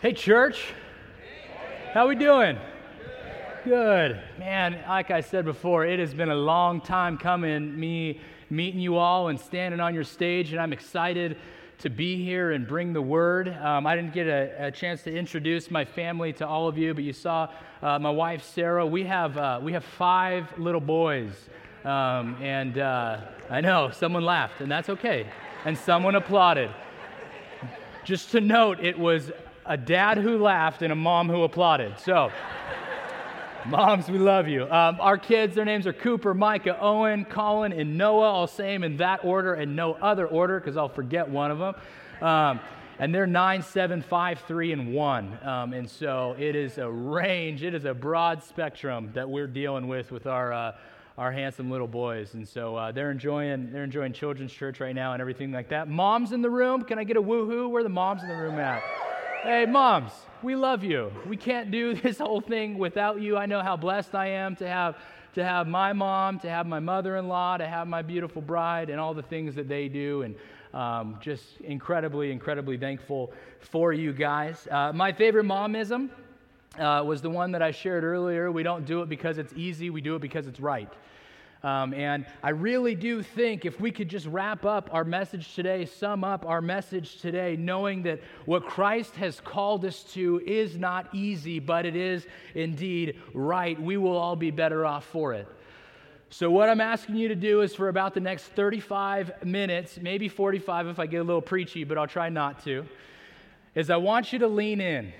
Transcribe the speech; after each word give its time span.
Hey, 0.00 0.12
church. 0.12 0.64
How 1.92 2.06
we 2.06 2.14
doing? 2.14 2.56
Good. 3.64 4.22
Man, 4.38 4.80
like 4.88 5.10
I 5.10 5.20
said 5.20 5.44
before, 5.44 5.84
it 5.84 5.98
has 5.98 6.14
been 6.14 6.28
a 6.28 6.36
long 6.36 6.80
time 6.80 7.18
coming, 7.18 7.76
me 7.76 8.20
meeting 8.48 8.78
you 8.78 8.96
all 8.96 9.26
and 9.26 9.40
standing 9.40 9.80
on 9.80 9.94
your 9.94 10.04
stage, 10.04 10.52
and 10.52 10.60
I'm 10.60 10.72
excited 10.72 11.36
to 11.78 11.90
be 11.90 12.24
here 12.24 12.52
and 12.52 12.64
bring 12.64 12.92
the 12.92 13.02
word. 13.02 13.48
Um, 13.48 13.88
I 13.88 13.96
didn't 13.96 14.14
get 14.14 14.28
a, 14.28 14.66
a, 14.66 14.70
chance 14.70 15.02
to 15.02 15.12
introduce 15.12 15.68
my 15.68 15.84
family 15.84 16.32
to 16.34 16.46
all 16.46 16.68
of 16.68 16.78
you, 16.78 16.94
but 16.94 17.02
you 17.02 17.12
saw 17.12 17.50
uh, 17.82 17.98
my 17.98 18.10
wife 18.10 18.44
Sarah. 18.44 18.86
We 18.86 19.02
have 19.02 19.36
uh, 19.36 19.58
we 19.60 19.72
have 19.72 19.84
five 19.84 20.46
little 20.56 20.80
boys, 20.80 21.32
um, 21.84 22.36
and 22.40 22.78
uh, 22.78 23.22
I 23.50 23.60
know 23.60 23.90
someone 23.90 24.24
laughed, 24.24 24.60
and 24.60 24.70
that's 24.70 24.90
okay, 24.90 25.26
and 25.64 25.76
someone 25.76 26.14
applauded. 26.14 26.70
Just 28.04 28.30
to 28.30 28.40
note, 28.40 28.78
it 28.78 28.96
was 28.96 29.32
a 29.68 29.76
dad 29.76 30.16
who 30.16 30.38
laughed 30.38 30.80
and 30.82 30.90
a 30.90 30.96
mom 30.96 31.28
who 31.28 31.42
applauded. 31.42 31.98
So, 31.98 32.32
moms, 33.66 34.08
we 34.08 34.18
love 34.18 34.48
you. 34.48 34.62
Um, 34.64 34.96
our 34.98 35.18
kids, 35.18 35.54
their 35.54 35.66
names 35.66 35.86
are 35.86 35.92
Cooper, 35.92 36.32
Micah, 36.32 36.80
Owen, 36.80 37.26
Colin, 37.26 37.72
and 37.72 37.98
Noah. 37.98 38.32
I'll 38.32 38.46
say 38.46 38.72
them 38.72 38.82
in 38.82 38.96
that 38.96 39.24
order 39.24 39.54
and 39.54 39.76
no 39.76 39.92
other 39.92 40.26
order 40.26 40.58
because 40.58 40.78
I'll 40.78 40.88
forget 40.88 41.28
one 41.28 41.50
of 41.50 41.58
them. 41.58 41.74
Um, 42.26 42.60
and 42.98 43.14
they're 43.14 43.26
nine, 43.26 43.62
seven, 43.62 44.00
five, 44.00 44.40
three, 44.48 44.72
and 44.72 44.92
one. 44.92 45.38
Um, 45.42 45.74
and 45.74 45.88
so 45.88 46.34
it 46.38 46.56
is 46.56 46.78
a 46.78 46.90
range, 46.90 47.62
it 47.62 47.74
is 47.74 47.84
a 47.84 47.94
broad 47.94 48.42
spectrum 48.42 49.10
that 49.12 49.28
we're 49.28 49.46
dealing 49.46 49.86
with 49.86 50.10
with 50.10 50.26
our. 50.26 50.52
Uh, 50.52 50.72
our 51.16 51.32
handsome 51.32 51.68
little 51.68 51.88
boys, 51.88 52.34
and 52.34 52.46
so 52.46 52.76
uh, 52.76 52.92
they're 52.92 53.10
enjoying 53.10 53.72
they're 53.72 53.82
enjoying 53.82 54.12
children's 54.12 54.52
church 54.52 54.78
right 54.78 54.94
now 54.94 55.14
and 55.14 55.20
everything 55.20 55.50
like 55.50 55.68
that. 55.70 55.88
Moms 55.88 56.30
in 56.30 56.42
the 56.42 56.48
room, 56.48 56.84
can 56.84 56.96
I 56.96 57.02
get 57.02 57.16
a 57.16 57.20
woohoo? 57.20 57.68
Where 57.68 57.80
are 57.80 57.82
the 57.82 57.88
moms 57.88 58.22
in 58.22 58.28
the 58.28 58.36
room 58.36 58.54
at? 58.60 58.84
Hey, 59.44 59.66
moms, 59.66 60.10
we 60.42 60.56
love 60.56 60.82
you. 60.82 61.12
We 61.28 61.36
can't 61.36 61.70
do 61.70 61.94
this 62.02 62.18
whole 62.18 62.40
thing 62.40 62.76
without 62.76 63.20
you. 63.20 63.36
I 63.36 63.46
know 63.46 63.62
how 63.62 63.76
blessed 63.76 64.16
I 64.16 64.26
am 64.30 64.56
to 64.56 64.68
have 64.68 64.96
to 65.34 65.44
have 65.44 65.68
my 65.68 65.92
mom, 65.92 66.40
to 66.40 66.50
have 66.50 66.66
my 66.66 66.80
mother-in-law, 66.80 67.58
to 67.58 67.66
have 67.66 67.86
my 67.86 68.02
beautiful 68.02 68.42
bride, 68.42 68.90
and 68.90 68.98
all 68.98 69.14
the 69.14 69.22
things 69.22 69.54
that 69.54 69.68
they 69.68 69.86
do, 69.86 70.22
and 70.22 70.34
um, 70.74 71.18
just 71.20 71.44
incredibly, 71.60 72.32
incredibly 72.32 72.76
thankful 72.76 73.32
for 73.60 73.92
you 73.92 74.12
guys. 74.12 74.66
Uh, 74.68 74.92
my 74.92 75.12
favorite 75.12 75.46
momism 75.46 76.10
uh, 76.76 77.04
was 77.06 77.22
the 77.22 77.30
one 77.30 77.52
that 77.52 77.62
I 77.62 77.70
shared 77.70 78.02
earlier. 78.02 78.50
We 78.50 78.64
don't 78.64 78.84
do 78.84 79.02
it 79.02 79.08
because 79.08 79.38
it's 79.38 79.52
easy. 79.52 79.88
We 79.90 80.00
do 80.00 80.16
it 80.16 80.20
because 80.20 80.48
it's 80.48 80.58
right. 80.58 80.92
Um, 81.64 81.92
and 81.92 82.24
I 82.42 82.50
really 82.50 82.94
do 82.94 83.22
think 83.22 83.64
if 83.64 83.80
we 83.80 83.90
could 83.90 84.08
just 84.08 84.26
wrap 84.26 84.64
up 84.64 84.90
our 84.92 85.04
message 85.04 85.54
today, 85.54 85.86
sum 85.86 86.22
up 86.22 86.46
our 86.46 86.60
message 86.60 87.20
today, 87.20 87.56
knowing 87.56 88.04
that 88.04 88.20
what 88.46 88.64
Christ 88.64 89.16
has 89.16 89.40
called 89.40 89.84
us 89.84 90.04
to 90.14 90.40
is 90.46 90.76
not 90.76 91.12
easy, 91.12 91.58
but 91.58 91.84
it 91.84 91.96
is 91.96 92.26
indeed 92.54 93.20
right, 93.34 93.80
we 93.80 93.96
will 93.96 94.16
all 94.16 94.36
be 94.36 94.52
better 94.52 94.86
off 94.86 95.04
for 95.06 95.34
it. 95.34 95.48
So, 96.30 96.50
what 96.50 96.68
I'm 96.68 96.80
asking 96.80 97.16
you 97.16 97.28
to 97.28 97.34
do 97.34 97.62
is 97.62 97.74
for 97.74 97.88
about 97.88 98.12
the 98.12 98.20
next 98.20 98.44
35 98.44 99.44
minutes, 99.44 99.98
maybe 100.00 100.28
45 100.28 100.88
if 100.88 100.98
I 100.98 101.06
get 101.06 101.18
a 101.18 101.24
little 101.24 101.40
preachy, 101.42 101.84
but 101.84 101.96
I'll 101.96 102.06
try 102.06 102.28
not 102.28 102.62
to, 102.64 102.86
is 103.74 103.88
I 103.88 103.96
want 103.96 104.32
you 104.32 104.38
to 104.40 104.48
lean 104.48 104.80
in. 104.80 105.12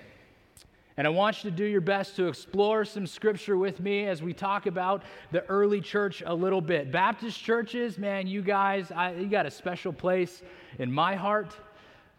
And 0.98 1.06
I 1.06 1.10
want 1.10 1.44
you 1.44 1.50
to 1.52 1.56
do 1.56 1.64
your 1.64 1.80
best 1.80 2.16
to 2.16 2.26
explore 2.26 2.84
some 2.84 3.06
scripture 3.06 3.56
with 3.56 3.78
me 3.78 4.08
as 4.08 4.20
we 4.20 4.32
talk 4.32 4.66
about 4.66 5.04
the 5.30 5.46
early 5.46 5.80
church 5.80 6.24
a 6.26 6.34
little 6.34 6.60
bit. 6.60 6.90
Baptist 6.90 7.40
churches, 7.40 7.98
man, 7.98 8.26
you 8.26 8.42
guys, 8.42 8.90
I, 8.90 9.12
you 9.12 9.28
got 9.28 9.46
a 9.46 9.50
special 9.52 9.92
place 9.92 10.42
in 10.80 10.90
my 10.90 11.14
heart. 11.14 11.54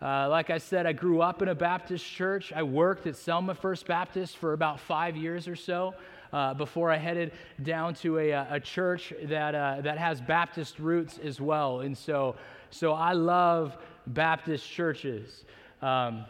Uh, 0.02 0.30
like 0.30 0.50
I 0.50 0.60
said, 0.60 0.86
I 0.86 0.94
grew 0.94 1.22
up 1.22 1.42
in 1.42 1.50
a 1.50 1.56
Baptist 1.56 2.06
church. 2.06 2.54
I 2.54 2.64
worked 2.64 3.06
at 3.06 3.18
Selma 3.18 3.54
First 3.54 3.86
Baptist 3.86 4.38
for 4.38 4.54
about 4.54 4.80
five 4.80 5.18
years 5.18 5.50
or 5.50 5.58
so. 5.58 5.94
Uh, 6.32 6.54
before 6.54 6.90
I 6.90 6.96
headed 6.96 7.34
down 7.62 7.96
to 7.96 8.18
a, 8.18 8.32
a 8.32 8.62
church 8.62 9.12
that, 9.24 9.56
uh, 9.56 9.82
that 9.82 9.98
has 9.98 10.22
Baptist 10.22 10.80
roots 10.80 11.20
as 11.22 11.42
well. 11.42 11.82
And 11.82 11.98
so, 11.98 12.38
so 12.70 12.94
I 12.94 13.12
love 13.12 13.76
Baptist 14.08 14.66
churches. 14.66 15.44
Um, 15.82 16.24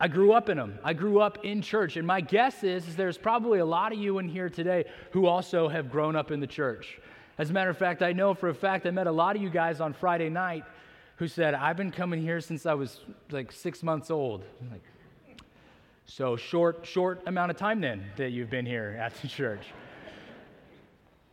I 0.00 0.06
grew 0.06 0.32
up 0.32 0.48
in 0.48 0.56
them. 0.56 0.78
I 0.84 0.92
grew 0.92 1.20
up 1.20 1.44
in 1.44 1.60
church. 1.60 1.96
And 1.96 2.06
my 2.06 2.20
guess 2.20 2.62
is, 2.62 2.86
is 2.86 2.94
there's 2.94 3.18
probably 3.18 3.58
a 3.58 3.64
lot 3.64 3.92
of 3.92 3.98
you 3.98 4.18
in 4.18 4.28
here 4.28 4.48
today 4.48 4.84
who 5.10 5.26
also 5.26 5.68
have 5.68 5.90
grown 5.90 6.14
up 6.14 6.30
in 6.30 6.38
the 6.38 6.46
church. 6.46 7.00
As 7.36 7.50
a 7.50 7.52
matter 7.52 7.70
of 7.70 7.78
fact, 7.78 8.02
I 8.02 8.12
know 8.12 8.34
for 8.34 8.48
a 8.48 8.54
fact 8.54 8.86
I 8.86 8.90
met 8.90 9.06
a 9.06 9.12
lot 9.12 9.34
of 9.34 9.42
you 9.42 9.50
guys 9.50 9.80
on 9.80 9.92
Friday 9.92 10.28
night 10.28 10.64
who 11.16 11.26
said, 11.26 11.54
I've 11.54 11.76
been 11.76 11.90
coming 11.90 12.22
here 12.22 12.40
since 12.40 12.64
I 12.64 12.74
was 12.74 13.00
like 13.30 13.50
six 13.50 13.82
months 13.82 14.10
old. 14.10 14.44
Like, 14.70 14.82
so 16.06 16.36
short, 16.36 16.86
short 16.86 17.22
amount 17.26 17.50
of 17.50 17.56
time 17.56 17.80
then 17.80 18.04
that 18.16 18.30
you've 18.30 18.50
been 18.50 18.66
here 18.66 18.96
at 19.00 19.14
the 19.20 19.28
church. 19.28 19.66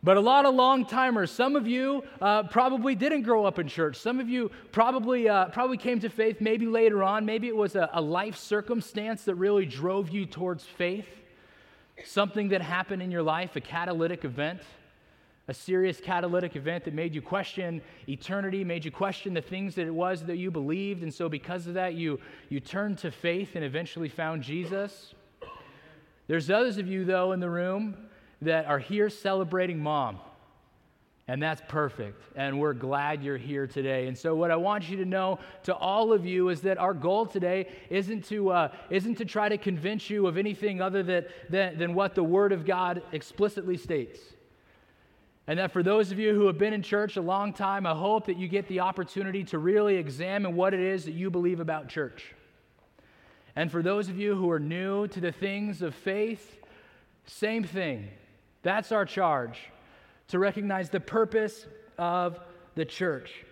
But 0.06 0.16
a 0.16 0.20
lot 0.20 0.46
of 0.46 0.54
long 0.54 0.86
timers, 0.86 1.32
some 1.32 1.56
of 1.56 1.66
you 1.66 2.04
uh, 2.20 2.44
probably 2.44 2.94
didn't 2.94 3.22
grow 3.22 3.44
up 3.44 3.58
in 3.58 3.66
church. 3.66 3.96
Some 3.96 4.20
of 4.20 4.28
you 4.28 4.52
probably, 4.70 5.28
uh, 5.28 5.46
probably 5.46 5.78
came 5.78 5.98
to 5.98 6.08
faith 6.08 6.40
maybe 6.40 6.64
later 6.66 7.02
on. 7.02 7.26
Maybe 7.26 7.48
it 7.48 7.56
was 7.56 7.74
a, 7.74 7.90
a 7.92 8.00
life 8.00 8.36
circumstance 8.36 9.24
that 9.24 9.34
really 9.34 9.66
drove 9.66 10.10
you 10.10 10.24
towards 10.24 10.62
faith. 10.62 11.08
Something 12.04 12.50
that 12.50 12.62
happened 12.62 13.02
in 13.02 13.10
your 13.10 13.24
life, 13.24 13.56
a 13.56 13.60
catalytic 13.60 14.24
event, 14.24 14.60
a 15.48 15.54
serious 15.54 16.00
catalytic 16.00 16.54
event 16.54 16.84
that 16.84 16.94
made 16.94 17.12
you 17.12 17.20
question 17.20 17.82
eternity, 18.08 18.62
made 18.62 18.84
you 18.84 18.92
question 18.92 19.34
the 19.34 19.42
things 19.42 19.74
that 19.74 19.88
it 19.88 19.94
was 19.94 20.22
that 20.26 20.36
you 20.36 20.52
believed. 20.52 21.02
And 21.02 21.12
so, 21.12 21.28
because 21.28 21.66
of 21.66 21.74
that, 21.74 21.94
you, 21.94 22.20
you 22.48 22.60
turned 22.60 22.98
to 22.98 23.10
faith 23.10 23.56
and 23.56 23.64
eventually 23.64 24.08
found 24.08 24.44
Jesus. 24.44 25.16
There's 26.28 26.48
others 26.48 26.78
of 26.78 26.86
you, 26.86 27.04
though, 27.04 27.32
in 27.32 27.40
the 27.40 27.50
room 27.50 27.96
that 28.42 28.66
are 28.66 28.78
here 28.78 29.08
celebrating 29.08 29.78
mom. 29.78 30.18
And 31.28 31.42
that's 31.42 31.60
perfect. 31.66 32.22
And 32.36 32.60
we're 32.60 32.72
glad 32.72 33.22
you're 33.22 33.36
here 33.36 33.66
today. 33.66 34.06
And 34.06 34.16
so, 34.16 34.36
what 34.36 34.52
I 34.52 34.56
want 34.56 34.88
you 34.88 34.96
to 34.98 35.04
know 35.04 35.40
to 35.64 35.74
all 35.74 36.12
of 36.12 36.24
you 36.24 36.50
is 36.50 36.60
that 36.60 36.78
our 36.78 36.94
goal 36.94 37.26
today 37.26 37.68
isn't 37.90 38.26
to, 38.26 38.50
uh, 38.50 38.68
isn't 38.90 39.16
to 39.16 39.24
try 39.24 39.48
to 39.48 39.58
convince 39.58 40.08
you 40.08 40.28
of 40.28 40.36
anything 40.36 40.80
other 40.80 41.02
that, 41.02 41.28
than, 41.50 41.78
than 41.78 41.94
what 41.94 42.14
the 42.14 42.22
Word 42.22 42.52
of 42.52 42.64
God 42.64 43.02
explicitly 43.10 43.76
states. 43.76 44.20
And 45.48 45.58
that 45.58 45.72
for 45.72 45.82
those 45.82 46.12
of 46.12 46.18
you 46.18 46.32
who 46.32 46.46
have 46.46 46.58
been 46.58 46.72
in 46.72 46.82
church 46.82 47.16
a 47.16 47.20
long 47.20 47.52
time, 47.52 47.86
I 47.86 47.94
hope 47.94 48.26
that 48.26 48.36
you 48.36 48.46
get 48.46 48.68
the 48.68 48.80
opportunity 48.80 49.42
to 49.44 49.58
really 49.58 49.96
examine 49.96 50.54
what 50.54 50.74
it 50.74 50.80
is 50.80 51.06
that 51.06 51.12
you 51.12 51.30
believe 51.30 51.58
about 51.58 51.88
church. 51.88 52.34
And 53.56 53.70
for 53.70 53.82
those 53.82 54.08
of 54.08 54.18
you 54.18 54.36
who 54.36 54.50
are 54.50 54.60
new 54.60 55.08
to 55.08 55.20
the 55.20 55.32
things 55.32 55.82
of 55.82 55.94
faith, 55.94 56.58
same 57.26 57.64
thing. 57.64 58.08
That's 58.66 58.90
our 58.90 59.04
charge 59.04 59.60
to 60.26 60.40
recognize 60.40 60.90
the 60.90 60.98
purpose 60.98 61.66
of 61.98 62.40
the 62.74 62.84
church. 62.84 63.44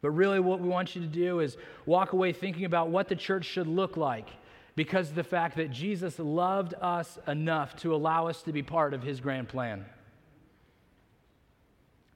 But 0.00 0.12
really, 0.12 0.40
what 0.40 0.60
we 0.60 0.68
want 0.70 0.96
you 0.96 1.02
to 1.02 1.06
do 1.06 1.40
is 1.40 1.58
walk 1.84 2.14
away 2.14 2.32
thinking 2.32 2.64
about 2.64 2.88
what 2.88 3.06
the 3.08 3.14
church 3.14 3.44
should 3.44 3.66
look 3.66 3.98
like 3.98 4.28
because 4.76 5.10
of 5.10 5.14
the 5.14 5.22
fact 5.22 5.58
that 5.58 5.70
Jesus 5.72 6.18
loved 6.18 6.72
us 6.80 7.18
enough 7.28 7.76
to 7.76 7.94
allow 7.94 8.28
us 8.28 8.40
to 8.44 8.52
be 8.52 8.62
part 8.62 8.94
of 8.94 9.02
his 9.02 9.20
grand 9.20 9.46
plan. 9.46 9.84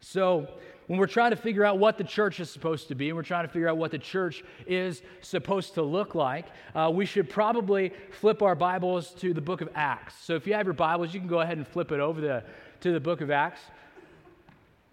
So, 0.00 0.48
when 0.90 0.98
we're 0.98 1.06
trying 1.06 1.30
to 1.30 1.36
figure 1.36 1.64
out 1.64 1.78
what 1.78 1.98
the 1.98 2.02
church 2.02 2.40
is 2.40 2.50
supposed 2.50 2.88
to 2.88 2.96
be 2.96 3.10
and 3.10 3.16
we're 3.16 3.22
trying 3.22 3.46
to 3.46 3.52
figure 3.52 3.68
out 3.68 3.78
what 3.78 3.92
the 3.92 3.98
church 3.98 4.42
is 4.66 5.02
supposed 5.20 5.74
to 5.74 5.82
look 5.82 6.16
like, 6.16 6.46
uh, 6.74 6.90
we 6.92 7.06
should 7.06 7.30
probably 7.30 7.92
flip 8.10 8.42
our 8.42 8.56
Bibles 8.56 9.10
to 9.10 9.32
the 9.32 9.40
book 9.40 9.60
of 9.60 9.68
Acts. 9.76 10.16
So 10.20 10.34
if 10.34 10.48
you 10.48 10.54
have 10.54 10.66
your 10.66 10.72
Bibles, 10.72 11.14
you 11.14 11.20
can 11.20 11.28
go 11.28 11.42
ahead 11.42 11.58
and 11.58 11.68
flip 11.68 11.92
it 11.92 12.00
over 12.00 12.20
the, 12.20 12.42
to 12.80 12.90
the 12.90 12.98
book 12.98 13.20
of 13.20 13.30
Acts. 13.30 13.60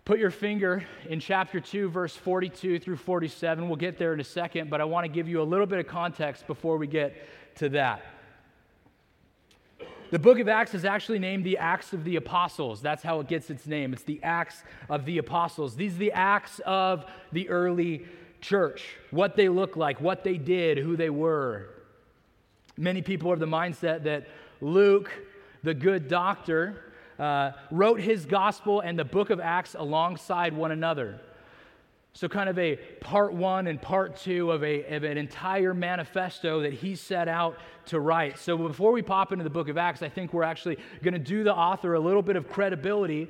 Put 0.06 0.20
your 0.20 0.30
finger 0.30 0.86
in 1.10 1.20
chapter 1.20 1.60
2, 1.60 1.90
verse 1.90 2.16
42 2.16 2.78
through 2.78 2.98
47. 2.98 3.68
We'll 3.68 3.76
get 3.76 3.98
there 3.98 4.14
in 4.14 4.20
a 4.20 4.24
second, 4.24 4.70
but 4.70 4.80
I 4.80 4.84
want 4.84 5.06
to 5.06 5.10
give 5.10 5.28
you 5.28 5.42
a 5.42 5.50
little 5.50 5.66
bit 5.66 5.80
of 5.80 5.88
context 5.88 6.46
before 6.46 6.78
we 6.78 6.86
get 6.86 7.28
to 7.56 7.70
that. 7.70 8.04
The 10.10 10.20
book 10.20 10.40
of 10.40 10.48
Acts 10.48 10.74
is 10.74 10.86
actually 10.86 11.20
named 11.20 11.44
the 11.44 11.58
Acts 11.58 11.92
of 11.92 12.06
the 12.06 12.16
Apostles. 12.16 12.82
That's 12.82 13.04
how 13.04 13.20
it 13.20 13.28
gets 13.28 13.50
its 13.50 13.68
name. 13.68 13.92
It's 13.92 14.04
the 14.04 14.22
Acts 14.24 14.64
of 14.90 15.04
the 15.04 15.18
Apostles. 15.18 15.76
These 15.76 15.96
are 15.96 16.00
the 16.00 16.14
acts 16.14 16.62
of 16.66 17.06
the 17.34 17.50
early 17.50 18.06
church, 18.40 18.96
what 19.12 19.36
they 19.36 19.50
look 19.50 19.76
like, 19.76 20.00
what 20.00 20.24
they 20.24 20.38
did, 20.38 20.78
who 20.78 20.96
they 20.96 21.10
were. 21.10 21.68
Many 22.78 23.02
people 23.02 23.32
have 23.32 23.40
the 23.40 23.48
mindset 23.48 24.04
that 24.04 24.28
Luke, 24.62 25.12
the 25.64 25.74
good 25.74 26.08
doctor, 26.08 26.94
uh, 27.20 27.52
wrote 27.70 28.00
his 28.00 28.26
gospel 28.26 28.80
and 28.80 28.98
the 28.98 29.04
book 29.04 29.30
of 29.30 29.42
Acts 29.42 29.76
alongside 29.78 30.54
one 30.54 30.72
another. 30.72 31.20
So, 32.18 32.28
kind 32.28 32.50
of 32.50 32.58
a 32.58 32.78
part 33.00 33.32
one 33.32 33.68
and 33.68 33.80
part 33.80 34.18
two 34.18 34.52
of, 34.52 34.64
a, 34.64 34.96
of 34.96 35.04
an 35.04 35.20
entire 35.20 35.76
manifesto 35.76 36.64
that 36.64 36.74
he 36.74 36.96
set 36.96 37.28
out 37.28 37.60
to 37.86 38.00
write. 38.00 38.40
So, 38.40 38.58
before 38.58 38.92
we 38.92 39.04
pop 39.04 39.32
into 39.32 39.44
the 39.44 39.52
book 39.52 39.70
of 39.70 39.78
Acts, 39.78 40.02
I 40.02 40.10
think 40.10 40.34
we're 40.34 40.42
actually 40.42 40.80
going 41.04 41.14
to 41.14 41.20
do 41.20 41.44
the 41.44 41.54
author 41.54 41.94
a 41.94 42.00
little 42.00 42.24
bit 42.24 42.36
of 42.36 42.50
credibility 42.50 43.30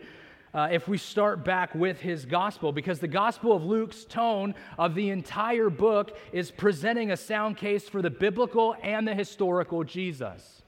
uh, 0.54 0.70
if 0.72 0.88
we 0.88 0.98
start 0.98 1.44
back 1.44 1.76
with 1.76 2.00
his 2.00 2.26
gospel, 2.26 2.72
because 2.72 3.00
the 3.00 3.10
Gospel 3.10 3.52
of 3.52 3.66
Luke's 3.66 4.06
tone 4.06 4.56
of 4.78 4.96
the 4.96 5.10
entire 5.10 5.70
book 5.70 6.18
is 6.32 6.50
presenting 6.50 7.12
a 7.12 7.18
sound 7.18 7.58
case 7.58 7.90
for 7.90 8.02
the 8.02 8.10
biblical 8.10 8.74
and 8.82 9.06
the 9.06 9.14
historical 9.14 9.84
Jesus. 9.84 10.62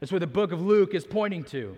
That's 0.00 0.10
what 0.10 0.22
the 0.22 0.26
book 0.26 0.50
of 0.50 0.60
Luke 0.60 0.92
is 0.92 1.06
pointing 1.06 1.44
to. 1.44 1.76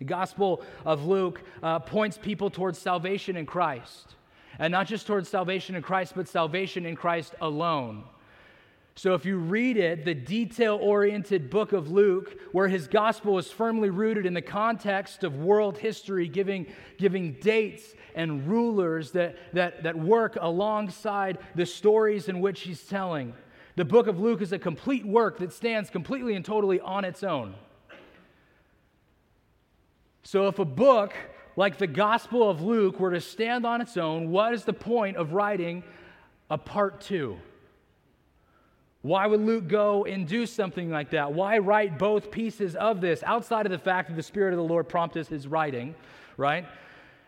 The 0.00 0.06
Gospel 0.06 0.62
of 0.86 1.04
Luke 1.04 1.42
uh, 1.62 1.78
points 1.78 2.18
people 2.18 2.48
towards 2.48 2.78
salvation 2.78 3.36
in 3.36 3.44
Christ. 3.44 4.16
And 4.58 4.72
not 4.72 4.86
just 4.86 5.06
towards 5.06 5.28
salvation 5.28 5.76
in 5.76 5.82
Christ, 5.82 6.14
but 6.16 6.26
salvation 6.26 6.86
in 6.86 6.96
Christ 6.96 7.34
alone. 7.40 8.04
So, 8.94 9.14
if 9.14 9.24
you 9.24 9.36
read 9.36 9.76
it, 9.76 10.04
the 10.04 10.14
detail 10.14 10.78
oriented 10.80 11.48
book 11.48 11.72
of 11.72 11.90
Luke, 11.90 12.38
where 12.52 12.66
his 12.66 12.88
gospel 12.88 13.38
is 13.38 13.50
firmly 13.50 13.88
rooted 13.88 14.26
in 14.26 14.34
the 14.34 14.42
context 14.42 15.22
of 15.22 15.36
world 15.36 15.78
history, 15.78 16.28
giving, 16.28 16.66
giving 16.98 17.34
dates 17.34 17.94
and 18.14 18.46
rulers 18.48 19.12
that, 19.12 19.36
that, 19.52 19.82
that 19.82 19.96
work 19.96 20.36
alongside 20.40 21.38
the 21.54 21.66
stories 21.66 22.28
in 22.28 22.40
which 22.40 22.62
he's 22.62 22.82
telling. 22.84 23.34
The 23.76 23.84
book 23.84 24.06
of 24.06 24.18
Luke 24.18 24.42
is 24.42 24.52
a 24.52 24.58
complete 24.58 25.06
work 25.06 25.38
that 25.38 25.52
stands 25.52 25.90
completely 25.90 26.34
and 26.34 26.44
totally 26.44 26.80
on 26.80 27.04
its 27.04 27.22
own. 27.22 27.54
So, 30.22 30.48
if 30.48 30.58
a 30.58 30.64
book 30.64 31.14
like 31.56 31.78
the 31.78 31.86
Gospel 31.86 32.48
of 32.48 32.60
Luke 32.60 33.00
were 33.00 33.10
to 33.10 33.20
stand 33.20 33.66
on 33.66 33.80
its 33.80 33.96
own, 33.96 34.30
what 34.30 34.52
is 34.54 34.64
the 34.64 34.72
point 34.72 35.16
of 35.16 35.32
writing 35.32 35.82
a 36.50 36.58
part 36.58 37.00
two? 37.00 37.38
Why 39.02 39.26
would 39.26 39.40
Luke 39.40 39.66
go 39.66 40.04
and 40.04 40.28
do 40.28 40.44
something 40.44 40.90
like 40.90 41.10
that? 41.10 41.32
Why 41.32 41.58
write 41.58 41.98
both 41.98 42.30
pieces 42.30 42.76
of 42.76 43.00
this 43.00 43.22
outside 43.22 43.64
of 43.64 43.72
the 43.72 43.78
fact 43.78 44.10
that 44.10 44.16
the 44.16 44.22
Spirit 44.22 44.52
of 44.52 44.58
the 44.58 44.64
Lord 44.64 44.88
prompted 44.88 45.26
his 45.26 45.46
writing, 45.46 45.94
right? 46.36 46.66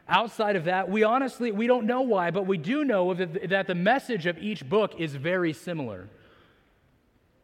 Outside 0.07 0.57
of 0.57 0.65
that, 0.65 0.91
we 0.91 1.03
honestly 1.03 1.51
we 1.51 1.67
don't 1.67 1.87
know 1.87 2.03
why, 2.03 2.31
but 2.31 2.47
we 2.47 2.59
do 2.59 2.85
know 2.85 3.15
that 3.15 3.67
the 3.67 3.75
message 3.75 4.27
of 4.27 4.37
each 4.37 4.69
book 4.69 4.93
is 4.99 5.15
very 5.15 5.55
similar. 5.55 6.09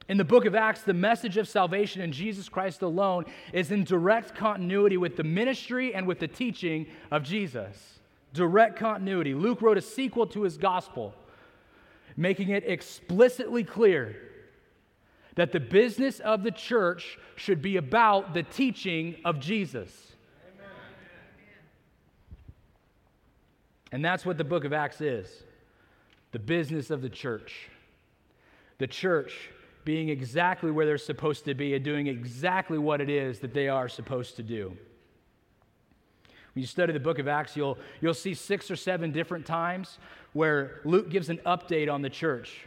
In 0.08 0.16
the 0.16 0.24
book 0.24 0.46
of 0.46 0.54
Acts, 0.54 0.82
the 0.82 0.94
message 0.94 1.36
of 1.36 1.46
salvation 1.46 2.00
in 2.00 2.12
Jesus 2.12 2.48
Christ 2.48 2.80
alone 2.80 3.26
is 3.52 3.70
in 3.70 3.84
direct 3.84 4.34
continuity 4.34 4.96
with 4.96 5.16
the 5.16 5.24
ministry 5.24 5.94
and 5.94 6.06
with 6.06 6.18
the 6.18 6.28
teaching 6.28 6.86
of 7.10 7.22
Jesus. 7.22 8.00
Direct 8.32 8.76
continuity. 8.76 9.34
Luke 9.34 9.60
wrote 9.60 9.76
a 9.76 9.82
sequel 9.82 10.26
to 10.28 10.42
his 10.42 10.56
gospel, 10.56 11.14
making 12.16 12.48
it 12.48 12.64
explicitly 12.66 13.64
clear 13.64 14.16
that 15.34 15.52
the 15.52 15.60
business 15.60 16.20
of 16.20 16.42
the 16.42 16.50
church 16.50 17.18
should 17.36 17.60
be 17.60 17.76
about 17.76 18.32
the 18.32 18.42
teaching 18.42 19.16
of 19.26 19.38
Jesus. 19.38 20.12
And 23.92 24.02
that's 24.02 24.24
what 24.24 24.38
the 24.38 24.44
book 24.44 24.64
of 24.64 24.72
Acts 24.72 25.00
is 25.00 25.44
the 26.32 26.38
business 26.38 26.90
of 26.90 27.00
the 27.00 27.08
church. 27.08 27.68
The 28.78 28.86
church 28.86 29.50
being 29.88 30.10
exactly 30.10 30.70
where 30.70 30.84
they're 30.84 30.98
supposed 30.98 31.46
to 31.46 31.54
be 31.54 31.74
and 31.74 31.82
doing 31.82 32.08
exactly 32.08 32.76
what 32.76 33.00
it 33.00 33.08
is 33.08 33.38
that 33.38 33.54
they 33.54 33.68
are 33.68 33.88
supposed 33.88 34.36
to 34.36 34.42
do. 34.42 34.68
When 36.52 36.60
you 36.60 36.66
study 36.66 36.92
the 36.92 37.00
book 37.00 37.18
of 37.18 37.26
Acts, 37.26 37.56
you'll, 37.56 37.78
you'll 38.02 38.12
see 38.12 38.34
six 38.34 38.70
or 38.70 38.76
seven 38.76 39.12
different 39.12 39.46
times 39.46 39.98
where 40.34 40.82
Luke 40.84 41.08
gives 41.08 41.30
an 41.30 41.38
update 41.46 41.90
on 41.90 42.02
the 42.02 42.10
church. 42.10 42.66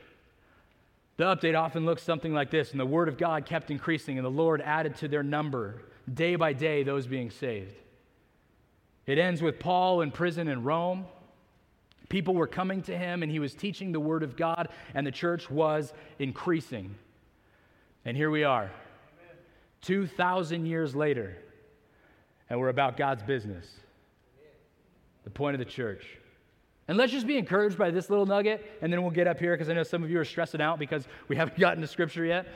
The 1.18 1.26
update 1.26 1.56
often 1.56 1.86
looks 1.86 2.02
something 2.02 2.34
like 2.34 2.50
this 2.50 2.72
And 2.72 2.80
the 2.80 2.88
word 2.88 3.08
of 3.08 3.20
God 3.20 3.46
kept 3.46 3.70
increasing, 3.70 4.18
and 4.18 4.26
the 4.26 4.32
Lord 4.32 4.60
added 4.60 4.96
to 4.96 5.08
their 5.08 5.22
number, 5.22 5.84
day 6.12 6.36
by 6.36 6.54
day, 6.54 6.82
those 6.82 7.06
being 7.06 7.30
saved. 7.30 7.76
It 9.06 9.20
ends 9.20 9.44
with 9.44 9.60
Paul 9.60 10.02
in 10.02 10.10
prison 10.10 10.48
in 10.48 10.64
Rome. 10.64 11.06
People 12.10 12.34
were 12.34 12.48
coming 12.48 12.82
to 12.82 12.98
him, 12.98 13.22
and 13.22 13.32
he 13.32 13.38
was 13.38 13.54
teaching 13.54 13.92
the 13.92 14.00
word 14.00 14.24
of 14.24 14.36
God, 14.36 14.70
and 14.96 15.06
the 15.06 15.12
church 15.12 15.52
was 15.52 15.94
increasing. 16.18 16.96
And 18.06 18.18
here 18.18 18.32
we 18.32 18.44
are, 18.44 18.72
2,000 19.82 20.66
years 20.66 20.96
later, 20.96 21.38
and 22.50 22.60
we're 22.60 22.70
about 22.70 22.98
God's 22.98 23.24
business. 23.24 23.66
The 25.24 25.30
point 25.30 25.54
of 25.54 25.60
the 25.60 25.66
church. 25.66 26.18
And 26.88 26.98
let's 26.98 27.12
just 27.12 27.28
be 27.28 27.38
encouraged 27.38 27.78
by 27.78 27.92
this 27.92 28.10
little 28.10 28.26
nugget, 28.26 28.66
and 28.82 28.92
then 28.92 29.02
we'll 29.04 29.12
get 29.12 29.28
up 29.28 29.40
here 29.40 29.54
because 29.54 29.70
I 29.70 29.74
know 29.74 29.84
some 29.84 30.04
of 30.04 30.10
you 30.10 30.20
are 30.20 30.26
stressing 30.26 30.62
out 30.62 30.80
because 30.80 31.08
we 31.28 31.36
haven't 31.38 31.60
gotten 31.60 31.82
to 31.82 31.88
scripture 31.88 32.26
yet. 32.26 32.48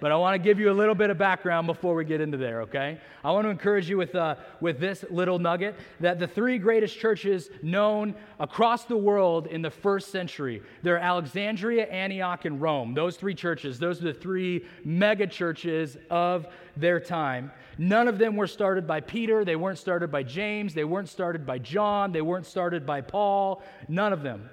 But 0.00 0.12
I 0.12 0.16
want 0.16 0.34
to 0.34 0.38
give 0.38 0.58
you 0.58 0.70
a 0.70 0.72
little 0.72 0.94
bit 0.94 1.10
of 1.10 1.18
background 1.18 1.66
before 1.66 1.94
we 1.94 2.04
get 2.06 2.20
into 2.22 2.38
there, 2.38 2.62
okay? 2.62 2.98
I 3.22 3.30
want 3.32 3.44
to 3.44 3.50
encourage 3.50 3.88
you 3.88 3.98
with, 3.98 4.14
uh, 4.14 4.36
with 4.60 4.80
this 4.80 5.04
little 5.10 5.38
nugget 5.38 5.76
that 6.00 6.18
the 6.18 6.26
three 6.26 6.56
greatest 6.58 6.98
churches 6.98 7.50
known 7.62 8.14
across 8.38 8.84
the 8.84 8.96
world 8.96 9.46
in 9.46 9.60
the 9.60 9.70
first 9.70 10.10
century, 10.10 10.62
they're 10.82 10.98
Alexandria, 10.98 11.84
Antioch, 11.86 12.46
and 12.46 12.60
Rome. 12.62 12.94
Those 12.94 13.16
three 13.16 13.34
churches, 13.34 13.78
those 13.78 14.00
are 14.00 14.06
the 14.06 14.14
three 14.14 14.64
mega 14.84 15.26
churches 15.26 15.98
of 16.08 16.46
their 16.76 16.98
time. 16.98 17.52
None 17.76 18.08
of 18.08 18.18
them 18.18 18.36
were 18.36 18.46
started 18.46 18.86
by 18.86 19.00
Peter. 19.00 19.44
They 19.44 19.56
weren't 19.56 19.78
started 19.78 20.10
by 20.10 20.22
James. 20.22 20.72
They 20.72 20.84
weren't 20.84 21.08
started 21.08 21.46
by 21.46 21.58
John. 21.58 22.12
They 22.12 22.22
weren't 22.22 22.46
started 22.46 22.86
by 22.86 23.02
Paul. 23.02 23.62
None 23.88 24.12
of 24.12 24.22
them. 24.22 24.48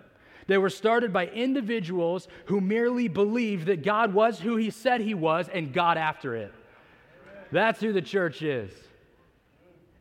They 0.48 0.58
were 0.58 0.70
started 0.70 1.14
by 1.14 1.28
individuals 1.28 2.28
who 2.46 2.62
merely 2.62 3.08
believed 3.08 3.68
that 3.68 3.84
God 3.84 4.14
was 4.14 4.40
who 4.40 4.56
he 4.56 4.70
said 4.70 5.02
he 5.02 5.14
was 5.14 5.50
and 5.50 5.74
got 5.74 5.98
after 5.98 6.36
it. 6.36 6.54
That's 7.52 7.80
who 7.80 7.94
the 7.94 8.02
church 8.02 8.42
is. 8.42 8.72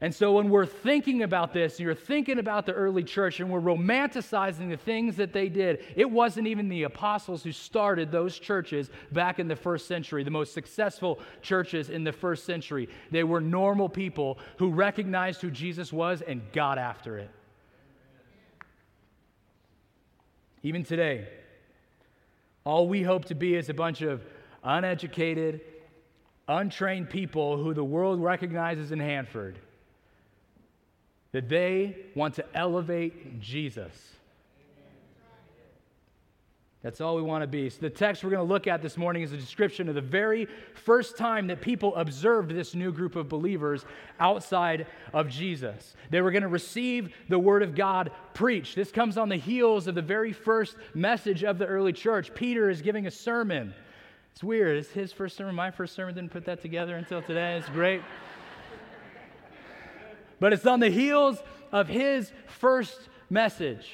And 0.02 0.14
so 0.14 0.32
when 0.32 0.50
we're 0.50 0.66
thinking 0.66 1.22
about 1.22 1.54
this, 1.54 1.80
you're 1.80 1.94
thinking 1.94 2.38
about 2.38 2.66
the 2.66 2.72
early 2.72 3.02
church 3.02 3.40
and 3.40 3.48
we're 3.48 3.62
romanticizing 3.62 4.68
the 4.68 4.76
things 4.76 5.16
that 5.16 5.32
they 5.32 5.48
did. 5.48 5.84
It 5.96 6.10
wasn't 6.10 6.46
even 6.48 6.68
the 6.68 6.82
apostles 6.82 7.42
who 7.42 7.50
started 7.50 8.12
those 8.12 8.38
churches 8.38 8.90
back 9.12 9.38
in 9.38 9.48
the 9.48 9.56
first 9.56 9.88
century, 9.88 10.22
the 10.22 10.30
most 10.30 10.52
successful 10.52 11.18
churches 11.40 11.88
in 11.88 12.04
the 12.04 12.12
first 12.12 12.44
century. 12.44 12.90
They 13.10 13.24
were 13.24 13.40
normal 13.40 13.88
people 13.88 14.38
who 14.58 14.70
recognized 14.70 15.40
who 15.40 15.50
Jesus 15.50 15.94
was 15.94 16.20
and 16.20 16.42
got 16.52 16.76
after 16.76 17.16
it. 17.16 17.30
Even 20.66 20.82
today, 20.82 21.28
all 22.64 22.88
we 22.88 23.00
hope 23.00 23.26
to 23.26 23.36
be 23.36 23.54
is 23.54 23.68
a 23.68 23.74
bunch 23.74 24.02
of 24.02 24.20
uneducated, 24.64 25.60
untrained 26.48 27.08
people 27.08 27.56
who 27.56 27.72
the 27.72 27.84
world 27.84 28.20
recognizes 28.20 28.90
in 28.90 28.98
Hanford. 28.98 29.60
That 31.30 31.48
they 31.48 31.96
want 32.16 32.34
to 32.34 32.44
elevate 32.52 33.40
Jesus. 33.40 34.15
That's 36.86 37.00
all 37.00 37.16
we 37.16 37.22
want 37.22 37.42
to 37.42 37.48
be. 37.48 37.68
So, 37.68 37.78
the 37.80 37.90
text 37.90 38.22
we're 38.22 38.30
going 38.30 38.46
to 38.46 38.52
look 38.52 38.68
at 38.68 38.80
this 38.80 38.96
morning 38.96 39.24
is 39.24 39.32
a 39.32 39.36
description 39.36 39.88
of 39.88 39.96
the 39.96 40.00
very 40.00 40.46
first 40.74 41.16
time 41.16 41.48
that 41.48 41.60
people 41.60 41.92
observed 41.96 42.52
this 42.52 42.76
new 42.76 42.92
group 42.92 43.16
of 43.16 43.28
believers 43.28 43.84
outside 44.20 44.86
of 45.12 45.28
Jesus. 45.28 45.96
They 46.10 46.20
were 46.20 46.30
going 46.30 46.44
to 46.44 46.48
receive 46.48 47.12
the 47.28 47.40
Word 47.40 47.64
of 47.64 47.74
God 47.74 48.12
preached. 48.34 48.76
This 48.76 48.92
comes 48.92 49.18
on 49.18 49.28
the 49.28 49.36
heels 49.36 49.88
of 49.88 49.96
the 49.96 50.00
very 50.00 50.32
first 50.32 50.76
message 50.94 51.42
of 51.42 51.58
the 51.58 51.66
early 51.66 51.92
church. 51.92 52.32
Peter 52.36 52.70
is 52.70 52.82
giving 52.82 53.08
a 53.08 53.10
sermon. 53.10 53.74
It's 54.30 54.44
weird. 54.44 54.76
It's 54.76 54.90
his 54.90 55.12
first 55.12 55.36
sermon. 55.36 55.56
My 55.56 55.72
first 55.72 55.92
sermon 55.92 56.14
didn't 56.14 56.30
put 56.30 56.44
that 56.44 56.62
together 56.62 56.94
until 56.94 57.20
today. 57.20 57.56
It's 57.56 57.68
great. 57.68 58.00
but 60.38 60.52
it's 60.52 60.66
on 60.66 60.78
the 60.78 60.90
heels 60.90 61.42
of 61.72 61.88
his 61.88 62.30
first 62.46 63.08
message. 63.28 63.90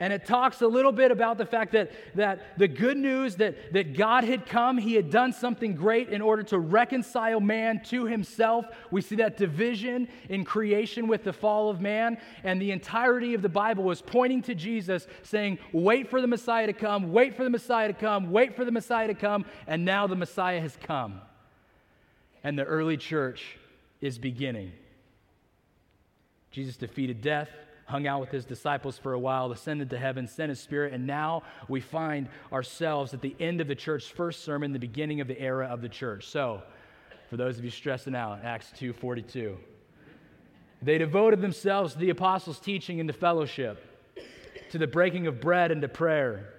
And 0.00 0.12
it 0.12 0.26
talks 0.26 0.60
a 0.60 0.66
little 0.66 0.90
bit 0.90 1.12
about 1.12 1.38
the 1.38 1.46
fact 1.46 1.72
that, 1.72 1.92
that 2.16 2.58
the 2.58 2.66
good 2.66 2.96
news 2.96 3.36
that, 3.36 3.72
that 3.72 3.96
God 3.96 4.24
had 4.24 4.44
come, 4.44 4.76
He 4.76 4.94
had 4.94 5.08
done 5.08 5.32
something 5.32 5.76
great 5.76 6.08
in 6.08 6.20
order 6.20 6.42
to 6.44 6.58
reconcile 6.58 7.38
man 7.38 7.80
to 7.84 8.04
Himself. 8.04 8.66
We 8.90 9.02
see 9.02 9.16
that 9.16 9.36
division 9.36 10.08
in 10.28 10.44
creation 10.44 11.06
with 11.06 11.22
the 11.22 11.32
fall 11.32 11.70
of 11.70 11.80
man. 11.80 12.18
And 12.42 12.60
the 12.60 12.72
entirety 12.72 13.34
of 13.34 13.42
the 13.42 13.48
Bible 13.48 13.84
was 13.84 14.02
pointing 14.02 14.42
to 14.42 14.54
Jesus, 14.54 15.06
saying, 15.22 15.60
Wait 15.72 16.10
for 16.10 16.20
the 16.20 16.26
Messiah 16.26 16.66
to 16.66 16.72
come, 16.72 17.12
wait 17.12 17.36
for 17.36 17.44
the 17.44 17.50
Messiah 17.50 17.86
to 17.86 17.94
come, 17.94 18.32
wait 18.32 18.56
for 18.56 18.64
the 18.64 18.72
Messiah 18.72 19.06
to 19.06 19.14
come. 19.14 19.44
And 19.68 19.84
now 19.84 20.08
the 20.08 20.16
Messiah 20.16 20.60
has 20.60 20.76
come. 20.82 21.20
And 22.42 22.58
the 22.58 22.64
early 22.64 22.96
church 22.96 23.58
is 24.00 24.18
beginning. 24.18 24.72
Jesus 26.50 26.76
defeated 26.76 27.22
death 27.22 27.48
hung 27.86 28.06
out 28.06 28.20
with 28.20 28.30
his 28.30 28.44
disciples 28.44 28.98
for 28.98 29.12
a 29.12 29.18
while, 29.18 29.52
ascended 29.52 29.90
to 29.90 29.98
heaven, 29.98 30.26
sent 30.26 30.48
his 30.48 30.60
spirit, 30.60 30.92
and 30.92 31.06
now 31.06 31.42
we 31.68 31.80
find 31.80 32.28
ourselves 32.52 33.14
at 33.14 33.20
the 33.20 33.36
end 33.38 33.60
of 33.60 33.68
the 33.68 33.74
church's 33.74 34.08
first 34.08 34.44
sermon, 34.44 34.72
the 34.72 34.78
beginning 34.78 35.20
of 35.20 35.28
the 35.28 35.40
era 35.40 35.66
of 35.66 35.82
the 35.82 35.88
church. 35.88 36.26
So, 36.26 36.62
for 37.28 37.36
those 37.36 37.58
of 37.58 37.64
you 37.64 37.70
stressing 37.70 38.14
out, 38.14 38.44
Acts 38.44 38.72
2:42. 38.78 39.56
They 40.82 40.98
devoted 40.98 41.40
themselves 41.40 41.94
to 41.94 41.98
the 41.98 42.10
apostles' 42.10 42.60
teaching 42.60 43.00
and 43.00 43.08
to 43.08 43.12
fellowship, 43.12 43.84
to 44.70 44.78
the 44.78 44.86
breaking 44.86 45.26
of 45.26 45.40
bread 45.40 45.70
and 45.70 45.80
to 45.82 45.88
prayer. 45.88 46.50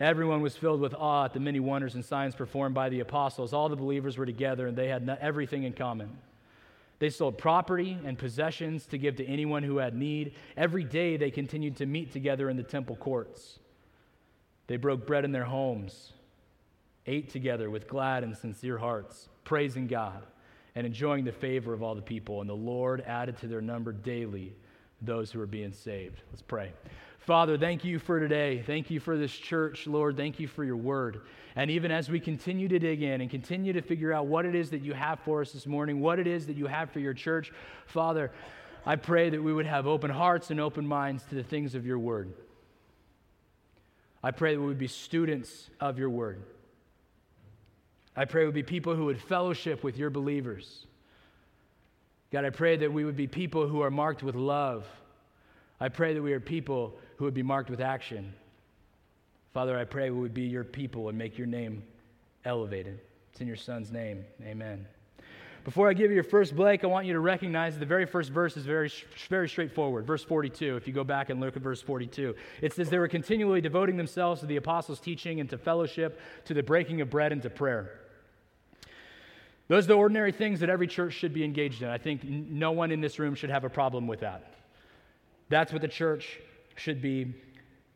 Everyone 0.00 0.42
was 0.42 0.56
filled 0.56 0.80
with 0.80 0.94
awe 0.94 1.24
at 1.24 1.32
the 1.32 1.40
many 1.40 1.58
wonders 1.58 1.96
and 1.96 2.04
signs 2.04 2.36
performed 2.36 2.74
by 2.74 2.88
the 2.88 3.00
apostles. 3.00 3.52
All 3.52 3.68
the 3.68 3.74
believers 3.74 4.16
were 4.16 4.26
together 4.26 4.68
and 4.68 4.76
they 4.76 4.88
had 4.88 5.18
everything 5.20 5.64
in 5.64 5.72
common. 5.72 6.16
They 6.98 7.10
sold 7.10 7.38
property 7.38 7.96
and 8.04 8.18
possessions 8.18 8.86
to 8.86 8.98
give 8.98 9.16
to 9.16 9.26
anyone 9.26 9.62
who 9.62 9.78
had 9.78 9.94
need. 9.94 10.34
Every 10.56 10.84
day 10.84 11.16
they 11.16 11.30
continued 11.30 11.76
to 11.76 11.86
meet 11.86 12.12
together 12.12 12.50
in 12.50 12.56
the 12.56 12.62
temple 12.62 12.96
courts. 12.96 13.60
They 14.66 14.76
broke 14.76 15.06
bread 15.06 15.24
in 15.24 15.32
their 15.32 15.44
homes, 15.44 16.12
ate 17.06 17.30
together 17.30 17.70
with 17.70 17.88
glad 17.88 18.24
and 18.24 18.36
sincere 18.36 18.78
hearts, 18.78 19.28
praising 19.44 19.86
God 19.86 20.24
and 20.74 20.86
enjoying 20.86 21.24
the 21.24 21.32
favor 21.32 21.72
of 21.72 21.82
all 21.82 21.94
the 21.94 22.02
people. 22.02 22.40
And 22.40 22.50
the 22.50 22.54
Lord 22.54 23.00
added 23.02 23.38
to 23.38 23.46
their 23.46 23.60
number 23.60 23.92
daily 23.92 24.54
those 25.00 25.30
who 25.30 25.38
were 25.38 25.46
being 25.46 25.72
saved. 25.72 26.22
Let's 26.30 26.42
pray. 26.42 26.72
Father, 27.28 27.58
thank 27.58 27.84
you 27.84 27.98
for 27.98 28.18
today. 28.18 28.62
Thank 28.66 28.90
you 28.90 29.00
for 29.00 29.18
this 29.18 29.30
church, 29.30 29.86
Lord. 29.86 30.16
Thank 30.16 30.40
you 30.40 30.48
for 30.48 30.64
your 30.64 30.78
word. 30.78 31.20
And 31.56 31.70
even 31.70 31.90
as 31.90 32.08
we 32.08 32.20
continue 32.20 32.68
to 32.68 32.78
dig 32.78 33.02
in 33.02 33.20
and 33.20 33.30
continue 33.30 33.74
to 33.74 33.82
figure 33.82 34.14
out 34.14 34.28
what 34.28 34.46
it 34.46 34.54
is 34.54 34.70
that 34.70 34.80
you 34.80 34.94
have 34.94 35.20
for 35.20 35.42
us 35.42 35.52
this 35.52 35.66
morning, 35.66 36.00
what 36.00 36.18
it 36.18 36.26
is 36.26 36.46
that 36.46 36.56
you 36.56 36.68
have 36.68 36.90
for 36.90 37.00
your 37.00 37.12
church, 37.12 37.52
Father, 37.84 38.32
I 38.86 38.96
pray 38.96 39.28
that 39.28 39.42
we 39.42 39.52
would 39.52 39.66
have 39.66 39.86
open 39.86 40.10
hearts 40.10 40.50
and 40.50 40.58
open 40.58 40.86
minds 40.86 41.22
to 41.24 41.34
the 41.34 41.42
things 41.42 41.74
of 41.74 41.84
your 41.84 41.98
word. 41.98 42.32
I 44.22 44.30
pray 44.30 44.54
that 44.54 44.60
we 44.62 44.66
would 44.66 44.78
be 44.78 44.88
students 44.88 45.68
of 45.80 45.98
your 45.98 46.08
word. 46.08 46.42
I 48.16 48.24
pray 48.24 48.44
we 48.44 48.46
would 48.46 48.54
be 48.54 48.62
people 48.62 48.96
who 48.96 49.04
would 49.04 49.20
fellowship 49.20 49.84
with 49.84 49.98
your 49.98 50.08
believers. 50.08 50.86
God, 52.32 52.46
I 52.46 52.50
pray 52.50 52.78
that 52.78 52.90
we 52.90 53.04
would 53.04 53.18
be 53.18 53.26
people 53.26 53.68
who 53.68 53.82
are 53.82 53.90
marked 53.90 54.22
with 54.22 54.34
love. 54.34 54.86
I 55.78 55.90
pray 55.90 56.14
that 56.14 56.22
we 56.22 56.32
are 56.32 56.40
people 56.40 56.98
who 57.18 57.24
would 57.24 57.34
be 57.34 57.42
marked 57.42 57.68
with 57.68 57.80
action. 57.80 58.32
Father, 59.52 59.76
I 59.76 59.84
pray 59.84 60.10
we 60.10 60.20
would 60.20 60.34
be 60.34 60.42
your 60.42 60.62
people 60.62 61.08
and 61.08 61.18
make 61.18 61.36
your 61.36 61.48
name 61.48 61.82
elevated. 62.44 63.00
It's 63.32 63.40
in 63.40 63.48
your 63.48 63.56
son's 63.56 63.90
name. 63.90 64.24
Amen. 64.42 64.86
Before 65.64 65.88
I 65.88 65.94
give 65.94 66.10
you 66.10 66.14
your 66.14 66.24
first 66.24 66.54
blank, 66.54 66.84
I 66.84 66.86
want 66.86 67.06
you 67.06 67.12
to 67.14 67.20
recognize 67.20 67.76
the 67.76 67.84
very 67.84 68.06
first 68.06 68.30
verse 68.30 68.56
is 68.56 68.64
very, 68.64 68.90
very 69.28 69.48
straightforward. 69.48 70.06
Verse 70.06 70.22
42, 70.22 70.76
if 70.76 70.86
you 70.86 70.94
go 70.94 71.02
back 71.02 71.28
and 71.28 71.40
look 71.40 71.56
at 71.56 71.62
verse 71.62 71.82
42, 71.82 72.36
it 72.62 72.72
says, 72.72 72.88
They 72.88 72.98
were 72.98 73.08
continually 73.08 73.60
devoting 73.60 73.96
themselves 73.96 74.40
to 74.40 74.46
the 74.46 74.56
apostles' 74.56 75.00
teaching 75.00 75.40
and 75.40 75.50
to 75.50 75.58
fellowship, 75.58 76.20
to 76.44 76.54
the 76.54 76.62
breaking 76.62 77.00
of 77.00 77.10
bread 77.10 77.32
and 77.32 77.42
to 77.42 77.50
prayer. 77.50 77.90
Those 79.66 79.84
are 79.84 79.88
the 79.88 79.94
ordinary 79.94 80.32
things 80.32 80.60
that 80.60 80.70
every 80.70 80.86
church 80.86 81.14
should 81.14 81.34
be 81.34 81.44
engaged 81.44 81.82
in. 81.82 81.88
I 81.88 81.98
think 81.98 82.24
no 82.24 82.70
one 82.70 82.92
in 82.92 83.00
this 83.00 83.18
room 83.18 83.34
should 83.34 83.50
have 83.50 83.64
a 83.64 83.68
problem 83.68 84.06
with 84.06 84.20
that. 84.20 84.54
That's 85.48 85.72
what 85.72 85.82
the 85.82 85.88
church 85.88 86.38
should 86.78 87.02
be 87.02 87.34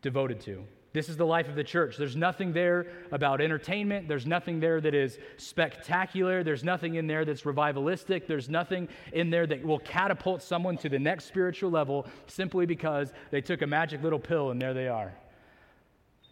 devoted 0.03 0.41
to. 0.43 0.65
This 0.93 1.09
is 1.09 1.17
the 1.17 1.25
life 1.25 1.49
of 1.49 1.55
the 1.55 1.65
church. 1.65 1.97
There's 1.97 2.17
nothing 2.17 2.53
there 2.53 2.87
about 3.13 3.41
entertainment. 3.41 4.09
There's 4.09 4.27
nothing 4.27 4.61
there 4.61 4.79
that 4.81 4.95
is 4.95 5.19
spectacular. 5.39 6.45
There's 6.45 6.65
nothing 6.65 6.97
in 6.97 7.07
there 7.07 7.25
that's 7.25 7.43
revivalistic. 7.43 8.27
There's 8.27 8.51
nothing 8.51 8.89
in 9.13 9.31
there 9.31 9.47
that 9.47 9.65
will 9.65 9.79
catapult 9.79 10.43
someone 10.43 10.77
to 10.79 10.91
the 10.91 10.99
next 10.99 11.25
spiritual 11.25 11.71
level 11.71 12.07
simply 12.27 12.67
because 12.67 13.15
they 13.31 13.41
took 13.41 13.63
a 13.63 13.67
magic 13.67 14.03
little 14.03 14.19
pill 14.19 14.51
and 14.51 14.61
there 14.61 14.75
they 14.75 14.89
are. 14.89 15.15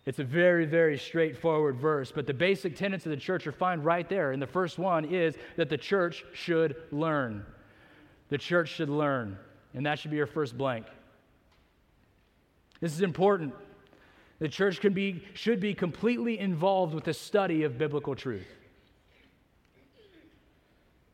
It's 0.04 0.18
a 0.18 0.24
very, 0.24 0.66
very 0.66 0.98
straightforward 0.98 1.76
verse, 1.76 2.12
but 2.12 2.26
the 2.26 2.34
basic 2.34 2.76
tenets 2.76 3.06
of 3.06 3.10
the 3.10 3.16
church 3.16 3.46
are 3.46 3.52
found 3.52 3.84
right 3.84 4.08
there. 4.08 4.32
And 4.32 4.42
the 4.42 4.46
first 4.46 4.78
one 4.78 5.06
is 5.06 5.36
that 5.56 5.70
the 5.70 5.78
church 5.78 6.24
should 6.34 6.76
learn. 6.90 7.46
The 8.28 8.38
church 8.38 8.68
should 8.68 8.88
learn. 8.90 9.38
And 9.72 9.86
that 9.86 9.98
should 9.98 10.10
be 10.10 10.16
your 10.18 10.26
first 10.26 10.58
blank. 10.58 10.86
This 12.80 12.92
is 12.92 13.02
important. 13.02 13.54
The 14.38 14.48
church 14.48 14.80
can 14.80 14.94
be, 14.94 15.22
should 15.34 15.60
be 15.60 15.74
completely 15.74 16.38
involved 16.38 16.94
with 16.94 17.04
the 17.04 17.12
study 17.12 17.62
of 17.62 17.76
biblical 17.76 18.14
truth. 18.14 18.46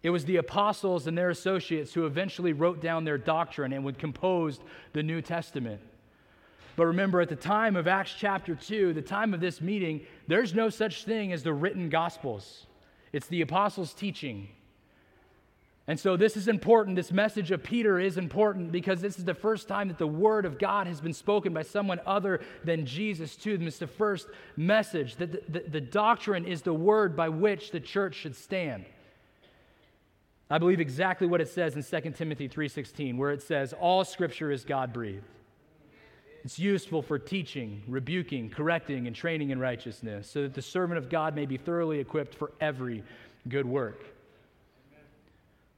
It 0.02 0.10
was 0.10 0.24
the 0.24 0.36
apostles 0.36 1.08
and 1.08 1.18
their 1.18 1.30
associates 1.30 1.92
who 1.92 2.06
eventually 2.06 2.52
wrote 2.52 2.80
down 2.80 3.04
their 3.04 3.18
doctrine 3.18 3.72
and 3.72 3.84
would 3.84 3.98
compose 3.98 4.60
the 4.92 5.02
New 5.02 5.20
Testament. 5.20 5.80
But 6.76 6.86
remember, 6.86 7.20
at 7.20 7.28
the 7.28 7.34
time 7.34 7.74
of 7.74 7.88
Acts 7.88 8.14
chapter 8.16 8.54
2, 8.54 8.92
the 8.92 9.02
time 9.02 9.34
of 9.34 9.40
this 9.40 9.60
meeting, 9.60 10.06
there's 10.28 10.54
no 10.54 10.68
such 10.68 11.04
thing 11.04 11.32
as 11.32 11.42
the 11.42 11.52
written 11.52 11.88
gospels. 11.88 12.66
It's 13.12 13.26
the 13.26 13.40
apostles' 13.40 13.94
teaching. 13.94 14.48
And 15.88 16.00
so, 16.00 16.16
this 16.16 16.36
is 16.36 16.48
important. 16.48 16.96
This 16.96 17.12
message 17.12 17.52
of 17.52 17.62
Peter 17.62 18.00
is 18.00 18.18
important 18.18 18.72
because 18.72 19.00
this 19.00 19.18
is 19.18 19.24
the 19.24 19.34
first 19.34 19.68
time 19.68 19.86
that 19.86 19.98
the 19.98 20.06
word 20.06 20.44
of 20.44 20.58
God 20.58 20.88
has 20.88 21.00
been 21.00 21.12
spoken 21.12 21.52
by 21.52 21.62
someone 21.62 22.00
other 22.04 22.40
than 22.64 22.86
Jesus 22.86 23.36
to 23.36 23.56
them. 23.56 23.68
It's 23.68 23.78
the 23.78 23.86
first 23.86 24.26
message 24.56 25.14
that 25.16 25.30
the, 25.30 25.60
the, 25.60 25.68
the 25.68 25.80
doctrine 25.80 26.44
is 26.44 26.62
the 26.62 26.74
word 26.74 27.16
by 27.16 27.28
which 27.28 27.70
the 27.70 27.78
church 27.78 28.16
should 28.16 28.34
stand. 28.34 28.84
I 30.50 30.58
believe 30.58 30.80
exactly 30.80 31.28
what 31.28 31.40
it 31.40 31.48
says 31.48 31.76
in 31.76 31.82
2 31.84 32.10
Timothy 32.12 32.48
3:16 32.48 33.16
where 33.16 33.30
it 33.30 33.42
says 33.42 33.72
all 33.72 34.04
scripture 34.04 34.50
is 34.50 34.64
God-breathed. 34.64 35.24
It's 36.44 36.58
useful 36.58 37.02
for 37.02 37.18
teaching, 37.18 37.82
rebuking, 37.86 38.50
correcting 38.50 39.06
and 39.06 39.14
training 39.14 39.50
in 39.50 39.60
righteousness 39.60 40.28
so 40.30 40.42
that 40.42 40.54
the 40.54 40.62
servant 40.62 40.98
of 40.98 41.08
God 41.08 41.36
may 41.36 41.46
be 41.46 41.56
thoroughly 41.56 42.00
equipped 42.00 42.34
for 42.34 42.52
every 42.60 43.04
good 43.48 43.66
work. 43.66 44.15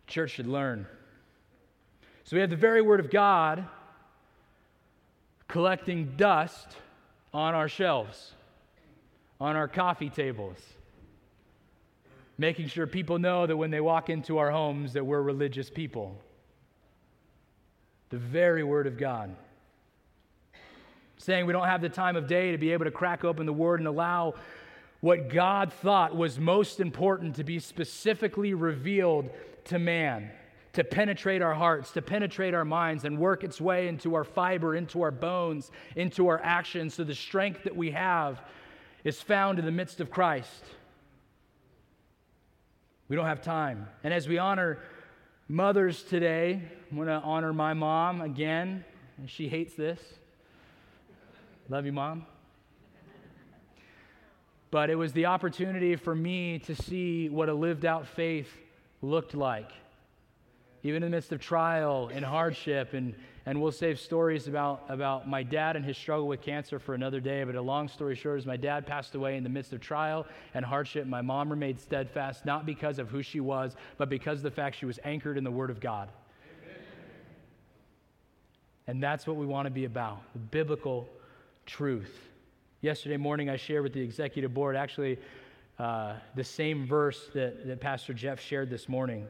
Church 0.08 0.32
should 0.32 0.46
learn. 0.46 0.86
So 2.24 2.36
we 2.36 2.40
have 2.40 2.50
the 2.50 2.56
very 2.56 2.82
Word 2.82 3.00
of 3.00 3.10
God 3.10 3.64
collecting 5.46 6.14
dust 6.16 6.66
on 7.32 7.54
our 7.54 7.68
shelves, 7.68 8.32
on 9.40 9.54
our 9.54 9.68
coffee 9.68 10.10
tables, 10.10 10.58
making 12.36 12.68
sure 12.68 12.86
people 12.86 13.18
know 13.18 13.46
that 13.46 13.56
when 13.56 13.70
they 13.70 13.80
walk 13.80 14.10
into 14.10 14.38
our 14.38 14.50
homes 14.50 14.94
that 14.94 15.04
we're 15.04 15.22
religious 15.22 15.70
people. 15.70 16.18
The 18.10 18.18
very 18.18 18.64
Word 18.64 18.86
of 18.86 18.98
God. 18.98 19.34
Saying 21.18 21.46
we 21.46 21.52
don't 21.52 21.66
have 21.66 21.82
the 21.82 21.88
time 21.88 22.16
of 22.16 22.26
day 22.26 22.52
to 22.52 22.58
be 22.58 22.72
able 22.72 22.86
to 22.86 22.90
crack 22.90 23.24
open 23.24 23.44
the 23.44 23.52
Word 23.52 23.80
and 23.80 23.88
allow 23.88 24.34
what 25.00 25.28
God 25.28 25.72
thought 25.72 26.16
was 26.16 26.38
most 26.38 26.80
important 26.80 27.36
to 27.36 27.44
be 27.44 27.58
specifically 27.58 28.54
revealed 28.54 29.30
to 29.68 29.78
man, 29.78 30.30
to 30.74 30.84
penetrate 30.84 31.42
our 31.42 31.54
hearts, 31.54 31.92
to 31.92 32.02
penetrate 32.02 32.54
our 32.54 32.64
minds, 32.64 33.04
and 33.04 33.18
work 33.18 33.44
its 33.44 33.60
way 33.60 33.88
into 33.88 34.14
our 34.14 34.24
fiber, 34.24 34.74
into 34.74 35.02
our 35.02 35.10
bones, 35.10 35.70
into 35.96 36.28
our 36.28 36.40
actions. 36.42 36.94
So 36.94 37.04
the 37.04 37.14
strength 37.14 37.64
that 37.64 37.76
we 37.76 37.90
have 37.92 38.40
is 39.04 39.20
found 39.20 39.58
in 39.58 39.64
the 39.64 39.72
midst 39.72 40.00
of 40.00 40.10
Christ. 40.10 40.64
We 43.08 43.16
don't 43.16 43.26
have 43.26 43.40
time. 43.40 43.88
And 44.04 44.12
as 44.12 44.28
we 44.28 44.38
honor 44.38 44.78
mothers 45.48 46.02
today, 46.02 46.62
I'm 46.90 46.96
going 46.96 47.08
to 47.08 47.14
honor 47.14 47.52
my 47.52 47.72
mom 47.72 48.20
again. 48.20 48.84
And 49.16 49.30
She 49.30 49.48
hates 49.48 49.74
this. 49.74 50.00
Love 51.68 51.86
you, 51.86 51.92
mom. 51.92 52.26
But 54.70 54.90
it 54.90 54.96
was 54.96 55.12
the 55.14 55.26
opportunity 55.26 55.96
for 55.96 56.14
me 56.14 56.58
to 56.60 56.74
see 56.74 57.30
what 57.30 57.48
a 57.48 57.54
lived 57.54 57.86
out 57.86 58.06
faith 58.06 58.50
looked 59.02 59.34
like. 59.34 59.70
Even 60.82 61.02
in 61.02 61.10
the 61.10 61.16
midst 61.16 61.32
of 61.32 61.40
trial 61.40 62.08
and 62.12 62.24
hardship, 62.24 62.94
and, 62.94 63.14
and 63.46 63.60
we'll 63.60 63.72
save 63.72 63.98
stories 63.98 64.46
about, 64.46 64.84
about 64.88 65.28
my 65.28 65.42
dad 65.42 65.74
and 65.74 65.84
his 65.84 65.96
struggle 65.96 66.28
with 66.28 66.40
cancer 66.40 66.78
for 66.78 66.94
another 66.94 67.18
day. 67.18 67.42
But 67.42 67.56
a 67.56 67.60
long 67.60 67.88
story 67.88 68.14
short 68.14 68.38
is 68.38 68.46
my 68.46 68.56
dad 68.56 68.86
passed 68.86 69.14
away 69.14 69.36
in 69.36 69.42
the 69.42 69.48
midst 69.48 69.72
of 69.72 69.80
trial 69.80 70.24
and 70.54 70.64
hardship. 70.64 71.06
My 71.06 71.20
mom 71.20 71.50
remained 71.50 71.80
steadfast, 71.80 72.46
not 72.46 72.64
because 72.64 73.00
of 73.00 73.08
who 73.08 73.22
she 73.22 73.40
was, 73.40 73.74
but 73.96 74.08
because 74.08 74.38
of 74.38 74.44
the 74.44 74.50
fact 74.52 74.76
she 74.76 74.86
was 74.86 75.00
anchored 75.02 75.36
in 75.36 75.42
the 75.42 75.50
Word 75.50 75.70
of 75.70 75.80
God. 75.80 76.10
Amen. 76.64 76.82
And 78.86 79.02
that's 79.02 79.26
what 79.26 79.36
we 79.36 79.46
want 79.46 79.66
to 79.66 79.70
be 79.70 79.84
about 79.84 80.22
the 80.32 80.38
biblical 80.38 81.08
truth. 81.66 82.16
Yesterday 82.80 83.16
morning, 83.16 83.50
I 83.50 83.56
shared 83.56 83.82
with 83.82 83.92
the 83.92 84.00
executive 84.00 84.54
board 84.54 84.76
actually 84.76 85.18
uh, 85.78 86.14
the 86.34 86.44
same 86.44 86.86
verse 86.86 87.30
that, 87.34 87.66
that 87.66 87.80
Pastor 87.80 88.12
Jeff 88.12 88.40
shared 88.40 88.70
this 88.70 88.88
morning. 88.88 89.26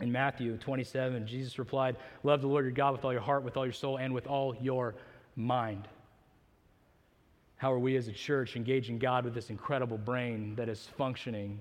In 0.00 0.12
Matthew 0.12 0.56
27, 0.58 1.26
Jesus 1.26 1.58
replied, 1.58 1.96
Love 2.22 2.42
the 2.42 2.46
Lord 2.46 2.64
your 2.64 2.72
God 2.72 2.92
with 2.92 3.04
all 3.04 3.12
your 3.12 3.22
heart, 3.22 3.42
with 3.42 3.56
all 3.56 3.64
your 3.64 3.72
soul, 3.72 3.96
and 3.96 4.12
with 4.12 4.26
all 4.26 4.54
your 4.60 4.94
mind. 5.34 5.88
How 7.56 7.72
are 7.72 7.78
we 7.78 7.96
as 7.96 8.06
a 8.06 8.12
church 8.12 8.54
engaging 8.54 8.98
God 8.98 9.24
with 9.24 9.34
this 9.34 9.48
incredible 9.48 9.96
brain 9.96 10.54
that 10.56 10.68
is 10.68 10.88
functioning 10.98 11.58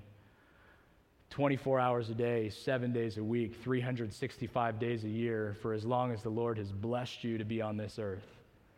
24 1.30 1.80
hours 1.80 2.10
a 2.10 2.14
day, 2.14 2.50
seven 2.50 2.94
days 2.94 3.18
a 3.18 3.24
week, 3.24 3.56
365 3.64 4.80
days 4.80 5.04
a 5.06 5.10
year 5.10 5.56
for 5.62 5.74
as 5.74 5.86
long 5.86 6.12
as 6.12 6.22
the 6.22 6.30
Lord 6.30 6.58
has 6.58 6.72
blessed 6.72 7.24
you 7.24 7.38
to 7.38 7.46
be 7.46 7.62
on 7.62 7.78
this 7.78 7.98
earth? 7.98 8.28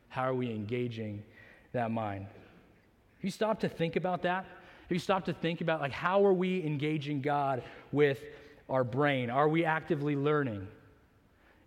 How 0.09 0.23
are 0.23 0.33
we 0.33 0.49
engaging 0.51 1.23
that 1.73 1.91
mind? 1.91 2.23
Have 2.23 3.23
you 3.23 3.31
stopped 3.31 3.61
to 3.61 3.69
think 3.69 3.95
about 3.95 4.21
that? 4.21 4.45
Have 4.87 4.95
you 4.95 4.99
stopped 4.99 5.25
to 5.25 5.33
think 5.33 5.59
about 5.59 5.81
like 5.81 5.91
how 5.91 6.25
are 6.25 6.31
we 6.31 6.65
engaging 6.65 7.19
God 7.19 7.61
with 7.91 8.19
our 8.69 8.85
brain? 8.85 9.29
Are 9.29 9.49
we 9.49 9.65
actively 9.65 10.15
learning? 10.15 10.65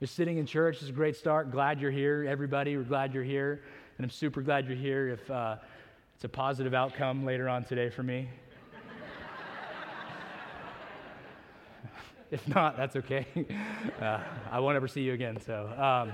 You're 0.00 0.08
sitting 0.08 0.38
in 0.38 0.46
church 0.46 0.80
is 0.80 0.88
a 0.88 0.92
great 0.92 1.14
start. 1.16 1.50
Glad 1.50 1.82
you're 1.82 1.90
here, 1.90 2.24
everybody. 2.26 2.78
We're 2.78 2.82
glad 2.82 3.12
you're 3.12 3.22
here, 3.22 3.60
and 3.98 4.06
I'm 4.06 4.10
super 4.10 4.40
glad 4.40 4.66
you're 4.66 4.74
here. 4.74 5.08
If 5.08 5.30
uh, 5.30 5.56
it's 6.14 6.24
a 6.24 6.30
positive 6.30 6.72
outcome 6.72 7.26
later 7.26 7.46
on 7.46 7.62
today 7.62 7.90
for 7.90 8.02
me. 8.02 8.26
If 12.30 12.46
not, 12.48 12.76
that's 12.76 12.94
okay. 12.94 13.26
uh, 14.00 14.20
I 14.50 14.60
won't 14.60 14.76
ever 14.76 14.86
see 14.86 15.02
you 15.02 15.12
again. 15.12 15.38
So, 15.40 15.66
um, 15.76 16.12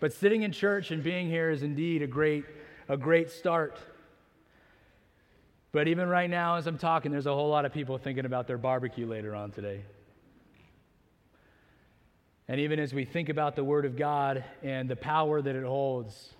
but 0.00 0.12
sitting 0.12 0.42
in 0.42 0.50
church 0.50 0.90
and 0.90 1.04
being 1.04 1.28
here 1.28 1.50
is 1.50 1.62
indeed 1.62 2.00
a 2.00 2.06
great, 2.06 2.46
a 2.88 2.96
great 2.96 3.30
start. 3.30 3.76
But 5.72 5.88
even 5.88 6.08
right 6.08 6.30
now, 6.30 6.56
as 6.56 6.66
I'm 6.66 6.78
talking, 6.78 7.12
there's 7.12 7.26
a 7.26 7.34
whole 7.34 7.50
lot 7.50 7.64
of 7.64 7.72
people 7.72 7.98
thinking 7.98 8.24
about 8.24 8.46
their 8.46 8.58
barbecue 8.58 9.06
later 9.06 9.34
on 9.34 9.50
today. 9.50 9.82
And 12.48 12.60
even 12.60 12.78
as 12.78 12.94
we 12.94 13.04
think 13.04 13.28
about 13.28 13.56
the 13.56 13.64
Word 13.64 13.84
of 13.84 13.96
God 13.96 14.44
and 14.62 14.88
the 14.88 14.96
power 14.96 15.42
that 15.42 15.56
it 15.56 15.64
holds, 15.64 16.32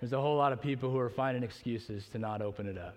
there's 0.00 0.12
a 0.12 0.20
whole 0.20 0.36
lot 0.36 0.52
of 0.52 0.60
people 0.60 0.90
who 0.90 0.98
are 0.98 1.08
finding 1.08 1.42
excuses 1.42 2.06
to 2.08 2.18
not 2.18 2.42
open 2.42 2.66
it 2.66 2.76
up. 2.76 2.96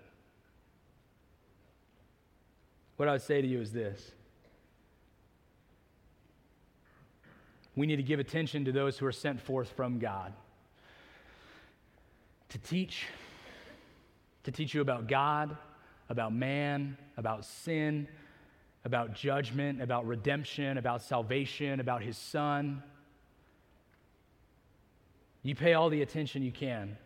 What 2.96 3.08
I 3.08 3.12
would 3.12 3.22
say 3.22 3.40
to 3.40 3.46
you 3.46 3.60
is 3.60 3.72
this 3.72 4.12
we 7.74 7.86
need 7.86 7.96
to 7.96 8.02
give 8.02 8.20
attention 8.20 8.64
to 8.64 8.72
those 8.72 8.98
who 8.98 9.06
are 9.06 9.12
sent 9.12 9.40
forth 9.40 9.70
from 9.70 9.98
God 9.98 10.32
to 12.50 12.58
teach, 12.58 13.06
to 14.44 14.52
teach 14.52 14.74
you 14.74 14.80
about 14.80 15.08
God, 15.08 15.56
about 16.08 16.32
man, 16.32 16.96
about 17.16 17.44
sin, 17.44 18.08
about 18.84 19.14
judgment, 19.14 19.82
about 19.82 20.06
redemption, 20.06 20.78
about 20.78 21.02
salvation, 21.02 21.80
about 21.80 22.02
his 22.02 22.16
son. 22.16 22.82
You 25.42 25.54
pay 25.54 25.74
all 25.74 25.90
the 25.90 26.02
attention 26.02 26.42
you 26.42 26.52
can. 26.52 26.96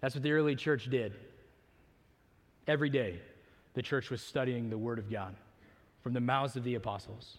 That's 0.00 0.14
what 0.14 0.22
the 0.22 0.32
early 0.32 0.56
church 0.56 0.90
did. 0.90 1.14
Every 2.66 2.90
day, 2.90 3.20
the 3.74 3.82
church 3.82 4.10
was 4.10 4.22
studying 4.22 4.70
the 4.70 4.78
Word 4.78 4.98
of 4.98 5.10
God 5.10 5.34
from 6.02 6.12
the 6.12 6.20
mouths 6.20 6.56
of 6.56 6.64
the 6.64 6.74
apostles. 6.74 7.38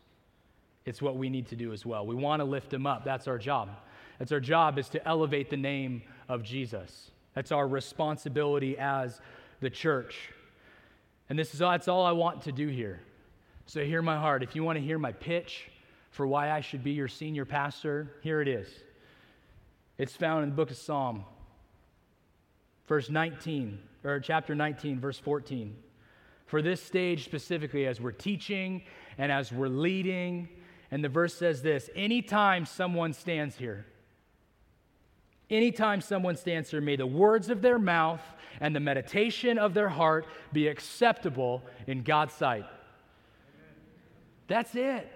It's 0.85 1.01
what 1.01 1.17
we 1.17 1.29
need 1.29 1.47
to 1.47 1.55
do 1.55 1.73
as 1.73 1.85
well. 1.85 2.05
We 2.05 2.15
want 2.15 2.39
to 2.39 2.45
lift 2.45 2.69
them 2.69 2.85
up. 2.87 3.03
That's 3.03 3.27
our 3.27 3.37
job. 3.37 3.69
That's 4.19 4.31
our 4.31 4.39
job 4.39 4.77
is 4.77 4.89
to 4.89 5.07
elevate 5.07 5.49
the 5.49 5.57
name 5.57 6.03
of 6.29 6.43
Jesus. 6.43 7.11
That's 7.33 7.51
our 7.51 7.67
responsibility 7.67 8.77
as 8.77 9.19
the 9.59 9.69
church. 9.69 10.29
And 11.29 11.37
this 11.37 11.53
is 11.53 11.59
that's 11.59 11.87
all 11.87 12.05
I 12.05 12.11
want 12.11 12.43
to 12.43 12.51
do 12.51 12.67
here. 12.67 13.01
So 13.65 13.83
hear 13.83 14.01
my 14.01 14.17
heart. 14.17 14.43
If 14.43 14.55
you 14.55 14.63
want 14.63 14.77
to 14.77 14.83
hear 14.83 14.99
my 14.99 15.11
pitch 15.11 15.69
for 16.11 16.25
why 16.27 16.51
I 16.51 16.61
should 16.61 16.83
be 16.83 16.91
your 16.91 17.07
senior 17.07 17.45
pastor, 17.45 18.11
here 18.21 18.41
it 18.41 18.47
is. 18.47 18.67
It's 19.97 20.15
found 20.15 20.43
in 20.43 20.49
the 20.49 20.55
book 20.55 20.71
of 20.71 20.77
Psalm, 20.77 21.25
verse 22.87 23.09
19, 23.09 23.79
or 24.03 24.19
chapter 24.19 24.53
19, 24.53 24.99
verse 24.99 25.17
14. 25.17 25.75
For 26.45 26.61
this 26.61 26.81
stage 26.81 27.25
specifically, 27.25 27.87
as 27.87 27.99
we're 27.99 28.11
teaching 28.11 28.83
and 29.17 29.31
as 29.31 29.51
we're 29.51 29.67
leading, 29.67 30.47
and 30.91 31.03
the 31.03 31.09
verse 31.09 31.33
says 31.33 31.61
this 31.61 31.89
anytime 31.95 32.65
someone 32.65 33.13
stands 33.13 33.57
here, 33.57 33.85
anytime 35.49 36.01
someone 36.01 36.35
stands 36.35 36.71
here, 36.71 36.81
may 36.81 36.95
the 36.95 37.05
words 37.05 37.49
of 37.49 37.61
their 37.61 37.79
mouth 37.79 38.21
and 38.59 38.75
the 38.75 38.79
meditation 38.79 39.57
of 39.57 39.73
their 39.73 39.89
heart 39.89 40.25
be 40.53 40.67
acceptable 40.67 41.61
in 41.87 42.03
God's 42.03 42.33
sight. 42.33 42.65
That's 44.47 44.75
it. 44.75 45.11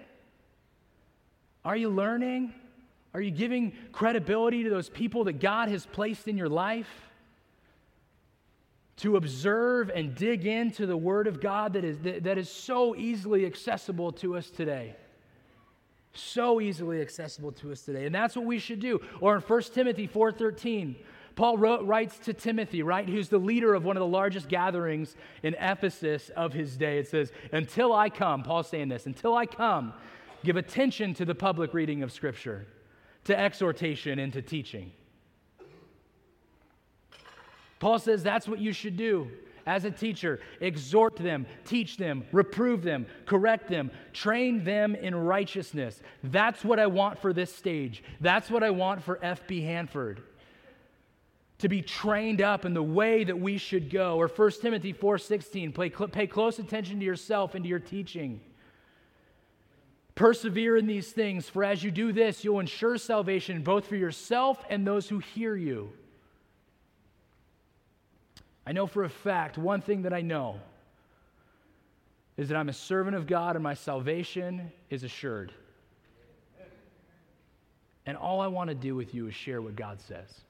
Are 1.64 1.76
you 1.76 1.88
learning? 1.88 2.54
Are 3.14 3.20
you 3.20 3.30
giving 3.30 3.72
credibility 3.92 4.64
to 4.64 4.70
those 4.70 4.88
people 4.88 5.24
that 5.24 5.40
God 5.40 5.68
has 5.68 5.86
placed 5.86 6.28
in 6.28 6.36
your 6.36 6.48
life? 6.48 6.88
To 8.98 9.16
observe 9.16 9.90
and 9.90 10.14
dig 10.14 10.46
into 10.46 10.86
the 10.86 10.96
Word 10.96 11.26
of 11.26 11.40
God 11.40 11.72
that 11.72 11.84
is, 11.84 11.98
that, 12.00 12.24
that 12.24 12.38
is 12.38 12.50
so 12.50 12.94
easily 12.94 13.46
accessible 13.46 14.12
to 14.12 14.36
us 14.36 14.50
today. 14.50 14.94
So 16.12 16.60
easily 16.60 17.00
accessible 17.00 17.52
to 17.52 17.72
us 17.72 17.82
today. 17.82 18.06
And 18.06 18.14
that's 18.14 18.36
what 18.36 18.44
we 18.44 18.58
should 18.58 18.80
do. 18.80 19.00
Or 19.20 19.36
in 19.36 19.42
1 19.42 19.62
Timothy 19.72 20.08
4:13, 20.08 20.96
Paul 21.36 21.56
wrote, 21.56 21.86
writes 21.86 22.18
to 22.20 22.34
Timothy, 22.34 22.82
right, 22.82 23.08
who's 23.08 23.28
the 23.28 23.38
leader 23.38 23.72
of 23.74 23.84
one 23.84 23.96
of 23.96 24.00
the 24.00 24.06
largest 24.06 24.48
gatherings 24.48 25.16
in 25.42 25.54
Ephesus 25.54 26.28
of 26.30 26.52
his 26.52 26.76
day. 26.76 26.98
It 26.98 27.08
says, 27.08 27.32
Until 27.52 27.92
I 27.92 28.10
come, 28.10 28.42
Paul's 28.42 28.68
saying 28.68 28.88
this, 28.88 29.06
until 29.06 29.34
I 29.34 29.46
come, 29.46 29.94
give 30.44 30.56
attention 30.56 31.14
to 31.14 31.24
the 31.24 31.34
public 31.34 31.72
reading 31.72 32.02
of 32.02 32.12
Scripture, 32.12 32.66
to 33.24 33.38
exhortation, 33.38 34.18
and 34.18 34.32
to 34.32 34.42
teaching. 34.42 34.92
Paul 37.78 37.98
says 37.98 38.22
that's 38.22 38.46
what 38.46 38.58
you 38.58 38.72
should 38.72 38.96
do 38.96 39.30
as 39.66 39.84
a 39.84 39.90
teacher. 39.90 40.40
Exhort 40.60 41.16
them, 41.16 41.46
teach 41.64 41.96
them, 41.96 42.24
reprove 42.32 42.82
them, 42.82 43.06
correct 43.26 43.68
them, 43.68 43.90
train 44.12 44.64
them 44.64 44.94
in 44.94 45.14
righteousness. 45.14 46.00
That's 46.24 46.64
what 46.64 46.78
I 46.78 46.86
want 46.86 47.18
for 47.18 47.32
this 47.32 47.54
stage. 47.54 48.02
That's 48.20 48.50
what 48.50 48.62
I 48.62 48.70
want 48.70 49.02
for 49.02 49.16
FB 49.16 49.64
Hanford 49.64 50.22
to 51.60 51.68
be 51.68 51.82
trained 51.82 52.40
up 52.40 52.64
in 52.64 52.72
the 52.72 52.82
way 52.82 53.22
that 53.22 53.38
we 53.38 53.58
should 53.58 53.90
go. 53.90 54.16
Or 54.16 54.28
1 54.28 54.62
Timothy 54.62 54.92
4:16, 54.92 55.72
pay, 55.72 55.90
pay 55.90 56.26
close 56.26 56.58
attention 56.58 56.98
to 56.98 57.04
yourself 57.04 57.54
and 57.54 57.62
to 57.64 57.68
your 57.68 57.78
teaching. 57.78 58.40
Persevere 60.14 60.76
in 60.76 60.86
these 60.86 61.12
things, 61.12 61.48
for 61.48 61.64
as 61.64 61.82
you 61.82 61.90
do 61.90 62.12
this, 62.12 62.44
you'll 62.44 62.60
ensure 62.60 62.98
salvation 62.98 63.62
both 63.62 63.86
for 63.86 63.96
yourself 63.96 64.64
and 64.68 64.86
those 64.86 65.08
who 65.08 65.18
hear 65.18 65.56
you. 65.56 65.92
I 68.70 68.72
know 68.72 68.86
for 68.86 69.02
a 69.02 69.08
fact, 69.08 69.58
one 69.58 69.80
thing 69.80 70.02
that 70.02 70.12
I 70.12 70.20
know 70.20 70.60
is 72.36 72.50
that 72.50 72.56
I'm 72.56 72.68
a 72.68 72.72
servant 72.72 73.16
of 73.16 73.26
God 73.26 73.56
and 73.56 73.64
my 73.64 73.74
salvation 73.74 74.70
is 74.90 75.02
assured. 75.02 75.52
And 78.06 78.16
all 78.16 78.40
I 78.40 78.46
want 78.46 78.68
to 78.68 78.76
do 78.76 78.94
with 78.94 79.12
you 79.12 79.26
is 79.26 79.34
share 79.34 79.60
what 79.60 79.74
God 79.74 80.00
says. 80.00 80.42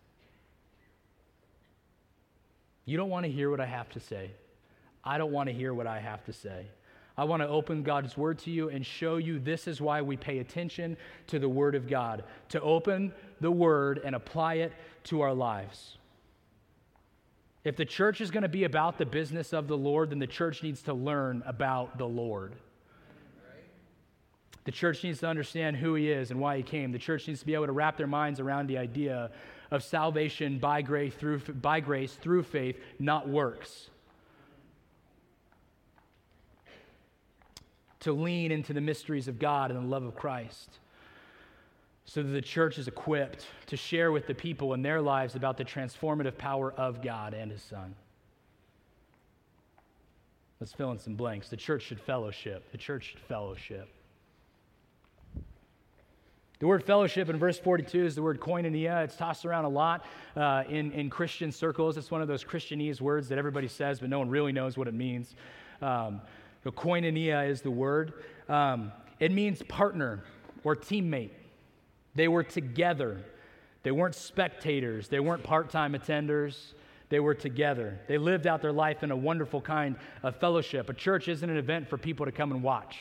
You 2.84 2.98
don't 2.98 3.08
want 3.08 3.24
to 3.24 3.32
hear 3.32 3.48
what 3.48 3.58
I 3.58 3.64
have 3.64 3.88
to 3.92 4.00
say. 4.00 4.32
I 5.02 5.16
don't 5.16 5.32
want 5.32 5.48
to 5.48 5.54
hear 5.54 5.72
what 5.72 5.86
I 5.86 5.98
have 5.98 6.22
to 6.26 6.32
say. 6.34 6.66
I 7.16 7.24
want 7.24 7.40
to 7.40 7.48
open 7.48 7.82
God's 7.82 8.18
word 8.18 8.38
to 8.40 8.50
you 8.50 8.68
and 8.68 8.84
show 8.84 9.16
you 9.16 9.38
this 9.38 9.66
is 9.66 9.80
why 9.80 10.02
we 10.02 10.18
pay 10.18 10.40
attention 10.40 10.98
to 11.28 11.38
the 11.38 11.48
word 11.48 11.74
of 11.74 11.88
God, 11.88 12.24
to 12.50 12.60
open 12.60 13.14
the 13.40 13.50
word 13.50 13.98
and 14.04 14.14
apply 14.14 14.56
it 14.56 14.74
to 15.04 15.22
our 15.22 15.32
lives. 15.32 15.96
If 17.62 17.76
the 17.76 17.84
church 17.84 18.20
is 18.20 18.30
going 18.30 18.42
to 18.42 18.48
be 18.48 18.64
about 18.64 18.96
the 18.96 19.04
business 19.04 19.52
of 19.52 19.68
the 19.68 19.76
Lord, 19.76 20.10
then 20.10 20.18
the 20.18 20.26
church 20.26 20.62
needs 20.62 20.82
to 20.82 20.94
learn 20.94 21.42
about 21.46 21.98
the 21.98 22.06
Lord. 22.06 22.54
The 24.64 24.72
church 24.72 25.04
needs 25.04 25.20
to 25.20 25.26
understand 25.26 25.76
who 25.76 25.94
he 25.94 26.10
is 26.10 26.30
and 26.30 26.40
why 26.40 26.56
he 26.56 26.62
came. 26.62 26.92
The 26.92 26.98
church 26.98 27.26
needs 27.28 27.40
to 27.40 27.46
be 27.46 27.54
able 27.54 27.66
to 27.66 27.72
wrap 27.72 27.96
their 27.96 28.06
minds 28.06 28.40
around 28.40 28.66
the 28.66 28.78
idea 28.78 29.30
of 29.70 29.82
salvation 29.82 30.58
by 30.58 30.82
grace 30.82 31.14
through, 31.14 31.40
by 31.40 31.80
grace 31.80 32.14
through 32.14 32.44
faith, 32.44 32.78
not 32.98 33.28
works. 33.28 33.90
To 38.00 38.12
lean 38.12 38.52
into 38.52 38.72
the 38.72 38.80
mysteries 38.80 39.28
of 39.28 39.38
God 39.38 39.70
and 39.70 39.82
the 39.82 39.88
love 39.88 40.04
of 40.04 40.14
Christ 40.14 40.78
so 42.04 42.22
that 42.22 42.30
the 42.30 42.42
church 42.42 42.78
is 42.78 42.88
equipped 42.88 43.46
to 43.66 43.76
share 43.76 44.10
with 44.10 44.26
the 44.26 44.34
people 44.34 44.74
in 44.74 44.82
their 44.82 45.00
lives 45.00 45.34
about 45.34 45.56
the 45.56 45.64
transformative 45.64 46.36
power 46.36 46.72
of 46.72 47.02
God 47.02 47.34
and 47.34 47.50
His 47.50 47.62
Son. 47.62 47.94
Let's 50.60 50.72
fill 50.72 50.90
in 50.90 50.98
some 50.98 51.14
blanks. 51.14 51.48
The 51.48 51.56
church 51.56 51.82
should 51.82 52.00
fellowship. 52.00 52.70
The 52.72 52.78
church 52.78 53.10
should 53.10 53.20
fellowship. 53.20 53.88
The 56.58 56.66
word 56.66 56.84
fellowship 56.84 57.30
in 57.30 57.38
verse 57.38 57.58
42 57.58 58.04
is 58.04 58.14
the 58.14 58.22
word 58.22 58.38
koinonia. 58.38 59.02
It's 59.02 59.16
tossed 59.16 59.46
around 59.46 59.64
a 59.64 59.70
lot 59.70 60.04
uh, 60.36 60.64
in, 60.68 60.92
in 60.92 61.08
Christian 61.08 61.50
circles. 61.50 61.96
It's 61.96 62.10
one 62.10 62.20
of 62.20 62.28
those 62.28 62.44
Christianese 62.44 63.00
words 63.00 63.30
that 63.30 63.38
everybody 63.38 63.66
says, 63.66 63.98
but 63.98 64.10
no 64.10 64.18
one 64.18 64.28
really 64.28 64.52
knows 64.52 64.76
what 64.76 64.86
it 64.86 64.92
means. 64.92 65.34
Um, 65.80 66.20
the 66.62 66.70
koinonia 66.70 67.48
is 67.48 67.62
the 67.62 67.70
word. 67.70 68.12
Um, 68.46 68.92
it 69.18 69.32
means 69.32 69.62
partner 69.62 70.22
or 70.62 70.76
teammate. 70.76 71.30
They 72.14 72.28
were 72.28 72.42
together. 72.42 73.18
They 73.82 73.90
weren't 73.90 74.14
spectators. 74.14 75.08
They 75.08 75.20
weren't 75.20 75.42
part 75.42 75.70
time 75.70 75.94
attenders. 75.94 76.72
They 77.08 77.20
were 77.20 77.34
together. 77.34 77.98
They 78.06 78.18
lived 78.18 78.46
out 78.46 78.62
their 78.62 78.72
life 78.72 79.02
in 79.02 79.10
a 79.10 79.16
wonderful 79.16 79.60
kind 79.60 79.96
of 80.22 80.36
fellowship. 80.36 80.88
A 80.88 80.94
church 80.94 81.28
isn't 81.28 81.48
an 81.48 81.56
event 81.56 81.88
for 81.88 81.98
people 81.98 82.26
to 82.26 82.32
come 82.32 82.52
and 82.52 82.62
watch. 82.62 82.96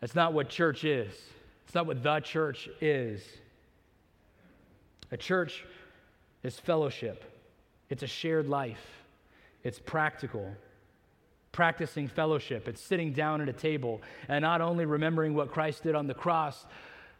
That's 0.00 0.14
not 0.14 0.32
what 0.32 0.48
church 0.48 0.84
is. 0.84 1.14
It's 1.64 1.74
not 1.74 1.86
what 1.86 2.02
the 2.02 2.20
church 2.20 2.68
is. 2.80 3.22
A 5.10 5.16
church 5.16 5.64
is 6.42 6.58
fellowship, 6.58 7.24
it's 7.90 8.02
a 8.02 8.06
shared 8.06 8.48
life, 8.48 9.02
it's 9.64 9.78
practical. 9.78 10.52
Practicing 11.52 12.06
fellowship, 12.06 12.68
it's 12.68 12.82
sitting 12.82 13.14
down 13.14 13.40
at 13.40 13.48
a 13.48 13.52
table 13.52 14.02
and 14.28 14.42
not 14.42 14.60
only 14.60 14.84
remembering 14.84 15.32
what 15.34 15.50
Christ 15.50 15.84
did 15.84 15.94
on 15.94 16.06
the 16.06 16.12
cross 16.12 16.66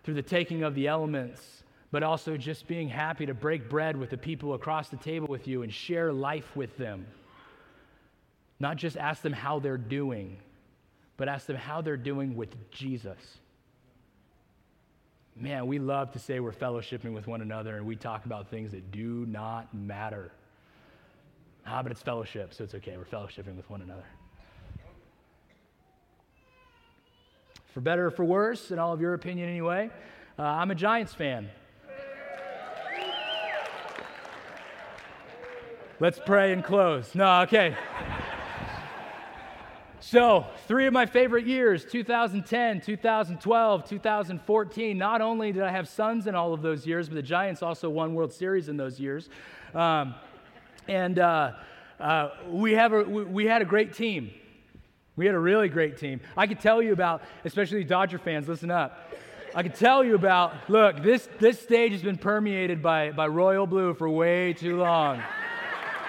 through 0.06 0.14
the 0.14 0.22
taking 0.22 0.62
of 0.62 0.76
the 0.76 0.86
elements, 0.86 1.42
but 1.90 2.04
also 2.04 2.36
just 2.36 2.68
being 2.68 2.88
happy 2.88 3.26
to 3.26 3.34
break 3.34 3.68
bread 3.68 3.96
with 3.96 4.08
the 4.08 4.16
people 4.16 4.54
across 4.54 4.88
the 4.88 4.96
table 4.96 5.26
with 5.26 5.48
you 5.48 5.62
and 5.62 5.74
share 5.74 6.12
life 6.12 6.54
with 6.54 6.74
them. 6.78 7.04
Not 8.60 8.76
just 8.76 8.96
ask 8.96 9.20
them 9.20 9.32
how 9.32 9.58
they're 9.58 9.76
doing, 9.76 10.38
but 11.16 11.28
ask 11.28 11.46
them 11.46 11.56
how 11.56 11.80
they're 11.80 11.96
doing 11.96 12.36
with 12.36 12.70
Jesus. 12.70 13.18
Man, 15.34 15.66
we 15.66 15.80
love 15.80 16.12
to 16.12 16.20
say 16.20 16.38
we're 16.38 16.52
fellowshipping 16.52 17.12
with 17.12 17.26
one 17.26 17.42
another 17.42 17.76
and 17.76 17.84
we 17.84 17.96
talk 17.96 18.26
about 18.26 18.48
things 18.48 18.70
that 18.70 18.92
do 18.92 19.26
not 19.26 19.74
matter. 19.74 20.30
Ah, 21.66 21.82
but 21.82 21.90
it's 21.90 22.00
fellowship, 22.00 22.54
so 22.54 22.62
it's 22.62 22.76
okay. 22.76 22.96
We're 22.96 23.04
fellowshipping 23.04 23.56
with 23.56 23.68
one 23.68 23.82
another. 23.82 24.04
For 27.76 27.82
better 27.82 28.06
or 28.06 28.10
for 28.10 28.24
worse, 28.24 28.70
in 28.70 28.78
all 28.78 28.94
of 28.94 29.02
your 29.02 29.12
opinion 29.12 29.50
anyway, 29.50 29.90
uh, 30.38 30.42
I'm 30.42 30.70
a 30.70 30.74
Giants 30.74 31.12
fan. 31.12 31.50
Let's 36.00 36.18
pray 36.24 36.54
and 36.54 36.64
close. 36.64 37.14
No, 37.14 37.42
okay. 37.42 37.76
So, 40.00 40.46
three 40.66 40.86
of 40.86 40.94
my 40.94 41.04
favorite 41.04 41.46
years 41.46 41.84
2010, 41.84 42.80
2012, 42.80 43.84
2014. 43.86 44.96
Not 44.96 45.20
only 45.20 45.52
did 45.52 45.62
I 45.62 45.70
have 45.70 45.86
sons 45.86 46.26
in 46.26 46.34
all 46.34 46.54
of 46.54 46.62
those 46.62 46.86
years, 46.86 47.10
but 47.10 47.16
the 47.16 47.22
Giants 47.22 47.62
also 47.62 47.90
won 47.90 48.14
World 48.14 48.32
Series 48.32 48.70
in 48.70 48.78
those 48.78 48.98
years. 48.98 49.28
Um, 49.74 50.14
and 50.88 51.18
uh, 51.18 51.52
uh, 52.00 52.30
we, 52.48 52.72
have 52.72 52.94
a, 52.94 53.02
we 53.02 53.44
had 53.44 53.60
a 53.60 53.66
great 53.66 53.92
team. 53.92 54.30
We 55.16 55.24
had 55.24 55.34
a 55.34 55.38
really 55.38 55.70
great 55.70 55.96
team. 55.96 56.20
I 56.36 56.46
could 56.46 56.60
tell 56.60 56.82
you 56.82 56.92
about, 56.92 57.22
especially 57.46 57.84
Dodger 57.84 58.18
fans, 58.18 58.48
listen 58.48 58.70
up. 58.70 59.14
I 59.54 59.62
could 59.62 59.74
tell 59.74 60.04
you 60.04 60.14
about, 60.14 60.68
look, 60.68 61.02
this, 61.02 61.26
this 61.40 61.58
stage 61.58 61.92
has 61.92 62.02
been 62.02 62.18
permeated 62.18 62.82
by, 62.82 63.12
by 63.12 63.26
royal 63.26 63.66
blue 63.66 63.94
for 63.94 64.10
way 64.10 64.52
too 64.52 64.76
long. 64.76 65.22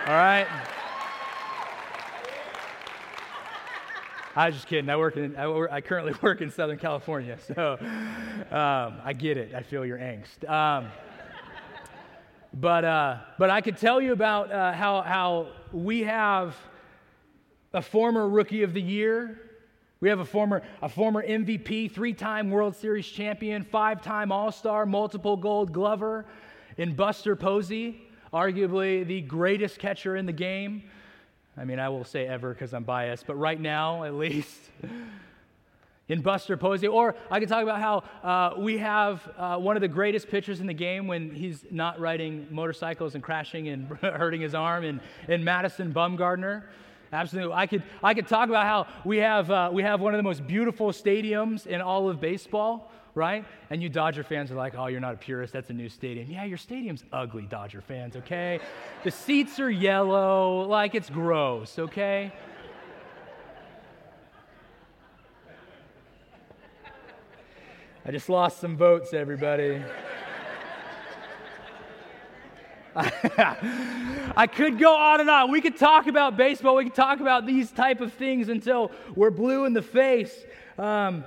All 0.06 0.14
right? 0.14 0.46
I 4.36 4.48
was 4.48 4.56
just 4.56 4.68
kidding. 4.68 4.90
I 4.90 4.98
work 4.98 5.16
in, 5.16 5.38
I, 5.38 5.46
I 5.72 5.80
currently 5.80 6.14
work 6.22 6.42
in 6.42 6.52
Southern 6.52 6.78
California, 6.78 7.38
so 7.56 7.78
um, 8.52 9.00
I 9.06 9.14
get 9.18 9.38
it. 9.38 9.56
I 9.56 9.62
feel 9.64 9.86
your 9.86 9.98
angst. 9.98 10.48
Um, 10.50 10.88
but, 12.54 12.84
uh, 12.84 13.18
but 13.40 13.50
I 13.50 13.62
could 13.62 13.78
tell 13.78 14.02
you 14.02 14.12
about 14.12 14.52
uh, 14.52 14.74
how, 14.74 15.02
how 15.02 15.48
we 15.72 16.02
have 16.02 16.58
a 17.78 17.82
former 17.82 18.28
rookie 18.28 18.64
of 18.64 18.74
the 18.74 18.82
year. 18.82 19.40
We 20.00 20.10
have 20.10 20.20
a 20.20 20.26
former, 20.26 20.64
a 20.82 20.90
former 20.90 21.26
MVP, 21.26 21.92
three 21.92 22.14
time 22.14 22.50
World 22.50 22.76
Series 22.76 23.08
champion, 23.08 23.64
five 23.64 24.02
time 24.02 24.32
All 24.32 24.52
Star, 24.52 24.88
multiple 24.88 25.38
gold 25.38 25.72
glover 25.72 26.26
in 26.78 26.96
Buster 26.96 27.36
Posey, 27.36 28.02
arguably 28.34 29.06
the 29.06 29.22
greatest 29.22 29.78
catcher 29.78 30.16
in 30.16 30.26
the 30.26 30.34
game. 30.34 30.84
I 31.56 31.66
mean, 31.66 31.80
I 31.80 31.90
will 31.90 32.04
say 32.04 32.28
ever 32.28 32.52
because 32.52 32.74
I'm 32.74 32.84
biased, 32.84 33.28
but 33.28 33.36
right 33.36 33.60
now, 33.60 34.04
at 34.04 34.16
least, 34.16 34.60
in 36.10 36.22
Buster 36.22 36.58
Posey. 36.58 36.88
Or 36.88 37.16
I 37.30 37.40
could 37.40 37.50
talk 37.50 37.62
about 37.62 37.80
how 37.80 38.04
uh, 38.28 38.60
we 38.60 38.80
have 38.80 39.30
uh, 39.38 39.58
one 39.58 39.78
of 39.78 39.82
the 39.82 39.88
greatest 39.88 40.30
pitchers 40.30 40.62
in 40.62 40.68
the 40.68 40.74
game 40.74 41.06
when 41.06 41.30
he's 41.30 41.64
not 41.70 42.00
riding 42.00 42.48
motorcycles 42.50 43.14
and 43.14 43.24
crashing 43.24 43.68
and 43.68 43.88
hurting 44.02 44.42
his 44.42 44.56
arm, 44.56 44.84
and, 44.84 45.00
and 45.28 45.46
Madison 45.46 45.94
Bumgarner. 45.94 46.64
Absolutely. 47.12 47.54
I 47.54 47.68
could, 47.68 47.84
I 48.04 48.14
could 48.14 48.28
talk 48.28 48.50
about 48.50 48.66
how 48.66 48.88
we 49.06 49.18
have, 49.18 49.50
uh, 49.50 49.70
we 49.72 49.84
have 49.84 50.02
one 50.02 50.14
of 50.14 50.18
the 50.18 50.24
most 50.24 50.46
beautiful 50.46 50.88
stadiums 50.92 51.66
in 51.66 51.82
all 51.82 52.10
of 52.10 52.20
baseball 52.20 52.92
right? 53.18 53.46
And 53.72 53.82
you 53.82 53.90
Dodger 53.90 54.24
fans 54.24 54.52
are 54.52 54.56
like, 54.56 54.76
oh, 54.78 54.86
you're 54.86 55.02
not 55.02 55.16
a 55.16 55.18
purist. 55.18 55.52
That's 55.52 55.72
a 55.72 55.74
new 55.74 55.90
stadium. 55.90 56.30
Yeah, 56.30 56.44
your 56.44 56.58
stadium's 56.58 57.04
ugly, 57.12 57.48
Dodger 57.48 57.82
fans, 57.82 58.16
okay? 58.16 58.60
the 59.04 59.10
seats 59.10 59.60
are 59.60 59.72
yellow. 59.72 60.62
Like, 60.68 60.94
it's 60.94 61.10
gross, 61.10 61.80
okay? 61.80 62.32
I 68.06 68.12
just 68.12 68.30
lost 68.30 68.62
some 68.62 68.78
votes, 68.78 69.14
everybody. 69.14 69.82
I 74.36 74.48
could 74.48 74.80
go 74.80 74.96
on 74.96 75.20
and 75.20 75.30
on. 75.30 75.52
We 75.52 75.62
could 75.62 75.78
talk 75.78 76.08
about 76.08 76.36
baseball. 76.36 76.76
We 76.76 76.86
could 76.86 76.96
talk 76.96 77.20
about 77.20 77.46
these 77.46 77.70
type 77.72 78.02
of 78.02 78.14
things 78.14 78.50
until 78.50 78.92
we're 79.16 79.30
blue 79.30 79.66
in 79.66 79.74
the 79.74 79.82
face. 79.82 80.34
Um, 80.80 81.24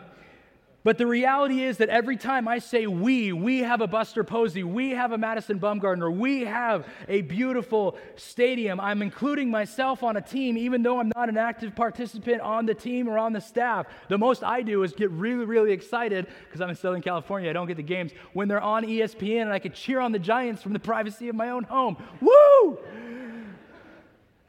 but 0.82 0.96
the 0.96 1.06
reality 1.06 1.62
is 1.62 1.78
that 1.78 1.88
every 1.90 2.16
time 2.16 2.48
I 2.48 2.58
say 2.58 2.86
we, 2.86 3.32
we 3.32 3.58
have 3.58 3.80
a 3.80 3.86
Buster 3.86 4.24
Posey, 4.24 4.62
we 4.62 4.90
have 4.90 5.12
a 5.12 5.18
Madison 5.18 5.60
Bumgarner, 5.60 6.14
we 6.14 6.44
have 6.44 6.86
a 7.08 7.20
beautiful 7.22 7.98
stadium, 8.16 8.80
I'm 8.80 9.02
including 9.02 9.50
myself 9.50 10.02
on 10.02 10.16
a 10.16 10.22
team, 10.22 10.56
even 10.56 10.82
though 10.82 10.98
I'm 10.98 11.12
not 11.14 11.28
an 11.28 11.36
active 11.36 11.76
participant 11.76 12.40
on 12.40 12.64
the 12.64 12.74
team 12.74 13.08
or 13.08 13.18
on 13.18 13.32
the 13.32 13.40
staff. 13.40 13.86
The 14.08 14.18
most 14.18 14.42
I 14.42 14.62
do 14.62 14.82
is 14.82 14.92
get 14.92 15.10
really, 15.10 15.44
really 15.44 15.72
excited 15.72 16.26
because 16.46 16.60
I'm 16.60 16.70
in 16.70 16.76
Southern 16.76 17.02
California. 17.02 17.50
I 17.50 17.52
don't 17.52 17.66
get 17.66 17.76
the 17.76 17.82
games 17.82 18.12
when 18.32 18.48
they're 18.48 18.60
on 18.60 18.84
ESPN 18.84 19.42
and 19.42 19.52
I 19.52 19.58
can 19.58 19.72
cheer 19.72 20.00
on 20.00 20.12
the 20.12 20.18
Giants 20.18 20.62
from 20.62 20.72
the 20.72 20.80
privacy 20.80 21.28
of 21.28 21.34
my 21.34 21.50
own 21.50 21.64
home. 21.64 22.02
Woo! 22.20 22.78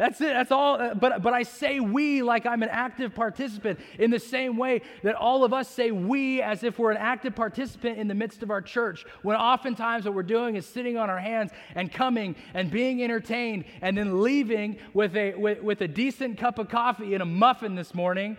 That's 0.02 0.20
it. 0.20 0.34
That's 0.34 0.52
all. 0.52 0.82
Uh, 0.82 0.96
but, 0.96 1.22
but 1.22 1.32
I 1.32 1.44
say 1.44 1.80
we 1.80 2.24
like 2.24 2.48
I'm 2.48 2.64
an 2.64 2.70
active 2.70 3.14
participant 3.14 3.80
in 4.00 4.10
the 4.10 4.18
same 4.18 4.58
way 4.58 4.82
that 5.04 5.14
all 5.14 5.44
of 5.44 5.54
us 5.54 5.70
say 5.70 5.92
we 5.92 6.42
as 6.42 6.64
if 6.64 6.80
we're 6.80 6.90
an 6.90 6.98
active 6.98 7.36
participant 7.36 8.00
in 8.00 8.08
the 8.08 8.16
midst 8.16 8.42
of 8.42 8.50
our 8.50 8.64
church, 8.64 9.06
when 9.22 9.36
oftentimes 9.36 10.06
what 10.06 10.16
we're 10.16 10.24
doing 10.24 10.56
is 10.56 10.66
sitting 10.66 10.98
on 10.98 11.12
our 11.12 11.20
hands 11.20 11.52
and 11.76 11.94
coming 11.94 12.36
and 12.56 12.72
being 12.72 13.04
entertained 13.04 13.64
and 13.84 13.96
then 13.96 14.24
leaving 14.24 14.80
with 14.96 15.16
a, 15.16 15.36
with, 15.36 15.62
with 15.62 15.82
a 15.82 15.88
decent 15.88 16.40
cup 16.40 16.58
of 16.58 16.68
coffee 16.68 17.14
and 17.14 17.22
a 17.22 17.26
muffin 17.28 17.76
this 17.76 17.94
morning 17.94 18.38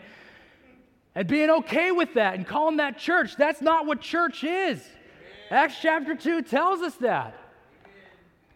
and 1.14 1.28
being 1.28 1.48
okay 1.48 1.92
with 1.92 2.14
that 2.14 2.34
and 2.34 2.44
calling 2.44 2.78
that 2.78 2.98
church. 2.98 3.36
That's 3.36 3.60
not 3.60 3.86
what 3.86 4.00
church 4.00 4.42
is. 4.42 4.84
Acts 5.48 5.76
chapter 5.80 6.16
2 6.16 6.42
tells 6.42 6.80
us 6.80 6.96
that. 6.96 7.36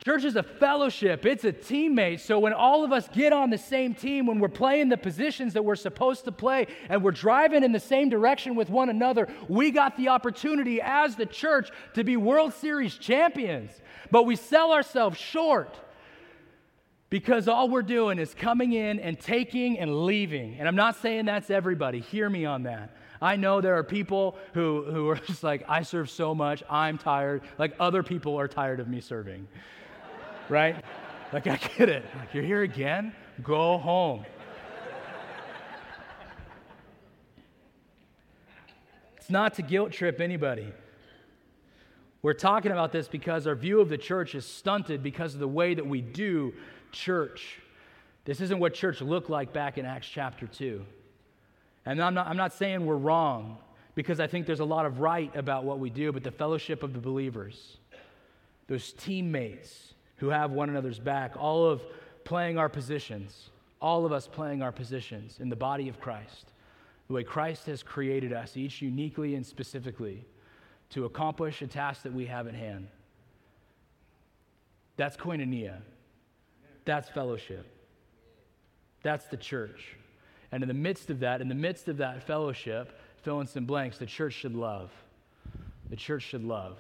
Church 0.07 0.23
is 0.23 0.37
a 0.37 0.43
fellowship, 0.45 1.27
it's 1.27 1.43
a 1.43 1.53
teammate. 1.53 2.21
So 2.21 2.39
when 2.39 2.53
all 2.53 2.85
of 2.85 2.93
us 2.93 3.09
get 3.09 3.33
on 3.33 3.51
the 3.51 3.59
same 3.59 3.93
team, 3.93 4.25
when 4.27 4.39
we're 4.39 4.49
playing 4.49 4.89
the 4.89 4.97
positions 4.97 5.55
that 5.55 5.65
we're 5.65 5.75
supposed 5.75 6.27
to 6.27 6.31
play, 6.31 6.69
and 6.89 7.03
we're 7.03 7.11
driving 7.11 7.65
in 7.65 7.73
the 7.73 7.81
same 7.81 8.09
direction 8.09 8.55
with 8.55 8.71
one 8.71 8.89
another, 8.89 9.27
we 9.49 9.73
got 9.73 9.97
the 9.97 10.07
opportunity 10.07 10.81
as 10.81 11.17
the 11.17 11.27
church 11.27 11.71
to 11.95 12.05
be 12.05 12.17
World 12.17 12.55
Series 12.55 12.97
champions. 12.97 13.73
But 14.13 14.27
we 14.27 14.37
sell 14.37 14.71
ourselves 14.71 15.19
short 15.19 15.75
because 17.11 17.49
all 17.49 17.69
we're 17.69 17.83
doing 17.83 18.21
is 18.21 18.33
coming 18.33 18.75
in 18.75 19.01
and 19.01 19.19
taking 19.19 19.77
and 19.77 20.05
leaving. 20.05 20.55
And 20.61 20.69
I'm 20.69 20.77
not 20.77 20.95
saying 21.03 21.25
that's 21.25 21.51
everybody. 21.51 21.99
Hear 21.99 22.31
me 22.31 22.45
on 22.45 22.63
that. 22.63 22.95
I 23.21 23.35
know 23.35 23.61
there 23.61 23.77
are 23.77 23.83
people 23.83 24.39
who, 24.55 24.85
who 24.85 25.09
are 25.09 25.17
just 25.27 25.43
like, 25.43 25.65
I 25.69 25.83
serve 25.83 26.11
so 26.11 26.33
much, 26.33 26.63
I'm 26.71 26.97
tired. 26.97 27.43
Like 27.59 27.75
other 27.81 28.05
people 28.05 28.39
are 28.39 28.47
tired 28.47 28.79
of 28.79 28.87
me 28.87 29.01
serving 29.01 29.49
right? 30.49 30.85
Like, 31.33 31.47
I 31.47 31.57
get 31.77 31.89
it. 31.89 32.05
Like, 32.19 32.35
you're 32.35 32.45
here 32.45 32.63
again? 32.63 33.13
Go 33.43 33.79
home. 33.79 34.25
It's 39.17 39.31
not 39.31 39.55
to 39.55 39.63
guilt 39.63 39.91
trip 39.91 40.21
anybody. 40.21 40.73
We're 42.23 42.33
talking 42.33 42.73
about 42.73 42.93
this 42.93 43.09
because 43.09 43.47
our 43.47 43.55
view 43.57 43.81
of 43.81 43.89
the 43.89 43.99
church 43.99 44.35
is 44.35 44.47
stunted 44.47 45.03
because 45.03 45.35
of 45.35 45.41
the 45.41 45.49
way 45.49 45.75
that 45.75 45.87
we 45.87 46.01
do 46.01 46.55
church. 46.93 47.61
This 48.25 48.41
isn't 48.41 48.59
what 48.59 48.75
church 48.75 49.01
looked 49.01 49.29
like 49.29 49.53
back 49.53 49.79
in 49.79 49.87
Acts 49.87 50.09
chapter 50.09 50.47
2. 50.47 50.85
And 51.85 52.03
I'm 52.03 52.15
not, 52.15 52.27
I'm 52.27 52.37
not 52.37 52.53
saying 52.53 52.87
we're 52.87 52.97
wrong 52.97 53.59
because 53.97 54.21
I 54.21 54.27
think 54.27 54.47
there's 54.47 54.61
a 54.61 54.65
lot 54.65 54.87
of 54.87 55.01
right 55.01 55.35
about 55.35 55.65
what 55.65 55.79
we 55.79 55.91
do, 55.91 56.13
but 56.13 56.23
the 56.23 56.31
fellowship 56.31 56.83
of 56.83 56.93
the 56.93 56.99
believers, 56.99 57.79
those 58.69 58.93
teammates, 58.93 59.95
who 60.17 60.29
have 60.29 60.51
one 60.51 60.69
another's 60.69 60.99
back, 60.99 61.35
all 61.37 61.67
of 61.67 61.83
playing 62.25 62.59
our 62.59 62.69
positions, 62.69 63.51
all 63.81 64.07
of 64.07 64.13
us 64.13 64.27
playing 64.27 64.63
our 64.63 64.73
positions 64.73 65.39
in 65.41 65.49
the 65.49 65.57
body 65.57 65.89
of 65.89 66.01
Christ, 66.01 66.53
the 67.07 67.15
way 67.15 67.25
Christ 67.25 67.67
has 67.67 67.83
created 67.83 68.33
us, 68.33 68.57
each 68.57 68.83
uniquely 68.83 69.35
and 69.35 69.47
specifically, 69.47 70.25
to 70.91 71.05
accomplish 71.05 71.63
a 71.63 71.67
task 71.67 72.03
that 72.03 72.13
we 72.13 72.27
have 72.27 72.47
at 72.47 72.55
hand. 72.55 72.89
That's 74.97 75.17
koinonia. 75.17 75.79
That's 76.85 77.09
fellowship. 77.09 77.67
That's 79.03 79.27
the 79.27 79.37
church. 79.37 79.97
And 80.53 80.63
in 80.63 80.69
the 80.69 80.75
midst 80.75 81.11
of 81.11 81.21
that, 81.21 81.41
in 81.41 81.49
the 81.49 81.55
midst 81.55 81.89
of 81.89 81.99
that 81.99 82.23
fellowship, 82.23 82.99
fill 83.23 83.41
in 83.41 83.47
some 83.47 83.67
blanks, 83.67 83.99
the 83.99 84.07
church 84.07 84.33
should 84.33 84.55
love. 84.55 84.91
The 85.91 85.97
church 85.97 86.23
should 86.23 86.45
love. 86.45 86.79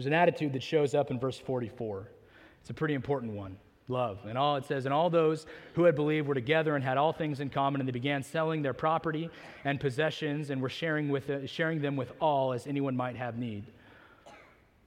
There's 0.00 0.06
an 0.06 0.14
attitude 0.14 0.54
that 0.54 0.62
shows 0.62 0.94
up 0.94 1.10
in 1.10 1.20
verse 1.20 1.38
44. 1.38 2.08
It's 2.62 2.70
a 2.70 2.72
pretty 2.72 2.94
important 2.94 3.32
one 3.32 3.58
love. 3.86 4.20
And 4.26 4.38
all 4.38 4.56
it 4.56 4.64
says, 4.64 4.86
and 4.86 4.94
all 4.94 5.10
those 5.10 5.44
who 5.74 5.84
had 5.84 5.94
believed 5.94 6.26
were 6.26 6.34
together 6.34 6.74
and 6.74 6.82
had 6.82 6.96
all 6.96 7.12
things 7.12 7.40
in 7.40 7.50
common, 7.50 7.82
and 7.82 7.86
they 7.86 7.92
began 7.92 8.22
selling 8.22 8.62
their 8.62 8.72
property 8.72 9.28
and 9.62 9.78
possessions 9.78 10.48
and 10.48 10.62
were 10.62 10.70
sharing, 10.70 11.10
with, 11.10 11.50
sharing 11.50 11.82
them 11.82 11.96
with 11.96 12.12
all 12.18 12.54
as 12.54 12.66
anyone 12.66 12.96
might 12.96 13.16
have 13.16 13.36
need. 13.36 13.66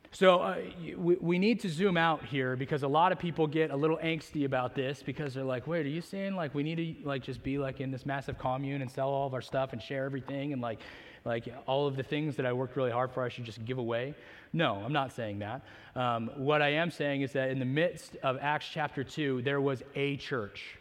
So 0.09 0.39
uh, 0.39 0.57
we, 0.97 1.15
we 1.17 1.37
need 1.37 1.59
to 1.59 1.69
zoom 1.69 1.95
out 1.95 2.25
here 2.25 2.55
because 2.55 2.81
a 2.81 2.87
lot 2.87 3.11
of 3.11 3.19
people 3.19 3.45
get 3.45 3.69
a 3.69 3.75
little 3.75 3.97
angsty 3.97 4.45
about 4.45 4.73
this 4.73 5.03
because 5.03 5.35
they're 5.35 5.43
like, 5.43 5.67
wait, 5.67 5.85
are 5.85 5.89
you 5.89 6.01
saying 6.01 6.35
like 6.35 6.55
we 6.55 6.63
need 6.63 6.75
to 6.77 7.07
like 7.07 7.21
just 7.21 7.43
be 7.43 7.59
like 7.59 7.81
in 7.81 7.91
this 7.91 8.05
massive 8.05 8.39
commune 8.39 8.81
and 8.81 8.89
sell 8.89 9.09
all 9.09 9.27
of 9.27 9.35
our 9.35 9.41
stuff 9.41 9.73
and 9.73 9.81
share 9.81 10.05
everything 10.05 10.53
and 10.53 10.61
like 10.61 10.79
like 11.25 11.53
all 11.65 11.87
of 11.87 11.95
the 11.95 12.03
things 12.03 12.35
that 12.35 12.45
I 12.45 12.53
worked 12.53 12.75
really 12.75 12.91
hard 12.91 13.11
for 13.11 13.23
I 13.23 13.29
should 13.29 13.45
just 13.45 13.63
give 13.65 13.77
away? 13.77 14.15
No, 14.51 14.75
I'm 14.75 14.93
not 14.93 15.13
saying 15.13 15.39
that. 15.39 15.61
Um, 15.95 16.29
what 16.35 16.61
I 16.61 16.69
am 16.73 16.91
saying 16.91 17.21
is 17.21 17.33
that 17.33 17.49
in 17.49 17.59
the 17.59 17.65
midst 17.65 18.15
of 18.23 18.37
Acts 18.41 18.67
chapter 18.71 19.03
2, 19.03 19.41
there 19.41 19.61
was 19.61 19.83
a 19.95 20.17
church. 20.17 20.77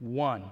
One 0.00 0.44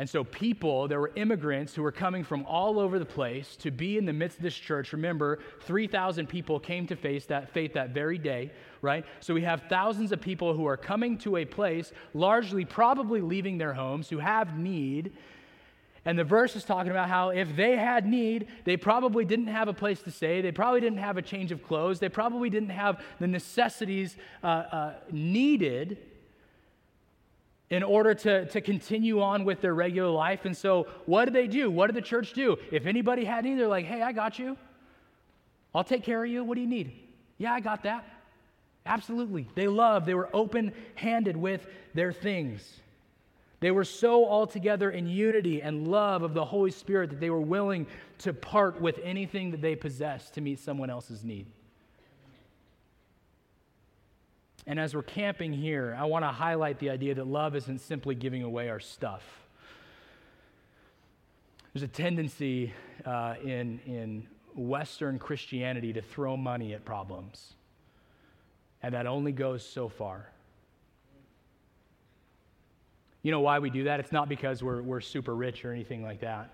and 0.00 0.08
so, 0.08 0.22
people, 0.22 0.86
there 0.86 1.00
were 1.00 1.10
immigrants 1.16 1.74
who 1.74 1.82
were 1.82 1.90
coming 1.90 2.22
from 2.22 2.46
all 2.46 2.78
over 2.78 3.00
the 3.00 3.04
place 3.04 3.56
to 3.56 3.72
be 3.72 3.98
in 3.98 4.06
the 4.06 4.12
midst 4.12 4.38
of 4.38 4.44
this 4.44 4.54
church. 4.54 4.92
Remember, 4.92 5.40
3,000 5.62 6.28
people 6.28 6.60
came 6.60 6.86
to 6.86 6.94
face 6.94 7.26
that, 7.26 7.52
faith 7.52 7.72
that 7.72 7.90
very 7.90 8.16
day, 8.16 8.52
right? 8.80 9.04
So, 9.18 9.34
we 9.34 9.42
have 9.42 9.64
thousands 9.68 10.12
of 10.12 10.20
people 10.20 10.54
who 10.54 10.66
are 10.66 10.76
coming 10.76 11.18
to 11.18 11.38
a 11.38 11.44
place, 11.44 11.90
largely 12.14 12.64
probably 12.64 13.20
leaving 13.20 13.58
their 13.58 13.72
homes, 13.72 14.08
who 14.08 14.18
have 14.18 14.56
need. 14.56 15.14
And 16.04 16.18
the 16.18 16.24
verse 16.24 16.56
is 16.56 16.64
talking 16.64 16.90
about 16.90 17.08
how 17.08 17.30
if 17.30 17.54
they 17.56 17.76
had 17.76 18.06
need, 18.06 18.48
they 18.64 18.76
probably 18.76 19.24
didn't 19.24 19.48
have 19.48 19.68
a 19.68 19.72
place 19.72 20.00
to 20.02 20.10
stay. 20.10 20.40
They 20.40 20.52
probably 20.52 20.80
didn't 20.80 20.98
have 20.98 21.16
a 21.16 21.22
change 21.22 21.52
of 21.52 21.62
clothes. 21.62 21.98
They 21.98 22.08
probably 22.08 22.50
didn't 22.50 22.70
have 22.70 23.02
the 23.18 23.26
necessities 23.26 24.16
uh, 24.42 24.46
uh, 24.46 24.94
needed 25.10 25.98
in 27.70 27.82
order 27.82 28.14
to, 28.14 28.46
to 28.46 28.60
continue 28.60 29.20
on 29.20 29.44
with 29.44 29.60
their 29.60 29.74
regular 29.74 30.10
life. 30.10 30.44
And 30.44 30.56
so, 30.56 30.86
what 31.04 31.26
did 31.26 31.34
they 31.34 31.46
do? 31.46 31.70
What 31.70 31.88
did 31.88 31.96
the 31.96 32.06
church 32.06 32.32
do? 32.32 32.56
If 32.72 32.86
anybody 32.86 33.24
had 33.24 33.44
need, 33.44 33.58
they're 33.58 33.68
like, 33.68 33.84
hey, 33.84 34.00
I 34.00 34.12
got 34.12 34.38
you. 34.38 34.56
I'll 35.74 35.84
take 35.84 36.02
care 36.02 36.24
of 36.24 36.30
you. 36.30 36.42
What 36.44 36.54
do 36.54 36.62
you 36.62 36.66
need? 36.66 36.92
Yeah, 37.36 37.52
I 37.52 37.60
got 37.60 37.82
that. 37.82 38.04
Absolutely. 38.86 39.46
They 39.54 39.68
loved, 39.68 40.06
they 40.06 40.14
were 40.14 40.30
open 40.32 40.72
handed 40.94 41.36
with 41.36 41.66
their 41.92 42.12
things. 42.12 42.80
They 43.60 43.70
were 43.72 43.84
so 43.84 44.24
all 44.24 44.46
together 44.46 44.90
in 44.90 45.08
unity 45.08 45.62
and 45.62 45.88
love 45.88 46.22
of 46.22 46.32
the 46.32 46.44
Holy 46.44 46.70
Spirit 46.70 47.10
that 47.10 47.20
they 47.20 47.30
were 47.30 47.40
willing 47.40 47.86
to 48.18 48.32
part 48.32 48.80
with 48.80 49.00
anything 49.02 49.50
that 49.50 49.60
they 49.60 49.74
possessed 49.74 50.34
to 50.34 50.40
meet 50.40 50.60
someone 50.60 50.90
else's 50.90 51.24
need. 51.24 51.46
And 54.66 54.78
as 54.78 54.94
we're 54.94 55.02
camping 55.02 55.52
here, 55.52 55.96
I 55.98 56.04
want 56.04 56.24
to 56.24 56.28
highlight 56.28 56.78
the 56.78 56.90
idea 56.90 57.14
that 57.14 57.26
love 57.26 57.56
isn't 57.56 57.80
simply 57.80 58.14
giving 58.14 58.42
away 58.42 58.68
our 58.68 58.80
stuff. 58.80 59.24
There's 61.72 61.82
a 61.82 61.88
tendency 61.88 62.74
uh, 63.04 63.36
in, 63.42 63.80
in 63.86 64.26
Western 64.54 65.18
Christianity 65.18 65.92
to 65.94 66.02
throw 66.02 66.36
money 66.36 66.74
at 66.74 66.84
problems, 66.84 67.54
and 68.82 68.94
that 68.94 69.06
only 69.06 69.32
goes 69.32 69.64
so 69.64 69.88
far. 69.88 70.28
You 73.22 73.32
know 73.32 73.40
why 73.40 73.58
we 73.58 73.70
do 73.70 73.84
that? 73.84 74.00
It's 74.00 74.12
not 74.12 74.28
because 74.28 74.62
we're, 74.62 74.80
we're 74.82 75.00
super 75.00 75.34
rich 75.34 75.64
or 75.64 75.72
anything 75.72 76.02
like 76.02 76.20
that. 76.20 76.50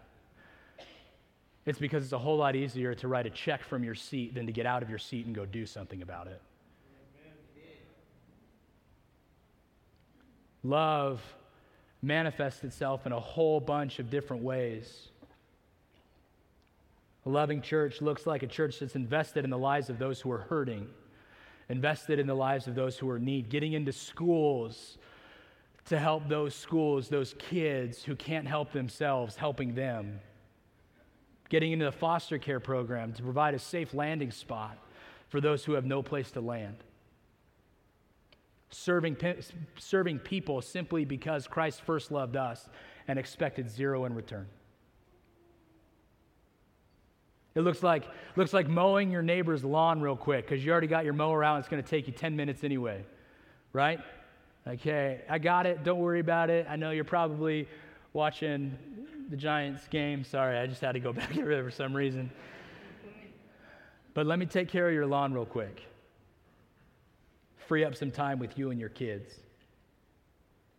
It's 1.67 1.79
because 1.79 2.05
it's 2.05 2.13
a 2.13 2.19
whole 2.19 2.37
lot 2.37 2.57
easier 2.57 2.95
to 2.97 3.09
write 3.09 3.27
a 3.27 3.31
check 3.31 3.63
from 3.65 3.85
your 3.85 3.95
seat 3.95 4.35
than 4.35 4.47
to 4.47 4.53
get 4.53 4.67
out 4.67 4.83
of 4.83 4.91
your 4.91 4.99
seat 4.99 5.27
and 5.27 5.35
go 5.35 5.47
do 5.47 5.65
something 5.67 6.03
about 6.03 6.27
it. 6.27 6.41
Love 10.63 11.23
manifests 12.01 12.65
itself 12.65 13.07
in 13.07 13.13
a 13.13 13.21
whole 13.21 13.61
bunch 13.61 13.99
of 13.99 14.11
different 14.11 14.43
ways. 14.43 15.09
A 17.27 17.29
loving 17.29 17.63
church 17.63 18.03
looks 18.03 18.27
like 18.27 18.43
a 18.43 18.47
church 18.47 18.81
that's 18.81 18.97
invested 18.97 19.45
in 19.45 19.51
the 19.51 19.59
lives 19.59 19.89
of 19.89 19.99
those 19.99 20.21
who 20.21 20.31
are 20.33 20.39
hurting, 20.39 20.87
invested 21.69 22.19
in 22.19 22.27
the 22.27 22.35
lives 22.35 22.67
of 22.67 22.75
those 22.75 22.99
who 22.99 23.09
are 23.09 23.17
in 23.17 23.25
need, 23.25 23.49
getting 23.49 23.73
into 23.73 23.93
schools 23.93 24.99
to 25.87 25.99
help 25.99 26.29
those 26.29 26.55
schools, 26.55 27.09
those 27.09 27.35
kids 27.39 28.03
who 28.03 28.17
can't 28.17 28.47
help 28.47 28.73
themselves, 28.73 29.37
helping 29.37 29.75
them. 29.75 30.21
Getting 31.51 31.73
into 31.73 31.85
the 31.85 31.93
foster 31.93 32.39
care 32.39 32.61
program 32.61 33.13
to 33.13 33.23
provide 33.23 33.55
a 33.55 33.59
safe 33.59 33.93
landing 33.93 34.31
spot 34.31 34.79
for 35.29 35.41
those 35.41 35.65
who 35.65 35.73
have 35.73 35.85
no 35.85 36.03
place 36.03 36.31
to 36.33 36.41
land 36.41 36.77
serving, 38.75 39.17
serving 39.79 40.19
people 40.19 40.61
simply 40.61 41.05
because 41.05 41.47
Christ 41.47 41.83
first 41.83 42.11
loved 42.11 42.37
us 42.37 42.69
and 43.09 43.19
expected 43.19 43.71
zero 43.71 44.05
in 44.05 44.15
return. 44.15 44.47
It 47.55 47.61
looks 47.61 47.83
like, 47.83 48.09
looks 48.35 48.53
like 48.53 48.69
mowing 48.69 49.13
your 49.13 49.23
neighbor's 49.23 49.63
lawn 49.63 50.01
real 50.01 50.17
quick 50.17 50.45
because 50.45 50.65
you 50.65 50.73
already 50.73 50.89
got 50.89 51.05
your 51.05 51.15
mower 51.15 51.45
out. 51.45 51.55
and 51.57 51.63
It's 51.63 51.69
going 51.69 51.83
to 51.83 51.89
take 51.89 52.09
you 52.09 52.13
10 52.13 52.35
minutes 52.35 52.65
anyway, 52.65 53.05
right? 53.73 54.01
Okay, 54.67 55.21
I 55.29 55.39
got 55.39 55.67
it. 55.67 55.85
Don't 55.85 55.99
worry 55.99 56.21
about 56.21 56.49
it. 56.49 56.67
I 56.69 56.77
know 56.77 56.91
you're 56.91 57.05
probably 57.05 57.69
watching 58.15 58.77
the 59.29 59.37
Giants 59.37 59.87
game. 59.89 60.25
Sorry, 60.25 60.59
I 60.59 60.67
just 60.67 60.81
had 60.81 60.93
to 60.93 61.01
go 61.01 61.13
back 61.13 61.35
there 61.35 61.63
for 61.63 61.71
some 61.71 61.95
reason. 61.95 62.31
But 64.15 64.27
let 64.27 64.39
me 64.39 64.47
take 64.47 64.69
care 64.69 64.89
of 64.89 64.95
your 64.95 65.07
lawn 65.07 65.33
real 65.35 65.47
quick 65.47 65.83
free 67.67 67.85
up 67.85 67.95
some 67.95 68.11
time 68.11 68.39
with 68.39 68.59
you 68.59 68.71
and 68.71 68.79
your 68.79 68.89
kids. 68.89 69.33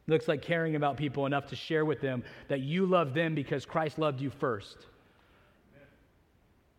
Looks 0.08 0.28
like 0.28 0.41
caring 0.41 0.76
about 0.76 0.98
people 0.98 1.26
enough 1.26 1.48
to 1.48 1.56
share 1.56 1.84
with 1.84 2.00
them 2.00 2.24
that 2.48 2.62
you 2.62 2.86
love 2.86 3.13
them 3.13 3.34
because 3.34 3.65
Christ 3.65 3.98
loved 3.98 4.21
you 4.21 4.30
first. 4.30 4.78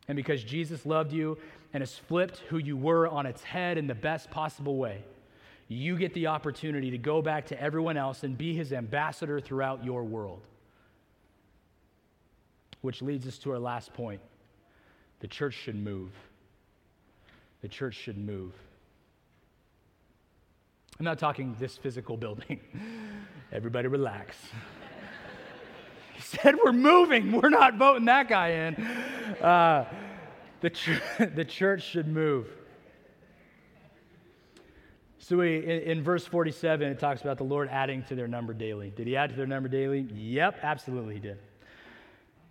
And 0.09 0.15
because 0.15 0.45
Jesus 0.45 0.87
loved 0.87 1.13
you 1.13 1.37
and 1.73 1.81
has 1.81 1.99
flipped 1.99 2.39
who 2.49 2.59
you 2.59 2.77
were 2.77 3.09
on 3.09 3.27
its 3.27 3.43
head 3.43 3.79
in 3.79 3.89
the 3.89 3.95
best 3.95 4.31
possible 4.31 4.77
way, 4.77 5.03
you 5.69 5.97
get 5.97 6.15
the 6.15 6.29
opportunity 6.29 6.91
to 6.93 6.99
go 6.99 7.21
back 7.21 7.47
to 7.47 7.61
everyone 7.61 7.97
else 7.97 8.23
and 8.23 8.39
be 8.39 8.55
his 8.55 8.73
ambassador 8.73 9.41
throughout 9.41 9.85
your 9.85 10.05
world. 10.05 10.43
Which 12.83 13.03
leads 13.03 13.27
us 13.27 13.39
to 13.39 13.51
our 13.53 13.59
last 13.59 13.93
point 13.95 14.21
the 15.21 15.27
church 15.27 15.55
should 15.55 15.77
move. 15.77 16.11
The 17.63 17.69
church 17.69 17.95
should 17.95 18.19
move. 18.19 18.53
I'm 20.99 21.05
not 21.05 21.19
talking 21.19 21.57
this 21.59 21.77
physical 21.77 22.17
building. 22.17 22.61
Everybody 23.53 23.89
relax. 23.89 24.37
he 26.15 26.23
said, 26.23 26.55
We're 26.65 26.73
moving. 26.73 27.33
We're 27.33 27.49
not 27.49 27.77
voting 27.77 28.05
that 28.07 28.29
guy 28.29 28.49
in. 28.49 28.75
Uh, 29.43 29.85
the, 30.61 30.71
the 31.35 31.45
church 31.45 31.83
should 31.83 32.09
move. 32.09 32.49
So, 35.29 35.39
we, 35.39 35.57
in, 35.57 35.83
in 35.83 36.03
verse 36.05 36.25
47, 36.25 36.87
it 36.87 37.01
talks 37.01 37.21
about 37.23 37.37
the 37.37 37.43
Lord 37.43 37.69
adding 37.73 38.05
to 38.05 38.15
their 38.15 38.29
number 38.29 38.55
daily. 38.55 38.91
Did 38.91 39.09
he 39.09 39.17
add 39.17 39.31
to 39.31 39.35
their 39.35 39.45
number 39.45 39.69
daily? 39.69 40.07
Yep, 40.15 40.61
absolutely 40.63 41.15
he 41.15 41.21
did. 41.21 41.39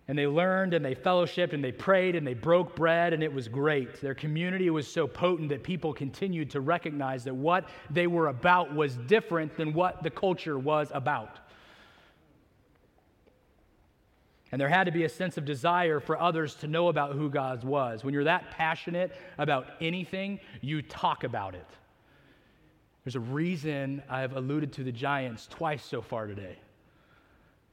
And 0.10 0.20
they 0.20 0.28
learned 0.28 0.74
and 0.74 0.84
they 0.84 0.94
fellowshipped 0.94 1.54
and 1.54 1.64
they 1.64 1.72
prayed 1.72 2.18
and 2.18 2.28
they 2.28 2.34
broke 2.34 2.76
bread 2.76 3.14
and 3.14 3.24
it 3.24 3.32
was 3.32 3.48
great. 3.48 4.02
Their 4.02 4.14
community 4.14 4.70
was 4.70 4.92
so 4.92 5.08
potent 5.08 5.48
that 5.50 5.64
people 5.64 5.94
continued 5.94 6.52
to 6.52 6.60
recognize 6.60 7.24
that 7.24 7.34
what 7.34 7.70
they 7.90 8.08
were 8.08 8.28
about 8.28 8.76
was 8.76 8.98
different 8.98 9.56
than 9.56 9.72
what 9.72 10.04
the 10.04 10.10
culture 10.10 10.60
was 10.60 10.92
about. 10.94 11.40
And 14.52 14.60
there 14.60 14.68
had 14.68 14.84
to 14.84 14.92
be 14.92 15.06
a 15.06 15.10
sense 15.10 15.38
of 15.38 15.46
desire 15.46 16.02
for 16.02 16.20
others 16.20 16.56
to 16.56 16.68
know 16.68 16.90
about 16.90 17.14
who 17.14 17.30
God 17.30 17.64
was. 17.64 18.04
When 18.04 18.14
you're 18.14 18.26
that 18.26 18.52
passionate 18.52 19.16
about 19.38 19.66
anything, 19.80 20.42
you 20.60 20.82
talk 20.82 21.24
about 21.24 21.56
it. 21.56 21.70
There's 23.06 23.16
a 23.16 23.20
reason 23.20 24.02
I've 24.10 24.36
alluded 24.36 24.74
to 24.74 24.84
the 24.84 24.92
Giants 24.92 25.48
twice 25.48 25.86
so 25.86 26.02
far 26.02 26.26
today 26.26 26.58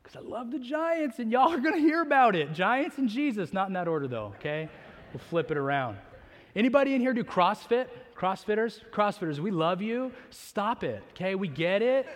because 0.02 0.14
I 0.16 0.20
love 0.20 0.50
the 0.50 0.58
Giants, 0.58 1.20
and 1.20 1.32
y'all 1.32 1.50
are 1.52 1.58
going 1.58 1.74
to 1.74 1.80
hear 1.80 2.02
about 2.02 2.36
it. 2.36 2.52
Giants 2.52 2.98
and 2.98 3.08
Jesus, 3.08 3.52
not 3.52 3.68
in 3.68 3.72
that 3.72 3.88
order 3.88 4.06
though, 4.06 4.34
okay? 4.38 4.68
We'll 5.12 5.22
flip 5.30 5.50
it 5.50 5.56
around. 5.56 5.96
Anybody 6.54 6.94
in 6.94 7.00
here 7.00 7.14
do 7.14 7.24
CrossFit? 7.24 7.86
CrossFitters? 8.14 8.80
CrossFitters, 8.92 9.38
we 9.38 9.50
love 9.50 9.80
you. 9.80 10.12
Stop 10.28 10.84
it, 10.84 11.02
okay? 11.12 11.34
We 11.34 11.48
get 11.48 11.80
it. 11.80 12.06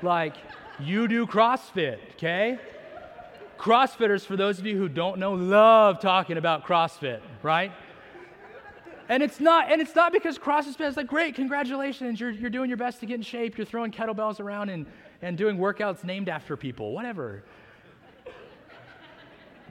Like, 0.00 0.34
you 0.78 1.08
do 1.08 1.26
CrossFit, 1.26 1.98
okay? 2.12 2.58
CrossFitters, 3.58 4.24
for 4.24 4.36
those 4.36 4.60
of 4.60 4.66
you 4.66 4.76
who 4.76 4.88
don't 4.88 5.18
know, 5.18 5.32
love 5.32 6.00
talking 6.00 6.36
about 6.36 6.64
CrossFit, 6.64 7.20
right? 7.42 7.72
And 9.10 9.22
it's 9.22 9.40
not, 9.40 9.70
and 9.70 9.82
it's 9.82 9.94
not 9.94 10.12
because 10.12 10.38
CrossFit 10.38 10.88
is 10.88 10.96
like, 10.96 11.08
great, 11.08 11.34
congratulations, 11.34 12.18
you're, 12.18 12.30
you're 12.30 12.48
doing 12.48 12.70
your 12.70 12.78
best 12.78 13.00
to 13.00 13.06
get 13.06 13.16
in 13.16 13.22
shape, 13.22 13.58
you're 13.58 13.66
throwing 13.66 13.90
kettlebells 13.90 14.40
around 14.40 14.70
and 14.70 14.86
and 15.22 15.36
doing 15.36 15.58
workouts 15.58 16.04
named 16.04 16.28
after 16.28 16.56
people, 16.56 16.92
whatever. 16.92 17.42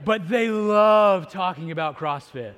but 0.04 0.28
they 0.28 0.48
love 0.48 1.30
talking 1.30 1.70
about 1.70 1.98
CrossFit. 1.98 2.54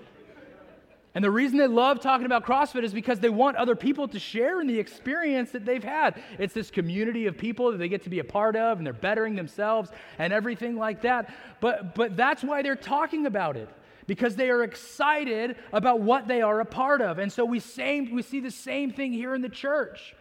And 1.14 1.22
the 1.22 1.30
reason 1.30 1.58
they 1.58 1.66
love 1.66 2.00
talking 2.00 2.24
about 2.24 2.46
CrossFit 2.46 2.84
is 2.84 2.94
because 2.94 3.20
they 3.20 3.28
want 3.28 3.58
other 3.58 3.76
people 3.76 4.08
to 4.08 4.18
share 4.18 4.62
in 4.62 4.66
the 4.66 4.78
experience 4.78 5.50
that 5.50 5.66
they've 5.66 5.84
had. 5.84 6.22
It's 6.38 6.54
this 6.54 6.70
community 6.70 7.26
of 7.26 7.36
people 7.36 7.70
that 7.70 7.76
they 7.76 7.88
get 7.88 8.02
to 8.04 8.10
be 8.10 8.20
a 8.20 8.24
part 8.24 8.56
of 8.56 8.78
and 8.78 8.86
they're 8.86 8.94
bettering 8.94 9.34
themselves 9.34 9.90
and 10.18 10.32
everything 10.32 10.76
like 10.76 11.02
that. 11.02 11.34
But, 11.60 11.94
but 11.94 12.16
that's 12.16 12.42
why 12.42 12.62
they're 12.62 12.76
talking 12.76 13.26
about 13.26 13.58
it. 13.58 13.68
Because 14.06 14.36
they 14.36 14.50
are 14.50 14.62
excited 14.62 15.56
about 15.72 16.00
what 16.00 16.28
they 16.28 16.42
are 16.42 16.60
a 16.60 16.64
part 16.64 17.00
of. 17.00 17.18
And 17.18 17.32
so 17.32 17.44
we, 17.44 17.60
same, 17.60 18.12
we 18.12 18.22
see 18.22 18.40
the 18.40 18.50
same 18.50 18.90
thing 18.92 19.12
here 19.12 19.34
in 19.34 19.42
the 19.42 19.48
church. 19.48 20.14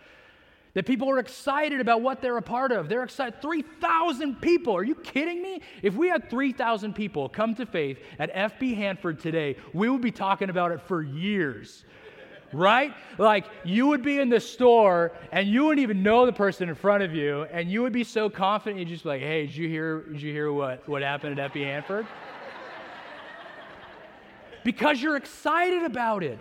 That 0.74 0.86
people 0.86 1.10
are 1.10 1.20
excited 1.20 1.82
about 1.82 2.02
what 2.02 2.22
they're 2.22 2.38
a 2.38 2.42
part 2.42 2.72
of. 2.72 2.88
They're 2.88 3.04
excited. 3.04 3.42
3,000 3.42 4.40
people. 4.40 4.74
Are 4.74 4.84
you 4.84 4.96
kidding 4.96 5.42
me? 5.42 5.62
If 5.82 5.96
we 5.96 6.08
had 6.08 6.30
3,000 6.30 6.94
people 6.94 7.28
come 7.28 7.56
to 7.56 7.66
faith 7.66 7.98
at 8.20 8.34
FB 8.34 8.78
Hanford 8.78 9.20
today, 9.20 9.58
we 9.74 9.90
would 9.90 10.02
be 10.02 10.12
talking 10.12 10.50
about 10.50 10.72
it 10.72 10.80
for 10.82 11.02
years. 11.02 11.84
Right? 12.54 12.94
Like 13.18 13.46
you 13.64 13.88
would 13.88 14.02
be 14.02 14.20
in 14.20 14.30
the 14.30 14.40
store 14.40 15.14
and 15.32 15.48
you 15.48 15.66
wouldn't 15.66 15.84
even 15.84 16.04
know 16.04 16.26
the 16.26 16.34
person 16.34 16.70
in 16.70 16.76
front 16.76 17.04
of 17.04 17.14
you, 17.14 17.44
and 17.44 17.72
you 17.72 17.82
would 17.82 17.94
be 17.94 18.04
so 18.04 18.30
confident 18.30 18.80
you'd 18.80 18.90
just 18.90 19.04
be 19.04 19.10
like, 19.10 19.22
hey, 19.22 19.48
did 19.48 19.56
you 19.56 19.70
hear 19.70 20.02
did 20.02 20.22
you 20.22 20.34
hear 20.34 20.52
what, 20.52 20.88
what 20.88 21.02
happened 21.02 21.40
at 21.40 21.54
FB 21.54 21.64
Hanford? 21.64 22.08
Because 24.64 25.02
you're 25.02 25.18
excited 25.18 25.84
about 25.84 26.24
it. 26.24 26.40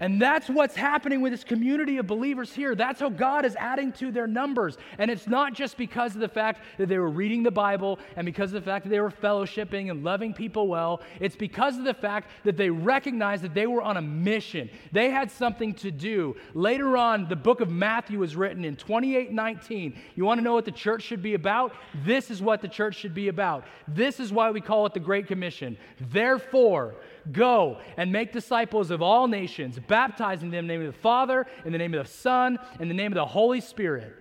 And 0.00 0.20
that's 0.20 0.48
what's 0.48 0.74
happening 0.74 1.20
with 1.20 1.32
this 1.32 1.44
community 1.44 1.98
of 1.98 2.06
believers 2.06 2.52
here. 2.52 2.74
That's 2.74 3.00
how 3.00 3.08
God 3.08 3.44
is 3.44 3.56
adding 3.56 3.92
to 3.92 4.10
their 4.10 4.26
numbers. 4.26 4.76
And 4.98 5.10
it's 5.10 5.26
not 5.26 5.54
just 5.54 5.76
because 5.76 6.14
of 6.14 6.20
the 6.20 6.28
fact 6.28 6.60
that 6.78 6.88
they 6.88 6.98
were 6.98 7.10
reading 7.10 7.42
the 7.42 7.50
Bible 7.50 7.98
and 8.16 8.24
because 8.24 8.52
of 8.52 8.62
the 8.62 8.70
fact 8.70 8.84
that 8.84 8.90
they 8.90 9.00
were 9.00 9.10
fellowshipping 9.10 9.90
and 9.90 10.04
loving 10.04 10.34
people 10.34 10.68
well. 10.68 11.00
It's 11.20 11.36
because 11.36 11.78
of 11.78 11.84
the 11.84 11.94
fact 11.94 12.30
that 12.44 12.56
they 12.56 12.70
recognized 12.70 13.44
that 13.44 13.54
they 13.54 13.66
were 13.66 13.82
on 13.82 13.96
a 13.96 14.02
mission. 14.02 14.68
They 14.92 15.10
had 15.10 15.30
something 15.30 15.74
to 15.74 15.90
do. 15.90 16.36
Later 16.54 16.96
on, 16.96 17.28
the 17.28 17.36
book 17.36 17.60
of 17.60 17.70
Matthew 17.70 18.18
was 18.18 18.36
written 18.36 18.64
in 18.64 18.76
28:19. 18.76 19.96
You 20.16 20.24
want 20.24 20.38
to 20.38 20.44
know 20.44 20.54
what 20.54 20.64
the 20.64 20.72
church 20.72 21.02
should 21.02 21.22
be 21.22 21.34
about? 21.34 21.72
This 22.04 22.30
is 22.30 22.42
what 22.42 22.60
the 22.60 22.68
church 22.68 22.96
should 22.96 23.14
be 23.14 23.28
about. 23.28 23.64
This 23.86 24.20
is 24.20 24.32
why 24.32 24.50
we 24.50 24.60
call 24.60 24.86
it 24.86 24.94
the 24.94 25.00
Great 25.00 25.26
Commission. 25.26 25.76
Therefore, 26.00 26.96
Go 27.32 27.78
and 27.96 28.12
make 28.12 28.32
disciples 28.32 28.90
of 28.90 29.00
all 29.02 29.28
nations, 29.28 29.78
baptizing 29.78 30.50
them 30.50 30.60
in 30.60 30.66
the 30.66 30.74
name 30.74 30.86
of 30.86 30.94
the 30.94 31.00
Father, 31.00 31.46
in 31.64 31.72
the 31.72 31.78
name 31.78 31.94
of 31.94 32.06
the 32.06 32.12
Son, 32.12 32.58
in 32.80 32.88
the 32.88 32.94
name 32.94 33.12
of 33.12 33.16
the 33.16 33.24
Holy 33.24 33.60
Spirit. 33.60 34.14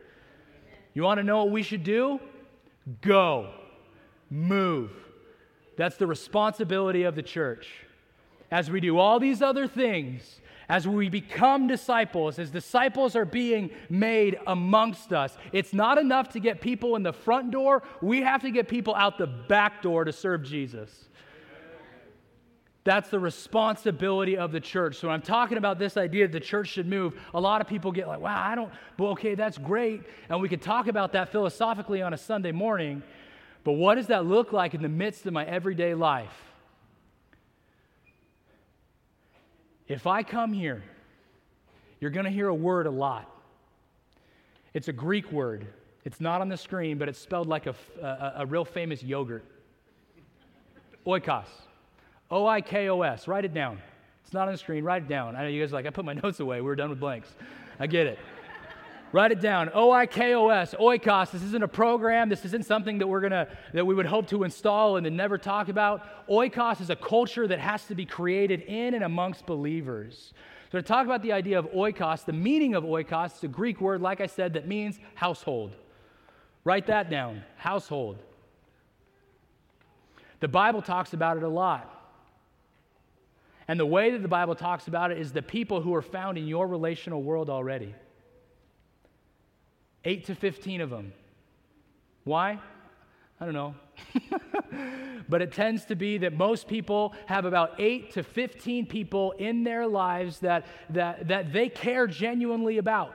You 0.93 1.03
want 1.03 1.17
to 1.17 1.23
know 1.23 1.43
what 1.43 1.51
we 1.51 1.63
should 1.63 1.83
do? 1.83 2.19
Go. 3.01 3.51
Move. 4.29 4.91
That's 5.75 5.97
the 5.97 6.07
responsibility 6.07 7.03
of 7.03 7.15
the 7.15 7.23
church. 7.23 7.67
As 8.51 8.69
we 8.69 8.79
do 8.79 8.99
all 8.99 9.19
these 9.19 9.41
other 9.41 9.67
things, 9.67 10.39
as 10.69 10.87
we 10.87 11.09
become 11.09 11.67
disciples, 11.67 12.39
as 12.39 12.51
disciples 12.51 13.15
are 13.15 13.25
being 13.25 13.71
made 13.89 14.39
amongst 14.47 15.11
us, 15.11 15.37
it's 15.51 15.73
not 15.73 15.97
enough 15.97 16.29
to 16.29 16.39
get 16.39 16.61
people 16.61 16.95
in 16.95 17.03
the 17.03 17.13
front 17.13 17.51
door. 17.51 17.83
We 18.01 18.21
have 18.21 18.41
to 18.43 18.51
get 18.51 18.67
people 18.67 18.95
out 18.95 19.17
the 19.17 19.27
back 19.27 19.81
door 19.81 20.05
to 20.05 20.13
serve 20.13 20.43
Jesus. 20.43 21.09
That's 22.83 23.09
the 23.09 23.19
responsibility 23.19 24.37
of 24.37 24.51
the 24.51 24.59
church. 24.59 24.97
So 24.97 25.07
when 25.07 25.13
I'm 25.13 25.21
talking 25.21 25.57
about 25.57 25.79
this 25.79 25.95
idea 25.95 26.27
that 26.27 26.33
the 26.33 26.45
church 26.45 26.67
should 26.67 26.87
move, 26.87 27.13
a 27.33 27.39
lot 27.39 27.61
of 27.61 27.67
people 27.67 27.93
get 27.93 28.07
like, 28.07 28.19
wow, 28.19 28.41
I 28.45 28.55
don't, 28.55 28.71
well, 28.99 29.11
okay, 29.11 29.35
that's 29.35 29.57
great. 29.57 30.01
And 30.27 30.41
we 30.41 30.49
could 30.49 30.61
talk 30.61 30.87
about 30.87 31.13
that 31.13 31.31
philosophically 31.31 32.01
on 32.01 32.13
a 32.13 32.17
Sunday 32.17 32.51
morning. 32.51 33.01
But 33.63 33.73
what 33.73 33.95
does 33.95 34.07
that 34.07 34.25
look 34.25 34.51
like 34.51 34.73
in 34.73 34.81
the 34.81 34.89
midst 34.89 35.25
of 35.25 35.31
my 35.31 35.45
everyday 35.45 35.93
life? 35.93 36.33
If 39.87 40.05
I 40.05 40.23
come 40.23 40.51
here, 40.51 40.83
you're 42.01 42.11
going 42.11 42.25
to 42.25 42.31
hear 42.31 42.49
a 42.49 42.55
word 42.55 42.85
a 42.85 42.91
lot. 42.91 43.29
It's 44.73 44.89
a 44.89 44.93
Greek 44.93 45.31
word. 45.31 45.67
It's 46.03 46.19
not 46.19 46.41
on 46.41 46.49
the 46.49 46.57
screen, 46.57 46.97
but 46.97 47.07
it's 47.07 47.19
spelled 47.19 47.47
like 47.47 47.65
a, 47.65 47.75
a, 48.01 48.33
a 48.39 48.45
real 48.45 48.65
famous 48.65 49.01
yogurt. 49.01 49.45
Oikos. 51.07 51.45
O 52.33 52.47
I 52.47 52.61
K 52.61 52.89
O 52.89 53.03
S. 53.03 53.27
Write 53.27 53.45
it 53.45 53.53
down. 53.53 53.79
It's 54.23 54.33
not 54.33 54.47
on 54.47 54.53
the 54.53 54.57
screen. 54.57 54.83
Write 54.83 55.03
it 55.03 55.07
down. 55.07 55.35
I 55.35 55.43
know 55.43 55.49
you 55.49 55.61
guys 55.61 55.71
are 55.71 55.75
like, 55.75 55.85
I 55.85 55.91
put 55.91 56.03
my 56.03 56.13
notes 56.23 56.39
away. 56.39 56.61
We 56.61 56.69
are 56.71 56.75
done 56.75 56.89
with 56.89 56.99
blanks. 56.99 57.29
I 57.79 57.85
get 57.85 58.07
it. 58.07 58.17
Write 59.11 59.31
it 59.31 59.39
down. 59.39 59.69
O 59.75 59.91
I 59.91 60.07
K 60.07 60.33
O 60.33 60.49
S. 60.49 60.73
Oikos. 60.73 61.29
This 61.29 61.43
isn't 61.43 61.63
a 61.63 61.67
program. 61.67 62.29
This 62.29 62.43
isn't 62.45 62.65
something 62.65 62.97
that 62.97 63.05
we're 63.05 63.21
gonna 63.21 63.47
that 63.73 63.85
we 63.85 63.93
would 63.93 64.07
hope 64.07 64.27
to 64.29 64.43
install 64.43 64.97
and 64.97 65.05
then 65.05 65.15
never 65.15 65.37
talk 65.37 65.69
about. 65.69 66.27
Oikos 66.27 66.81
is 66.81 66.89
a 66.89 66.95
culture 66.95 67.47
that 67.47 67.59
has 67.59 67.85
to 67.85 67.93
be 67.93 68.03
created 68.03 68.61
in 68.61 68.95
and 68.95 69.03
amongst 69.03 69.45
believers. 69.45 70.33
So 70.71 70.79
to 70.79 70.81
talk 70.81 71.05
about 71.05 71.21
the 71.21 71.33
idea 71.33 71.59
of 71.59 71.67
oikos, 71.67 72.25
the 72.25 72.33
meaning 72.33 72.73
of 72.73 72.83
oikos, 72.83 73.27
it's 73.27 73.43
a 73.43 73.47
Greek 73.47 73.79
word, 73.79 74.01
like 74.01 74.21
I 74.21 74.25
said, 74.25 74.53
that 74.53 74.67
means 74.67 74.99
household. 75.13 75.75
Write 76.63 76.87
that 76.87 77.11
down. 77.11 77.43
Household. 77.57 78.17
The 80.39 80.47
Bible 80.47 80.81
talks 80.81 81.13
about 81.13 81.37
it 81.37 81.43
a 81.43 81.47
lot. 81.47 82.02
And 83.67 83.79
the 83.79 83.85
way 83.85 84.11
that 84.11 84.21
the 84.21 84.27
Bible 84.27 84.55
talks 84.55 84.87
about 84.87 85.11
it 85.11 85.17
is 85.17 85.31
the 85.31 85.41
people 85.41 85.81
who 85.81 85.93
are 85.95 86.01
found 86.01 86.37
in 86.37 86.47
your 86.47 86.67
relational 86.67 87.23
world 87.23 87.49
already. 87.49 87.95
8 90.05 90.25
to 90.25 90.35
15 90.35 90.81
of 90.81 90.89
them. 90.89 91.13
Why? 92.25 92.59
I 93.39 93.45
don't 93.45 93.53
know. 93.53 93.75
but 95.29 95.41
it 95.41 95.53
tends 95.53 95.85
to 95.85 95.95
be 95.95 96.17
that 96.19 96.33
most 96.33 96.67
people 96.67 97.13
have 97.25 97.45
about 97.45 97.79
8 97.79 98.11
to 98.13 98.23
15 98.23 98.85
people 98.85 99.31
in 99.33 99.63
their 99.63 99.87
lives 99.87 100.39
that, 100.39 100.65
that, 100.89 101.27
that 101.29 101.53
they 101.53 101.69
care 101.69 102.05
genuinely 102.05 102.77
about. 102.77 103.13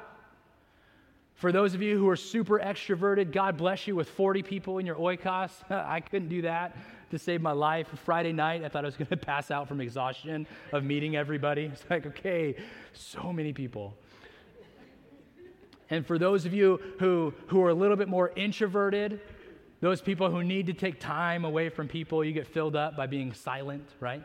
For 1.35 1.53
those 1.53 1.75
of 1.75 1.83
you 1.83 1.97
who 1.97 2.09
are 2.09 2.17
super 2.17 2.59
extroverted, 2.59 3.33
God 3.33 3.57
bless 3.57 3.87
you 3.87 3.95
with 3.95 4.09
40 4.09 4.43
people 4.43 4.79
in 4.79 4.87
your 4.87 4.97
oikos. 4.97 5.51
I 5.71 6.01
couldn't 6.01 6.29
do 6.29 6.43
that 6.43 6.75
to 7.11 7.19
save 7.19 7.41
my 7.41 7.53
life. 7.53 7.89
Friday 8.05 8.33
night, 8.33 8.65
I 8.65 8.69
thought 8.69 8.85
I 8.85 8.89
was 8.89 8.97
going 8.97 9.07
to 9.11 9.17
pass 9.17 9.51
out 9.51 9.69
from 9.69 9.81
exhaustion 9.81 10.47
of 10.73 10.85
meeting 10.85 11.17
everybody. 11.17 11.65
It's 11.73 11.85
like, 11.89 12.07
okay, 12.07 12.57
so 12.93 13.33
many 13.33 13.53
people. 13.53 13.95
And 15.91 16.07
for 16.07 16.19
those 16.19 16.45
of 16.45 16.53
you 16.53 16.81
who, 16.99 17.33
who 17.47 17.63
are 17.63 17.71
a 17.71 17.75
little 17.75 17.97
bit 17.97 18.09
more 18.09 18.31
introverted, 18.37 19.21
those 19.81 20.03
people 20.03 20.31
who 20.31 20.43
need 20.43 20.67
to 20.67 20.75
take 20.75 21.01
time 21.01 21.45
away 21.45 21.69
from 21.69 21.89
people, 21.89 22.25
you 22.25 22.33
get 22.33 22.47
filled 22.47 22.77
up 22.77 22.97
by 22.97 23.07
being 23.07 23.33
silent, 23.33 23.89
right? 24.01 24.23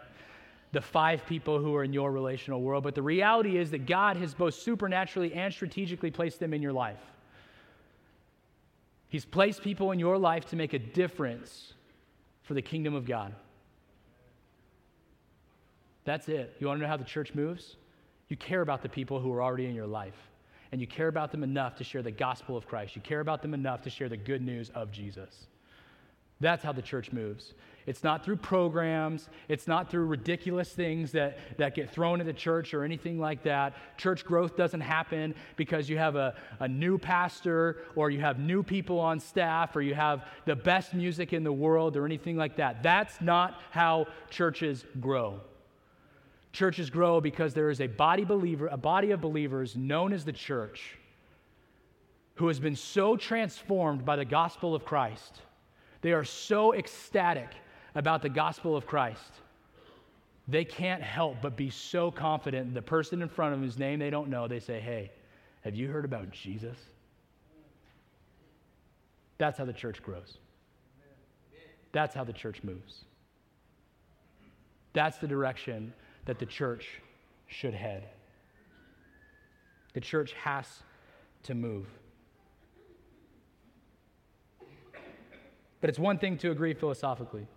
The 0.71 0.81
five 0.81 1.25
people 1.25 1.59
who 1.59 1.75
are 1.75 1.83
in 1.83 1.93
your 1.93 2.11
relational 2.11 2.61
world. 2.61 2.83
But 2.83 2.95
the 2.95 3.01
reality 3.01 3.57
is 3.57 3.71
that 3.71 3.85
God 3.85 4.17
has 4.17 4.33
both 4.33 4.55
supernaturally 4.55 5.33
and 5.33 5.53
strategically 5.53 6.11
placed 6.11 6.39
them 6.39 6.53
in 6.53 6.61
your 6.61 6.73
life. 6.73 6.99
He's 9.07 9.25
placed 9.25 9.61
people 9.61 9.91
in 9.91 9.99
your 9.99 10.17
life 10.17 10.45
to 10.47 10.55
make 10.55 10.73
a 10.73 10.79
difference 10.79 11.73
for 12.43 12.53
the 12.53 12.61
kingdom 12.61 12.93
of 12.93 13.05
God. 13.05 13.33
That's 16.05 16.27
it. 16.27 16.55
You 16.59 16.67
want 16.67 16.79
to 16.79 16.83
know 16.83 16.89
how 16.89 16.97
the 16.97 17.03
church 17.03 17.33
moves? 17.33 17.77
You 18.27 18.37
care 18.37 18.61
about 18.61 18.81
the 18.81 18.89
people 18.89 19.19
who 19.19 19.31
are 19.33 19.41
already 19.41 19.65
in 19.65 19.75
your 19.75 19.87
life, 19.87 20.17
and 20.71 20.81
you 20.81 20.87
care 20.87 21.07
about 21.07 21.31
them 21.31 21.43
enough 21.43 21.75
to 21.77 21.83
share 21.83 22.01
the 22.01 22.11
gospel 22.11 22.57
of 22.57 22.67
Christ. 22.67 22.95
You 22.95 23.01
care 23.01 23.19
about 23.19 23.41
them 23.41 23.53
enough 23.53 23.81
to 23.83 23.89
share 23.89 24.09
the 24.09 24.17
good 24.17 24.41
news 24.41 24.69
of 24.75 24.91
Jesus. 24.91 25.47
That's 26.39 26.63
how 26.63 26.73
the 26.73 26.81
church 26.81 27.11
moves. 27.11 27.53
It's 27.85 28.03
not 28.03 28.23
through 28.23 28.37
programs. 28.37 29.29
It's 29.49 29.67
not 29.67 29.89
through 29.89 30.05
ridiculous 30.05 30.71
things 30.71 31.11
that, 31.11 31.37
that 31.57 31.75
get 31.75 31.89
thrown 31.89 32.19
at 32.19 32.25
the 32.25 32.33
church 32.33 32.73
or 32.73 32.83
anything 32.83 33.19
like 33.19 33.43
that. 33.43 33.73
Church 33.97 34.23
growth 34.23 34.55
doesn't 34.55 34.81
happen 34.81 35.35
because 35.55 35.89
you 35.89 35.97
have 35.97 36.15
a, 36.15 36.35
a 36.59 36.67
new 36.67 36.97
pastor 36.97 37.79
or 37.95 38.09
you 38.09 38.21
have 38.21 38.39
new 38.39 38.63
people 38.63 38.99
on 38.99 39.19
staff 39.19 39.75
or 39.75 39.81
you 39.81 39.93
have 39.93 40.25
the 40.45 40.55
best 40.55 40.93
music 40.93 41.33
in 41.33 41.43
the 41.43 41.51
world 41.51 41.97
or 41.97 42.05
anything 42.05 42.37
like 42.37 42.55
that. 42.57 42.83
That's 42.83 43.19
not 43.21 43.59
how 43.71 44.07
churches 44.29 44.85
grow. 44.99 45.41
Churches 46.53 46.89
grow 46.89 47.19
because 47.19 47.53
there 47.53 47.69
is 47.69 47.81
a 47.81 47.87
body 47.87 48.23
believer, 48.23 48.67
a 48.67 48.77
body 48.77 49.11
of 49.11 49.19
believers 49.19 49.75
known 49.75 50.13
as 50.13 50.23
the 50.23 50.31
church 50.31 50.97
who 52.35 52.47
has 52.47 52.59
been 52.59 52.75
so 52.75 53.17
transformed 53.17 54.05
by 54.05 54.15
the 54.15 54.25
gospel 54.25 54.73
of 54.73 54.85
Christ. 54.85 55.41
They 56.01 56.13
are 56.13 56.23
so 56.23 56.73
ecstatic 56.73 57.49
about 57.95 58.21
the 58.21 58.29
gospel 58.29 58.75
of 58.75 58.85
Christ, 58.85 59.31
they 60.47 60.65
can't 60.65 61.01
help 61.01 61.37
but 61.41 61.55
be 61.55 61.69
so 61.69 62.11
confident 62.11 62.73
the 62.73 62.81
person 62.81 63.21
in 63.21 63.29
front 63.29 63.53
of 63.53 63.59
them 63.59 63.67
whose 63.67 63.79
name 63.79 63.99
they 63.99 64.09
don't 64.09 64.29
know, 64.29 64.47
they 64.47 64.59
say, 64.59 64.79
Hey, 64.79 65.11
have 65.61 65.75
you 65.75 65.87
heard 65.87 66.05
about 66.05 66.31
Jesus? 66.31 66.77
That's 69.37 69.57
how 69.57 69.65
the 69.65 69.73
church 69.73 70.03
grows. 70.03 70.37
That's 71.91 72.13
how 72.13 72.23
the 72.23 72.33
church 72.33 72.63
moves. 72.63 73.05
That's 74.93 75.17
the 75.17 75.27
direction 75.27 75.93
that 76.25 76.39
the 76.39 76.45
church 76.45 76.87
should 77.47 77.73
head. 77.73 78.09
The 79.93 80.01
church 80.01 80.33
has 80.33 80.65
to 81.43 81.53
move. 81.55 81.87
But 85.81 85.89
it's 85.89 85.99
one 85.99 86.17
thing 86.17 86.37
to 86.37 86.51
agree 86.51 86.73
philosophically 86.73 87.47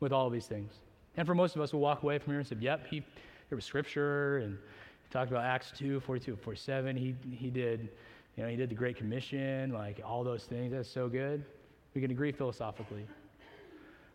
with 0.00 0.12
all 0.12 0.26
of 0.26 0.32
these 0.32 0.46
things. 0.46 0.72
And 1.16 1.26
for 1.26 1.34
most 1.34 1.56
of 1.56 1.62
us, 1.62 1.72
we'll 1.72 1.82
walk 1.82 2.02
away 2.02 2.18
from 2.18 2.32
here 2.32 2.40
and 2.40 2.48
say, 2.48 2.56
yep, 2.60 2.86
he, 2.86 3.00
there 3.48 3.56
was 3.56 3.64
scripture, 3.64 4.38
and 4.38 4.56
he 4.56 5.12
talked 5.12 5.30
about 5.30 5.44
Acts 5.44 5.72
2, 5.76 6.00
42, 6.00 6.36
47. 6.36 6.96
He, 6.96 7.14
he 7.30 7.50
did, 7.50 7.88
you 8.36 8.42
know, 8.42 8.48
he 8.48 8.56
did 8.56 8.70
the 8.70 8.74
Great 8.74 8.96
Commission, 8.96 9.72
like 9.72 10.00
all 10.04 10.24
those 10.24 10.44
things. 10.44 10.72
That's 10.72 10.88
so 10.88 11.08
good. 11.08 11.44
We 11.94 12.00
can 12.00 12.10
agree 12.10 12.32
philosophically. 12.32 13.06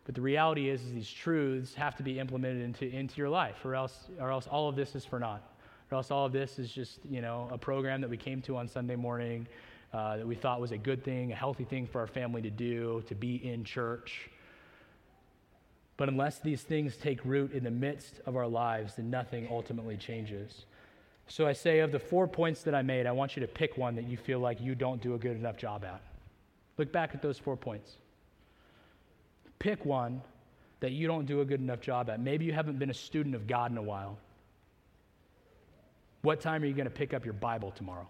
But 0.06 0.14
the 0.14 0.20
reality 0.20 0.70
is, 0.70 0.82
is 0.82 0.92
these 0.92 1.10
truths 1.10 1.74
have 1.74 1.96
to 1.96 2.02
be 2.02 2.18
implemented 2.18 2.62
into, 2.62 2.88
into 2.88 3.16
your 3.16 3.28
life, 3.28 3.64
or 3.64 3.74
else, 3.74 4.08
or 4.20 4.30
else 4.30 4.46
all 4.46 4.68
of 4.68 4.76
this 4.76 4.94
is 4.94 5.04
for 5.04 5.18
naught. 5.18 5.42
Or 5.90 5.96
else 5.96 6.10
all 6.10 6.26
of 6.26 6.32
this 6.32 6.58
is 6.58 6.72
just, 6.72 7.00
you 7.04 7.20
know, 7.20 7.48
a 7.52 7.58
program 7.58 8.00
that 8.00 8.10
we 8.10 8.16
came 8.16 8.40
to 8.42 8.56
on 8.56 8.66
Sunday 8.68 8.96
morning 8.96 9.46
uh, 9.92 10.16
that 10.16 10.26
we 10.26 10.34
thought 10.34 10.60
was 10.60 10.72
a 10.72 10.78
good 10.78 11.04
thing, 11.04 11.32
a 11.32 11.34
healthy 11.34 11.64
thing 11.64 11.86
for 11.86 12.00
our 12.00 12.06
family 12.06 12.42
to 12.42 12.50
do, 12.50 13.02
to 13.06 13.14
be 13.14 13.36
in 13.48 13.64
church. 13.64 14.30
But 15.96 16.08
unless 16.08 16.38
these 16.38 16.62
things 16.62 16.96
take 16.96 17.24
root 17.24 17.52
in 17.52 17.64
the 17.64 17.70
midst 17.70 18.20
of 18.26 18.36
our 18.36 18.46
lives, 18.46 18.96
then 18.96 19.10
nothing 19.10 19.48
ultimately 19.50 19.96
changes. 19.96 20.66
So 21.28 21.46
I 21.46 21.54
say, 21.54 21.80
of 21.80 21.90
the 21.90 21.98
four 21.98 22.28
points 22.28 22.62
that 22.62 22.74
I 22.74 22.82
made, 22.82 23.06
I 23.06 23.12
want 23.12 23.36
you 23.36 23.40
to 23.40 23.48
pick 23.48 23.76
one 23.76 23.96
that 23.96 24.06
you 24.06 24.16
feel 24.16 24.38
like 24.38 24.60
you 24.60 24.74
don't 24.74 25.00
do 25.00 25.14
a 25.14 25.18
good 25.18 25.36
enough 25.36 25.56
job 25.56 25.84
at. 25.84 26.00
Look 26.78 26.92
back 26.92 27.14
at 27.14 27.22
those 27.22 27.38
four 27.38 27.56
points. 27.56 27.96
Pick 29.58 29.84
one 29.84 30.20
that 30.80 30.92
you 30.92 31.06
don't 31.06 31.24
do 31.24 31.40
a 31.40 31.44
good 31.44 31.60
enough 31.60 31.80
job 31.80 32.10
at. 32.10 32.20
Maybe 32.20 32.44
you 32.44 32.52
haven't 32.52 32.78
been 32.78 32.90
a 32.90 32.94
student 32.94 33.34
of 33.34 33.46
God 33.46 33.70
in 33.72 33.78
a 33.78 33.82
while. 33.82 34.18
What 36.22 36.40
time 36.40 36.62
are 36.62 36.66
you 36.66 36.74
going 36.74 36.84
to 36.84 36.90
pick 36.90 37.14
up 37.14 37.24
your 37.24 37.34
Bible 37.34 37.70
tomorrow? 37.70 38.06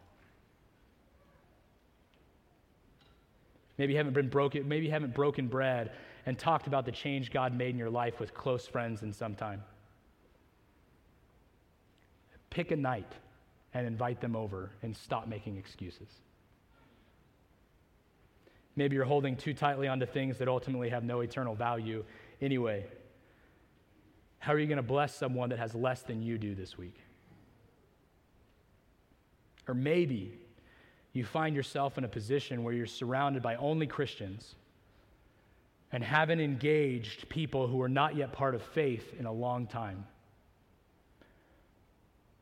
Maybe 3.78 3.93
you 3.93 3.99
haven't 3.99 4.14
been 4.14 4.28
broken, 4.28 4.66
maybe 4.66 4.87
you 4.87 4.93
haven't 4.93 5.14
broken 5.14 5.49
bread 5.49 5.93
and 6.26 6.36
talked 6.36 6.66
about 6.66 6.84
the 6.84 6.92
change 6.92 7.30
God 7.30 7.54
made 7.54 7.70
in 7.70 7.78
your 7.78 7.90
life 7.90 8.18
with 8.18 8.34
close 8.34 8.66
friends 8.66 9.02
in 9.02 9.12
some 9.12 9.36
time. 9.36 9.62
Pick 12.50 12.72
a 12.72 12.76
night 12.76 13.12
and 13.72 13.86
invite 13.86 14.20
them 14.20 14.34
over 14.34 14.70
and 14.82 14.96
stop 14.96 15.28
making 15.28 15.56
excuses. 15.56 16.08
Maybe 18.74 18.96
you're 18.96 19.04
holding 19.04 19.36
too 19.36 19.54
tightly 19.54 19.88
onto 19.88 20.04
things 20.04 20.36
that 20.38 20.48
ultimately 20.48 20.90
have 20.90 21.04
no 21.04 21.20
eternal 21.20 21.54
value 21.54 22.04
anyway. 22.42 22.84
How 24.38 24.52
are 24.52 24.58
you 24.58 24.66
going 24.66 24.76
to 24.76 24.82
bless 24.82 25.14
someone 25.14 25.48
that 25.50 25.58
has 25.58 25.74
less 25.74 26.02
than 26.02 26.22
you 26.22 26.38
do 26.38 26.54
this 26.54 26.76
week? 26.76 26.96
Or 29.68 29.74
maybe 29.74 30.38
you 31.12 31.24
find 31.24 31.56
yourself 31.56 31.98
in 31.98 32.04
a 32.04 32.08
position 32.08 32.62
where 32.62 32.74
you're 32.74 32.86
surrounded 32.86 33.42
by 33.42 33.56
only 33.56 33.86
Christians 33.86 34.54
and 35.93 36.03
haven't 36.03 36.41
engaged 36.41 37.28
people 37.28 37.66
who 37.66 37.80
are 37.80 37.89
not 37.89 38.16
yet 38.16 38.32
part 38.32 38.55
of 38.55 38.62
faith 38.62 39.14
in 39.18 39.26
a 39.26 39.32
long 39.32 39.66
time. 39.66 40.05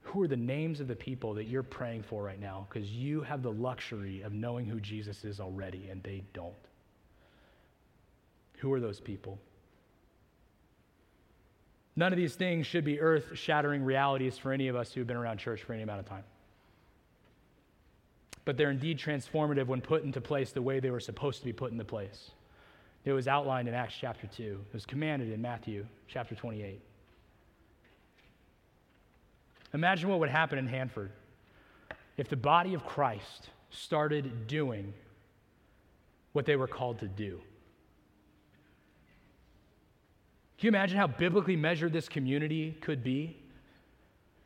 Who 0.02 0.22
are 0.22 0.28
the 0.28 0.36
names 0.36 0.80
of 0.80 0.88
the 0.88 0.96
people 0.96 1.34
that 1.34 1.44
you're 1.44 1.62
praying 1.62 2.04
for 2.04 2.22
right 2.22 2.40
now? 2.40 2.66
Because 2.68 2.90
you 2.90 3.22
have 3.22 3.42
the 3.42 3.52
luxury 3.52 4.22
of 4.22 4.32
knowing 4.32 4.66
who 4.66 4.80
Jesus 4.80 5.24
is 5.24 5.40
already, 5.40 5.88
and 5.90 6.02
they 6.02 6.22
don't. 6.32 6.54
Who 8.58 8.72
are 8.72 8.80
those 8.80 9.00
people? 9.00 9.38
None 11.96 12.12
of 12.12 12.16
these 12.16 12.34
things 12.34 12.66
should 12.66 12.84
be 12.84 13.00
earth 13.00 13.26
shattering 13.34 13.84
realities 13.84 14.36
for 14.36 14.52
any 14.52 14.68
of 14.68 14.76
us 14.76 14.92
who've 14.92 15.06
been 15.06 15.16
around 15.16 15.38
church 15.38 15.62
for 15.62 15.72
any 15.72 15.82
amount 15.82 16.00
of 16.00 16.06
time. 16.06 16.24
But 18.44 18.56
they're 18.56 18.70
indeed 18.70 18.98
transformative 18.98 19.66
when 19.66 19.80
put 19.80 20.04
into 20.04 20.20
place 20.20 20.52
the 20.52 20.62
way 20.62 20.80
they 20.80 20.90
were 20.90 21.00
supposed 21.00 21.38
to 21.40 21.44
be 21.44 21.52
put 21.52 21.72
into 21.72 21.84
place. 21.84 22.30
It 23.04 23.12
was 23.12 23.28
outlined 23.28 23.68
in 23.68 23.74
Acts 23.74 23.94
chapter 24.00 24.26
2, 24.26 24.42
it 24.68 24.74
was 24.74 24.86
commanded 24.86 25.30
in 25.30 25.42
Matthew 25.42 25.86
chapter 26.08 26.34
28. 26.34 26.80
Imagine 29.74 30.08
what 30.08 30.20
would 30.20 30.30
happen 30.30 30.58
in 30.58 30.66
Hanford 30.66 31.10
if 32.16 32.28
the 32.28 32.36
body 32.36 32.74
of 32.74 32.86
Christ 32.86 33.50
started 33.70 34.46
doing 34.46 34.94
what 36.32 36.46
they 36.46 36.56
were 36.56 36.68
called 36.68 37.00
to 37.00 37.08
do. 37.08 37.40
Can 40.58 40.66
you 40.66 40.68
imagine 40.68 40.96
how 40.96 41.08
biblically 41.08 41.56
measured 41.56 41.92
this 41.92 42.08
community 42.08 42.76
could 42.80 43.02
be? 43.02 43.36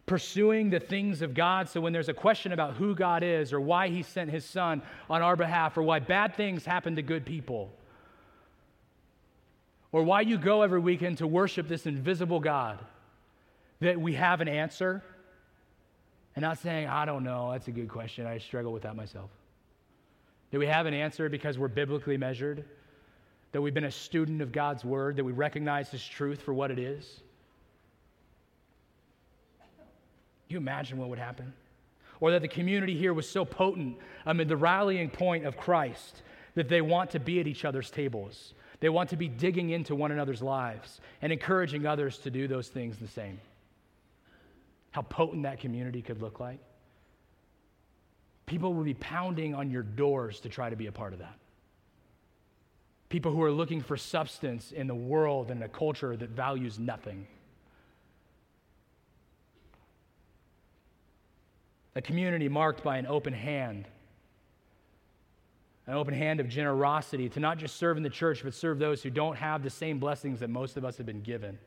Pursuing 0.06 0.70
the 0.70 0.80
things 0.80 1.20
of 1.20 1.34
God, 1.34 1.68
so 1.68 1.80
when 1.80 1.92
there's 1.92 2.08
a 2.08 2.14
question 2.14 2.52
about 2.52 2.74
who 2.74 2.94
God 2.94 3.22
is 3.22 3.52
or 3.52 3.60
why 3.60 3.88
He 3.88 4.02
sent 4.02 4.30
His 4.30 4.44
Son 4.44 4.82
on 5.10 5.22
our 5.22 5.36
behalf 5.36 5.76
or 5.76 5.82
why 5.82 6.00
bad 6.00 6.34
things 6.34 6.64
happen 6.64 6.96
to 6.96 7.02
good 7.02 7.26
people, 7.26 7.70
or 9.92 10.02
why 10.02 10.20
you 10.20 10.38
go 10.38 10.62
every 10.62 10.80
weekend 10.80 11.18
to 11.18 11.26
worship 11.26 11.68
this 11.68 11.86
invisible 11.86 12.40
God, 12.40 12.78
that 13.80 14.00
we 14.00 14.14
have 14.14 14.40
an 14.40 14.48
answer 14.48 15.02
and 16.36 16.42
not 16.42 16.58
saying, 16.58 16.88
I 16.88 17.04
don't 17.04 17.24
know, 17.24 17.50
that's 17.52 17.68
a 17.68 17.72
good 17.72 17.88
question. 17.88 18.26
I 18.26 18.38
struggle 18.38 18.72
with 18.72 18.82
that 18.82 18.94
myself. 18.94 19.30
Do 20.50 20.58
we 20.58 20.66
have 20.66 20.86
an 20.86 20.94
answer 20.94 21.28
because 21.28 21.58
we're 21.58 21.68
biblically 21.68 22.16
measured? 22.16 22.64
That 23.52 23.62
we've 23.62 23.74
been 23.74 23.84
a 23.84 23.90
student 23.90 24.40
of 24.42 24.52
God's 24.52 24.84
word? 24.84 25.16
That 25.16 25.24
we 25.24 25.32
recognize 25.32 25.90
His 25.90 26.06
truth 26.06 26.42
for 26.42 26.54
what 26.54 26.70
it 26.70 26.78
is? 26.78 27.20
You 30.48 30.56
imagine 30.56 30.98
what 30.98 31.08
would 31.08 31.18
happen? 31.18 31.52
Or 32.20 32.30
that 32.32 32.42
the 32.42 32.48
community 32.48 32.96
here 32.96 33.12
was 33.12 33.28
so 33.28 33.44
potent, 33.44 33.98
mean, 34.32 34.48
the 34.48 34.56
rallying 34.56 35.10
point 35.10 35.44
of 35.44 35.56
Christ, 35.56 36.22
that 36.54 36.68
they 36.68 36.80
want 36.80 37.10
to 37.10 37.20
be 37.20 37.40
at 37.40 37.46
each 37.46 37.64
other's 37.64 37.90
tables. 37.90 38.54
They 38.80 38.88
want 38.88 39.10
to 39.10 39.16
be 39.16 39.28
digging 39.28 39.70
into 39.70 39.94
one 39.94 40.12
another's 40.12 40.42
lives 40.42 41.00
and 41.20 41.32
encouraging 41.32 41.86
others 41.86 42.18
to 42.18 42.30
do 42.30 42.46
those 42.46 42.68
things 42.68 42.98
the 42.98 43.08
same 43.08 43.40
how 44.90 45.02
potent 45.02 45.42
that 45.44 45.60
community 45.60 46.02
could 46.02 46.20
look 46.20 46.40
like. 46.40 46.58
People 48.46 48.74
will 48.74 48.84
be 48.84 48.94
pounding 48.94 49.54
on 49.54 49.70
your 49.70 49.82
doors 49.82 50.40
to 50.40 50.48
try 50.48 50.70
to 50.70 50.76
be 50.76 50.86
a 50.86 50.92
part 50.92 51.12
of 51.12 51.18
that. 51.18 51.36
People 53.08 53.30
who 53.32 53.42
are 53.42 53.52
looking 53.52 53.80
for 53.80 53.96
substance 53.96 54.72
in 54.72 54.86
the 54.86 54.94
world 54.94 55.50
and 55.50 55.62
a 55.62 55.68
culture 55.68 56.16
that 56.16 56.30
values 56.30 56.78
nothing. 56.78 57.26
A 61.94 62.02
community 62.02 62.48
marked 62.48 62.82
by 62.82 62.98
an 62.98 63.06
open 63.06 63.32
hand, 63.32 63.86
an 65.88 65.94
open 65.94 66.12
hand 66.12 66.38
of 66.38 66.48
generosity 66.50 67.30
to 67.30 67.40
not 67.40 67.56
just 67.56 67.76
serve 67.76 67.96
in 67.96 68.02
the 68.02 68.10
church, 68.10 68.42
but 68.44 68.52
serve 68.52 68.78
those 68.78 69.02
who 69.02 69.08
don't 69.08 69.36
have 69.36 69.62
the 69.62 69.70
same 69.70 69.98
blessings 69.98 70.38
that 70.40 70.50
most 70.50 70.76
of 70.76 70.84
us 70.84 70.98
have 70.98 71.06
been 71.06 71.22
given. 71.22 71.58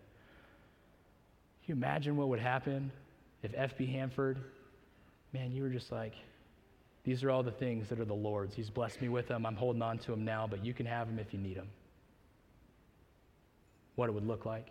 Can 1.65 1.65
you 1.65 1.73
imagine 1.73 2.15
what 2.15 2.27
would 2.27 2.39
happen 2.39 2.91
if 3.41 3.51
F.B. 3.55 3.87
Hanford, 3.87 4.37
man, 5.33 5.51
you 5.51 5.63
were 5.63 5.69
just 5.69 5.91
like, 5.91 6.13
these 7.03 7.23
are 7.23 7.31
all 7.31 7.41
the 7.41 7.51
things 7.51 7.89
that 7.89 7.99
are 7.99 8.05
the 8.05 8.13
Lord's. 8.13 8.53
He's 8.53 8.69
blessed 8.69 9.01
me 9.01 9.09
with 9.09 9.27
them. 9.27 9.43
I'm 9.43 9.55
holding 9.55 9.81
on 9.81 9.97
to 9.97 10.11
them 10.11 10.23
now, 10.23 10.45
but 10.47 10.63
you 10.63 10.75
can 10.75 10.85
have 10.85 11.07
them 11.07 11.17
if 11.17 11.33
you 11.33 11.39
need 11.39 11.57
them. 11.57 11.69
What 13.95 14.07
it 14.07 14.11
would 14.11 14.27
look 14.27 14.45
like. 14.45 14.67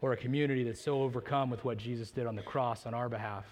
Or 0.00 0.12
a 0.12 0.16
community 0.16 0.62
that's 0.62 0.80
so 0.80 1.02
overcome 1.02 1.50
with 1.50 1.64
what 1.64 1.78
Jesus 1.78 2.12
did 2.12 2.28
on 2.28 2.36
the 2.36 2.42
cross 2.42 2.86
on 2.86 2.94
our 2.94 3.08
behalf 3.08 3.44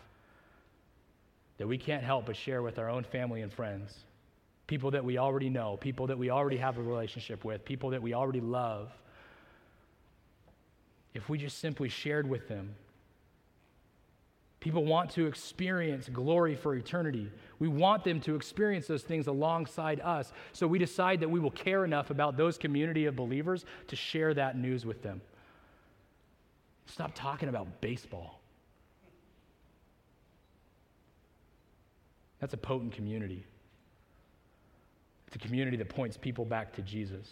that 1.59 1.67
we 1.67 1.79
can't 1.79 2.03
help 2.03 2.27
but 2.27 2.37
share 2.37 2.63
with 2.63 2.79
our 2.79 2.89
own 2.89 3.05
family 3.05 3.43
and 3.43 3.53
friends. 3.53 3.95
People 4.67 4.91
that 4.93 5.05
we 5.05 5.19
already 5.19 5.51
know, 5.51 5.77
people 5.77 6.07
that 6.07 6.19
we 6.19 6.31
already 6.31 6.57
have 6.57 6.79
a 6.79 6.83
relationship 6.83 7.45
with, 7.45 7.65
people 7.65 7.91
that 7.91 8.03
we 8.03 8.15
already 8.15 8.41
love 8.41 8.91
if 11.15 11.29
we 11.29 11.39
just 11.39 11.59
simply 11.59 11.89
shared 11.89 12.29
with 12.29 12.49
them. 12.49 12.75
People 14.59 14.85
want 14.85 15.11
to 15.11 15.27
experience 15.27 16.09
glory 16.09 16.57
for 16.57 16.75
eternity. 16.75 17.31
We 17.59 17.69
want 17.69 18.03
them 18.03 18.19
to 18.23 18.35
experience 18.35 18.87
those 18.87 19.03
things 19.03 19.27
alongside 19.27 20.01
us. 20.01 20.33
So 20.53 20.67
we 20.67 20.79
decide 20.79 21.21
that 21.21 21.29
we 21.29 21.39
will 21.39 21.51
care 21.51 21.85
enough 21.85 22.11
about 22.11 22.37
those 22.37 22.57
community 22.57 23.05
of 23.05 23.15
believers 23.15 23.67
to 23.89 23.97
share 23.97 24.33
that 24.35 24.57
news 24.57 24.87
with 24.87 25.03
them. 25.03 25.21
Stop 26.87 27.13
talking 27.15 27.51
about 27.51 27.83
baseball. 27.83 28.41
That's 32.45 32.53
a 32.53 32.59
potent 32.59 32.93
community. 32.93 33.43
It's 35.27 35.37
a 35.37 35.39
community 35.39 35.79
that 35.79 35.89
points 35.89 36.19
people 36.19 36.45
back 36.45 36.75
to 36.75 36.83
Jesus. 36.83 37.27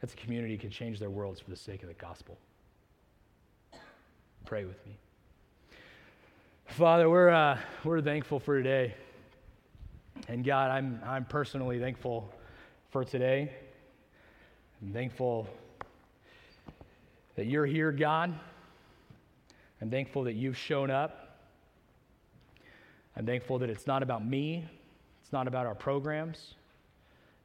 That's 0.00 0.12
a 0.12 0.16
community 0.16 0.58
can 0.58 0.70
change 0.70 0.98
their 0.98 1.08
worlds 1.08 1.38
for 1.38 1.50
the 1.50 1.56
sake 1.56 1.84
of 1.84 1.88
the 1.88 1.94
gospel. 1.94 2.36
Pray 4.44 4.64
with 4.64 4.84
me. 4.88 4.96
Father, 6.66 7.08
we're, 7.08 7.28
uh, 7.28 7.60
we're 7.84 8.02
thankful 8.02 8.40
for 8.40 8.60
today. 8.60 8.96
And 10.26 10.44
God, 10.44 10.72
I'm, 10.72 11.00
I'm 11.06 11.26
personally 11.26 11.78
thankful 11.78 12.34
for 12.90 13.04
today. 13.04 13.52
I'm 14.82 14.92
thankful 14.92 15.46
that 17.36 17.46
you're 17.46 17.66
here, 17.66 17.92
God. 17.92 18.36
I'm 19.80 19.92
thankful 19.92 20.24
that 20.24 20.34
you've 20.34 20.58
shown 20.58 20.90
up. 20.90 21.22
I'm 23.16 23.24
thankful 23.24 23.58
that 23.60 23.70
it's 23.70 23.86
not 23.86 24.02
about 24.02 24.24
me, 24.24 24.64
it's 25.22 25.32
not 25.32 25.48
about 25.48 25.66
our 25.66 25.74
programs, 25.74 26.54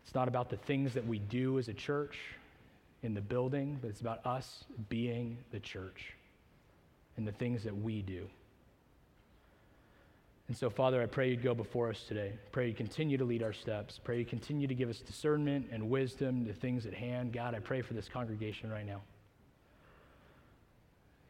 it's 0.04 0.14
not 0.14 0.28
about 0.28 0.50
the 0.50 0.58
things 0.58 0.94
that 0.94 1.06
we 1.06 1.20
do 1.20 1.60
as 1.60 1.70
a 1.70 1.74
church 1.74 2.18
in 3.04 3.14
the 3.14 3.22
building, 3.22 3.80
but 3.82 3.90
it's 3.90 4.02
about 4.02 4.26
us 4.26 4.66
being 4.90 5.38
the 5.52 5.60
church 5.60 6.14
and 7.18 7.28
the 7.28 7.32
things 7.32 7.64
that 7.64 7.76
we 7.76 8.02
do. 8.02 8.28
And 10.48 10.58
so, 10.58 10.70
Father, 10.70 11.02
I 11.02 11.06
pray 11.06 11.30
you'd 11.30 11.42
go 11.42 11.54
before 11.54 11.90
us 11.90 12.04
today. 12.06 12.34
Pray 12.52 12.68
you 12.68 12.74
continue 12.74 13.18
to 13.18 13.24
lead 13.24 13.42
our 13.42 13.54
steps. 13.54 13.98
Pray 14.04 14.20
you 14.20 14.26
continue 14.26 14.68
to 14.68 14.76
give 14.76 14.90
us 14.90 15.00
discernment 15.00 15.68
and 15.72 15.90
wisdom 15.90 16.46
to 16.46 16.52
things 16.52 16.86
at 16.86 16.94
hand. 16.94 17.32
God, 17.32 17.56
I 17.56 17.60
pray 17.60 17.82
for 17.82 17.94
this 17.94 18.10
congregation 18.10 18.70
right 18.70 18.86
now. 18.86 19.02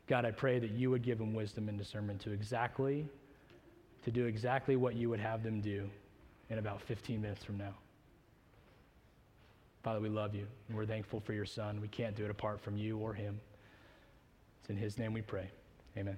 God, 0.07 0.25
I 0.25 0.31
pray 0.31 0.57
that 0.57 0.71
you 0.71 0.89
would 0.89 1.03
give 1.03 1.19
them 1.19 1.35
wisdom 1.35 1.69
and 1.69 1.77
discernment 1.77 2.19
to 2.21 2.31
exactly, 2.31 3.05
to 4.03 4.11
do 4.11 4.25
exactly 4.25 4.75
what 4.75 4.95
you 4.95 5.09
would 5.09 5.19
have 5.19 5.43
them 5.43 5.61
do 5.61 5.89
in 6.49 6.57
about 6.57 6.81
15 6.81 7.21
minutes 7.21 7.43
from 7.43 7.57
now. 7.57 7.73
Father, 9.83 9.99
we 9.99 10.09
love 10.09 10.35
you, 10.35 10.45
and 10.67 10.77
we're 10.77 10.85
thankful 10.85 11.19
for 11.19 11.33
your 11.33 11.45
son. 11.45 11.81
We 11.81 11.87
can't 11.87 12.15
do 12.15 12.23
it 12.23 12.29
apart 12.29 12.61
from 12.61 12.77
you 12.77 12.97
or 12.97 13.13
him. 13.13 13.39
It's 14.61 14.69
in 14.69 14.77
his 14.77 14.97
name 14.97 15.13
we 15.13 15.21
pray. 15.21 15.49
Amen. 15.97 16.17